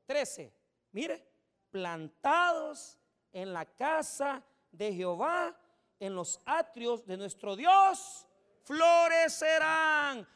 13. 0.05 0.53
Mire, 0.91 1.28
plantados 1.70 2.97
en 3.34 3.53
la 3.53 3.65
casa 3.65 4.43
de 4.72 4.93
Jehová, 4.93 5.57
en 5.99 6.15
los 6.15 6.39
atrios 6.45 7.05
de 7.05 7.18
nuestro 7.18 7.55
Dios, 7.55 8.26
florecerán. 8.63 10.28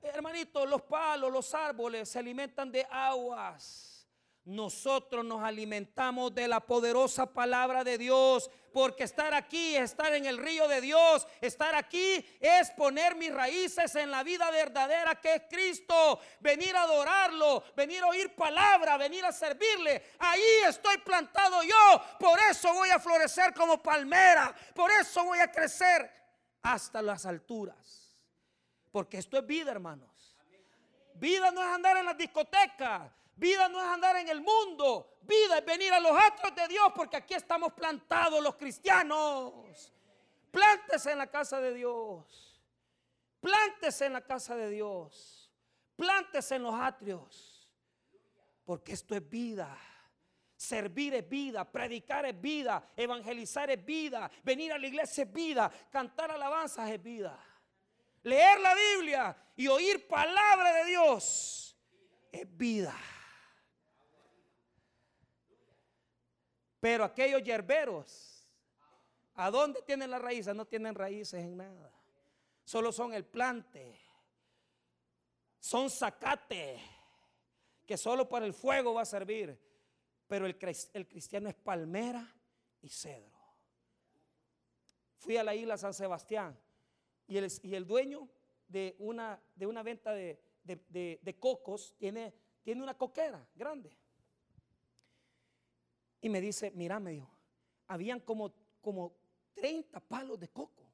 Hermanito, 0.00 0.64
los 0.64 0.82
palos, 0.82 1.32
los 1.32 1.52
árboles 1.54 2.08
se 2.08 2.18
alimentan 2.18 2.70
de 2.70 2.86
aguas 2.90 3.87
nosotros 4.48 5.26
nos 5.26 5.42
alimentamos 5.42 6.34
de 6.34 6.48
la 6.48 6.60
poderosa 6.60 7.26
palabra 7.26 7.84
de 7.84 7.98
Dios, 7.98 8.50
porque 8.72 9.04
estar 9.04 9.34
aquí, 9.34 9.76
estar 9.76 10.14
en 10.14 10.24
el 10.24 10.38
río 10.38 10.66
de 10.68 10.80
Dios, 10.80 11.26
estar 11.42 11.74
aquí 11.74 12.26
es 12.40 12.70
poner 12.70 13.14
mis 13.14 13.30
raíces 13.30 13.94
en 13.96 14.10
la 14.10 14.22
vida 14.22 14.50
verdadera 14.50 15.20
que 15.20 15.34
es 15.34 15.42
Cristo, 15.50 16.18
venir 16.40 16.74
a 16.76 16.84
adorarlo, 16.84 17.62
venir 17.76 18.02
a 18.02 18.06
oír 18.06 18.34
palabra, 18.34 18.96
venir 18.96 19.22
a 19.26 19.32
servirle. 19.32 20.12
Ahí 20.18 20.62
estoy 20.66 20.96
plantado 20.98 21.62
yo, 21.62 22.02
por 22.18 22.40
eso 22.50 22.72
voy 22.72 22.88
a 22.88 22.98
florecer 22.98 23.52
como 23.52 23.82
palmera, 23.82 24.54
por 24.74 24.90
eso 24.90 25.24
voy 25.24 25.40
a 25.40 25.52
crecer 25.52 26.10
hasta 26.62 27.02
las 27.02 27.26
alturas, 27.26 28.18
porque 28.90 29.18
esto 29.18 29.36
es 29.36 29.46
vida, 29.46 29.72
hermanos. 29.72 30.38
Vida 31.16 31.50
no 31.50 31.60
es 31.60 31.68
andar 31.68 31.98
en 31.98 32.06
las 32.06 32.16
discotecas. 32.16 33.17
Vida 33.38 33.68
no 33.68 33.78
es 33.78 33.86
andar 33.86 34.16
en 34.16 34.28
el 34.28 34.40
mundo. 34.40 35.18
Vida 35.22 35.58
es 35.58 35.64
venir 35.64 35.92
a 35.92 36.00
los 36.00 36.10
atrios 36.10 36.54
de 36.56 36.66
Dios 36.66 36.92
porque 36.94 37.16
aquí 37.16 37.34
estamos 37.34 37.72
plantados 37.72 38.42
los 38.42 38.56
cristianos. 38.56 39.92
Plántese 40.50 41.12
en 41.12 41.18
la 41.18 41.28
casa 41.28 41.60
de 41.60 41.72
Dios. 41.72 42.60
Plántese 43.40 44.06
en 44.06 44.14
la 44.14 44.22
casa 44.22 44.56
de 44.56 44.68
Dios. 44.70 45.52
Plántese 45.94 46.56
en 46.56 46.64
los 46.64 46.74
atrios. 46.74 47.70
Porque 48.64 48.92
esto 48.92 49.14
es 49.14 49.28
vida. 49.28 49.78
Servir 50.56 51.14
es 51.14 51.28
vida, 51.28 51.64
predicar 51.64 52.26
es 52.26 52.40
vida, 52.40 52.90
evangelizar 52.96 53.70
es 53.70 53.84
vida, 53.84 54.28
venir 54.42 54.72
a 54.72 54.78
la 54.78 54.88
iglesia 54.88 55.22
es 55.22 55.32
vida, 55.32 55.70
cantar 55.88 56.32
alabanzas 56.32 56.90
es 56.90 57.00
vida. 57.00 57.38
Leer 58.24 58.58
la 58.58 58.74
Biblia 58.74 59.36
y 59.54 59.68
oír 59.68 60.08
palabra 60.08 60.72
de 60.72 60.84
Dios 60.86 61.76
es 62.32 62.56
vida. 62.56 62.96
Pero 66.80 67.04
aquellos 67.04 67.42
yerberos, 67.42 68.46
¿a 69.34 69.50
dónde 69.50 69.82
tienen 69.82 70.10
las 70.10 70.22
raíces? 70.22 70.54
No 70.54 70.66
tienen 70.66 70.94
raíces 70.94 71.42
en 71.42 71.56
nada. 71.56 71.92
Solo 72.64 72.92
son 72.92 73.12
el 73.14 73.24
plante. 73.24 74.00
Son 75.58 75.90
zacate, 75.90 76.80
que 77.84 77.96
solo 77.96 78.28
para 78.28 78.46
el 78.46 78.54
fuego 78.54 78.94
va 78.94 79.02
a 79.02 79.06
servir 79.06 79.58
pero 80.28 80.46
el, 80.46 80.56
cristiano 80.58 81.48
es 81.48 81.54
palmera 81.54 82.30
y 82.82 82.90
cedro. 82.90 83.38
Fui 85.16 85.36
a 85.36 85.42
la 85.42 85.54
isla 85.54 85.78
San 85.78 85.94
Sebastián 85.94 86.56
y 87.26 87.38
el, 87.38 87.86
dueño 87.86 88.28
de 88.68 88.94
una, 88.98 89.40
venta 89.82 90.12
de, 90.12 91.36
cocos 91.40 91.96
tiene 91.98 92.32
una 92.66 92.96
coquera 92.96 93.44
grande. 93.54 93.90
Y 96.20 96.28
me 96.28 96.40
dice, 96.40 96.70
mira, 96.72 96.98
me 96.98 97.12
dijo, 97.12 97.30
habían 97.86 98.20
como, 98.20 98.52
como 98.80 99.16
30 99.54 100.00
palos 100.00 100.38
de 100.38 100.48
coco. 100.48 100.84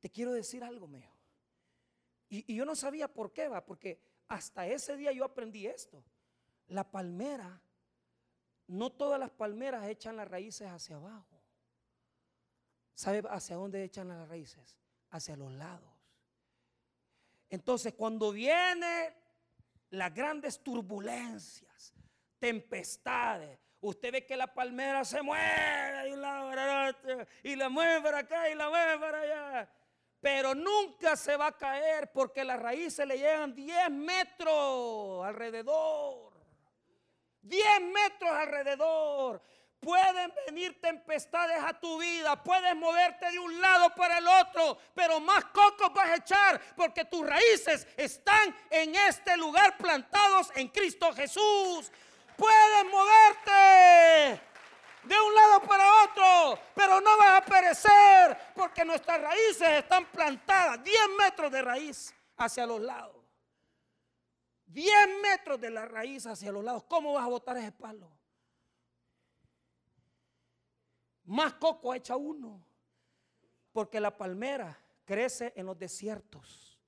Te 0.00 0.10
quiero 0.10 0.32
decir 0.32 0.64
algo, 0.64 0.86
me 0.86 0.98
dijo. 0.98 1.16
Y, 2.28 2.52
y 2.52 2.56
yo 2.56 2.64
no 2.64 2.74
sabía 2.74 3.12
por 3.12 3.32
qué 3.32 3.48
va, 3.48 3.64
porque 3.64 4.00
hasta 4.28 4.66
ese 4.66 4.96
día 4.96 5.12
yo 5.12 5.24
aprendí 5.24 5.66
esto. 5.66 6.02
La 6.68 6.90
palmera, 6.90 7.60
no 8.66 8.90
todas 8.90 9.20
las 9.20 9.30
palmeras 9.30 9.88
echan 9.88 10.16
las 10.16 10.28
raíces 10.28 10.68
hacia 10.68 10.96
abajo. 10.96 11.40
¿Sabe 12.94 13.22
hacia 13.28 13.56
dónde 13.56 13.84
echan 13.84 14.08
las 14.08 14.28
raíces? 14.28 14.76
Hacia 15.10 15.36
los 15.36 15.52
lados. 15.52 15.92
Entonces, 17.48 17.94
cuando 17.94 18.32
vienen 18.32 19.14
las 19.90 20.12
grandes 20.14 20.62
turbulencias, 20.62 21.94
tempestades, 22.38 23.58
usted 23.80 24.12
ve 24.12 24.26
que 24.26 24.36
la 24.36 24.52
palmera 24.52 25.04
se 25.04 25.22
mueve 25.22 26.04
de 26.04 26.12
un 26.12 26.20
lado 26.20 26.50
para 26.50 26.88
otro 26.90 27.26
y 27.42 27.56
la 27.56 27.68
mueve 27.68 28.00
para 28.00 28.18
acá 28.18 28.50
y 28.50 28.54
la 28.54 28.68
mueve 28.68 28.98
para 28.98 29.20
allá. 29.20 29.68
Pero 30.20 30.54
nunca 30.54 31.14
se 31.14 31.36
va 31.36 31.48
a 31.48 31.56
caer 31.56 32.10
porque 32.12 32.42
las 32.42 32.58
raíces 32.58 33.06
le 33.06 33.18
llegan 33.18 33.54
10 33.54 33.90
metros 33.90 35.24
alrededor. 35.24 36.32
10 37.42 37.80
metros 37.92 38.30
alrededor. 38.30 39.42
Pueden 39.78 40.32
venir 40.46 40.80
tempestades 40.80 41.62
a 41.62 41.78
tu 41.78 42.00
vida, 42.00 42.42
puedes 42.42 42.74
moverte 42.74 43.30
de 43.30 43.38
un 43.38 43.60
lado 43.60 43.94
para 43.94 44.18
el 44.18 44.26
otro, 44.26 44.78
pero 44.94 45.20
más 45.20 45.44
cocos 45.44 45.92
vas 45.94 46.08
a 46.08 46.16
echar 46.16 46.60
porque 46.74 47.04
tus 47.04 47.24
raíces 47.24 47.86
están 47.96 48.56
en 48.70 48.96
este 48.96 49.36
lugar 49.36 49.76
plantados 49.76 50.50
en 50.56 50.68
Cristo 50.68 51.12
Jesús. 51.12 51.92
Puedes 52.36 52.84
moverte 52.90 54.42
de 55.04 55.20
un 55.20 55.34
lado 55.34 55.62
para 55.62 56.04
otro, 56.04 56.60
pero 56.74 57.00
no 57.00 57.16
vas 57.16 57.40
a 57.40 57.44
perecer 57.44 58.36
porque 58.54 58.84
nuestras 58.84 59.20
raíces 59.20 59.68
están 59.68 60.04
plantadas 60.06 60.82
10 60.82 60.98
metros 61.18 61.50
de 61.50 61.62
raíz 61.62 62.14
hacia 62.36 62.66
los 62.66 62.80
lados. 62.80 63.16
10 64.66 64.92
metros 65.22 65.60
de 65.60 65.70
la 65.70 65.86
raíz 65.86 66.26
hacia 66.26 66.52
los 66.52 66.62
lados. 66.62 66.84
¿Cómo 66.84 67.14
vas 67.14 67.24
a 67.24 67.28
botar 67.28 67.56
ese 67.56 67.72
palo? 67.72 68.10
Más 71.24 71.54
coco 71.54 71.94
echa 71.94 72.16
uno. 72.16 72.64
Porque 73.72 74.00
la 74.00 74.16
palmera 74.16 74.78
crece 75.04 75.52
en 75.56 75.66
los 75.66 75.78
desiertos. 75.78 76.80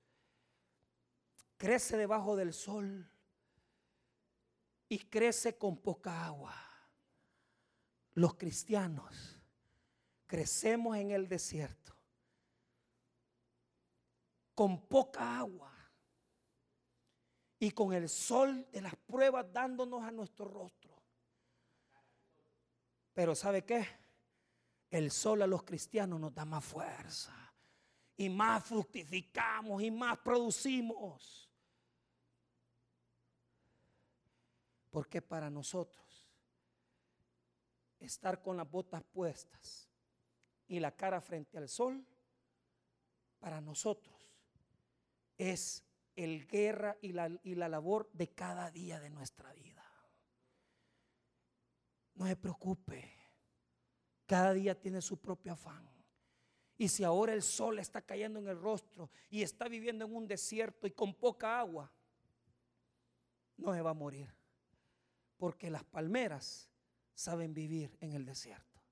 Crece 1.56 1.96
debajo 1.96 2.36
del 2.36 2.52
sol. 2.52 3.10
Y 4.88 4.98
crece 4.98 5.56
con 5.56 5.76
poca 5.76 6.24
agua. 6.24 6.54
Los 8.14 8.34
cristianos 8.34 9.38
crecemos 10.26 10.96
en 10.96 11.10
el 11.10 11.28
desierto. 11.28 11.94
Con 14.54 14.80
poca 14.86 15.38
agua 15.38 15.72
y 17.60 17.70
con 17.72 17.92
el 17.92 18.08
sol 18.08 18.66
de 18.70 18.80
las 18.80 18.94
pruebas 18.94 19.46
dándonos 19.52 20.02
a 20.02 20.10
nuestro 20.10 20.46
rostro. 20.46 20.96
Pero 23.12 23.34
¿sabe 23.34 23.64
qué? 23.64 23.86
El 24.90 25.10
sol 25.10 25.42
a 25.42 25.46
los 25.46 25.64
cristianos 25.64 26.20
nos 26.20 26.34
da 26.34 26.44
más 26.44 26.64
fuerza 26.64 27.34
y 28.16 28.28
más 28.28 28.64
fructificamos 28.64 29.82
y 29.82 29.90
más 29.90 30.18
producimos. 30.18 31.47
Porque 34.90 35.22
para 35.22 35.50
nosotros 35.50 36.26
estar 37.98 38.42
con 38.42 38.56
las 38.56 38.70
botas 38.70 39.02
puestas 39.02 39.88
y 40.66 40.80
la 40.80 40.94
cara 40.94 41.20
frente 41.20 41.58
al 41.58 41.68
sol, 41.68 42.04
para 43.38 43.60
nosotros 43.60 44.16
es 45.36 45.84
el 46.16 46.46
guerra 46.46 46.96
y 47.00 47.12
la, 47.12 47.30
y 47.42 47.54
la 47.54 47.68
labor 47.68 48.10
de 48.12 48.28
cada 48.28 48.70
día 48.70 49.00
de 49.00 49.10
nuestra 49.10 49.52
vida. 49.52 49.84
No 52.14 52.26
se 52.26 52.36
preocupe, 52.36 53.14
cada 54.26 54.52
día 54.52 54.78
tiene 54.78 55.00
su 55.00 55.20
propio 55.20 55.52
afán. 55.52 55.88
Y 56.76 56.88
si 56.88 57.02
ahora 57.02 57.32
el 57.32 57.42
sol 57.42 57.78
está 57.78 58.02
cayendo 58.02 58.38
en 58.38 58.48
el 58.48 58.60
rostro 58.60 59.10
y 59.30 59.42
está 59.42 59.68
viviendo 59.68 60.04
en 60.04 60.14
un 60.14 60.26
desierto 60.26 60.86
y 60.86 60.92
con 60.92 61.14
poca 61.14 61.58
agua, 61.58 61.92
no 63.56 63.72
se 63.74 63.80
va 63.80 63.90
a 63.90 63.94
morir. 63.94 64.37
Porque 65.38 65.70
las 65.70 65.84
palmeras 65.84 66.68
saben 67.14 67.54
vivir 67.54 67.96
en 68.00 68.12
el 68.12 68.26
desierto. 68.26 68.82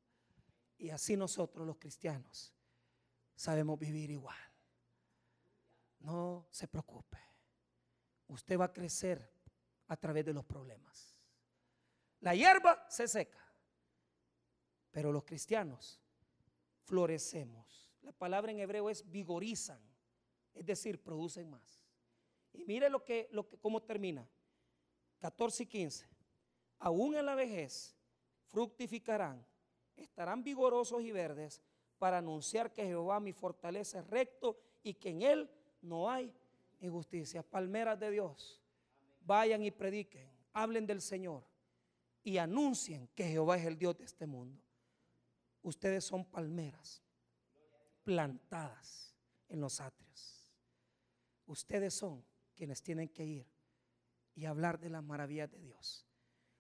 Y 0.79 0.91
así 0.91 1.17
nosotros 1.17 1.67
los 1.67 1.77
cristianos 1.77 2.55
sabemos 3.35 3.79
vivir 3.79 4.11
igual. 4.11 4.37
No 6.01 6.47
se 6.51 6.69
preocupe. 6.69 7.19
Usted 8.29 8.59
va 8.59 8.67
a 8.67 8.73
crecer 8.73 9.31
a 9.89 9.97
través 9.97 10.25
de 10.25 10.33
los 10.33 10.45
problemas. 10.45 11.17
La 12.21 12.35
hierba 12.35 12.87
se 12.89 13.07
seca, 13.07 13.39
pero 14.91 15.13
los 15.13 15.25
cristianos 15.25 16.01
florecemos. 16.85 17.93
La 18.03 18.13
palabra 18.13 18.51
en 18.51 18.61
hebreo 18.61 18.89
es 18.89 19.09
vigorizan, 19.11 19.81
es 20.55 20.65
decir, 20.65 21.03
producen 21.03 21.51
más. 21.51 21.83
Y 22.53 22.65
mire 22.65 22.89
lo 22.89 23.05
que, 23.05 23.29
lo 23.33 23.49
que 23.49 23.59
cómo 23.59 23.83
termina. 23.83 24.29
14 25.19 25.63
y 25.65 25.67
15. 25.67 26.16
Aún 26.79 27.15
en 27.15 27.27
la 27.27 27.35
vejez 27.35 27.97
fructificarán, 28.49 29.45
estarán 29.97 30.43
vigorosos 30.43 31.03
y 31.03 31.13
verdes 31.13 31.63
para 31.99 32.19
anunciar 32.19 32.73
que 32.73 32.85
Jehová 32.85 33.21
mi 33.21 33.33
fortaleza 33.33 34.01
es 34.01 34.07
recto 34.09 34.59
y 34.83 34.95
que 34.95 35.11
en 35.11 35.23
él 35.23 35.51
no 35.81 36.11
hay 36.11 36.33
injusticia. 36.81 37.43
Palmeras 37.43 37.99
de 37.99 38.11
Dios, 38.11 38.61
vayan 39.23 39.63
y 39.63 39.71
prediquen, 39.71 40.31
hablen 40.53 40.87
del 40.87 41.01
Señor 41.01 41.45
y 42.23 42.39
anuncien 42.39 43.09
que 43.15 43.25
Jehová 43.25 43.57
es 43.57 43.67
el 43.67 43.79
Dios 43.79 43.97
de 43.97 44.05
este 44.05 44.27
mundo. 44.27 44.63
Ustedes 45.63 46.05
son 46.05 46.25
palmeras 46.25 47.03
plantadas 48.05 49.17
en 49.49 49.61
los 49.61 49.81
atrios. 49.81 50.49
Ustedes 51.47 51.95
son 51.95 52.25
quienes 52.55 52.83
tienen 52.83 53.09
que 53.09 53.25
ir 53.25 53.47
y 54.35 54.45
hablar 54.45 54.79
de 54.79 54.91
las 54.91 55.03
maravillas 55.03 55.51
de 55.51 55.61
Dios. 55.61 56.06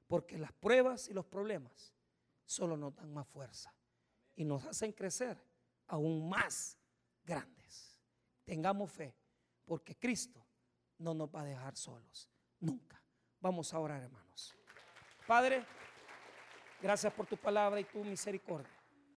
Porque 0.06 0.38
las 0.38 0.52
pruebas 0.52 1.08
y 1.08 1.14
los 1.14 1.26
problemas 1.26 1.94
solo 2.44 2.76
nos 2.76 2.94
dan 2.94 3.12
más 3.12 3.26
fuerza 3.26 3.74
y 4.34 4.44
nos 4.44 4.64
hacen 4.64 4.92
crecer 4.92 5.36
aún 5.88 6.28
más 6.28 6.78
grandes. 7.24 7.98
Tengamos 8.44 8.92
fe, 8.92 9.14
porque 9.64 9.96
Cristo 9.96 10.46
no 10.98 11.14
nos 11.14 11.28
va 11.28 11.42
a 11.42 11.44
dejar 11.44 11.76
solos, 11.76 12.28
nunca. 12.60 13.02
Vamos 13.40 13.72
a 13.74 13.78
orar, 13.78 14.02
hermanos. 14.02 14.54
Padre, 15.26 15.64
gracias 16.80 17.12
por 17.12 17.26
tu 17.26 17.36
palabra 17.36 17.80
y 17.80 17.84
tu 17.84 18.04
misericordia. 18.04 18.75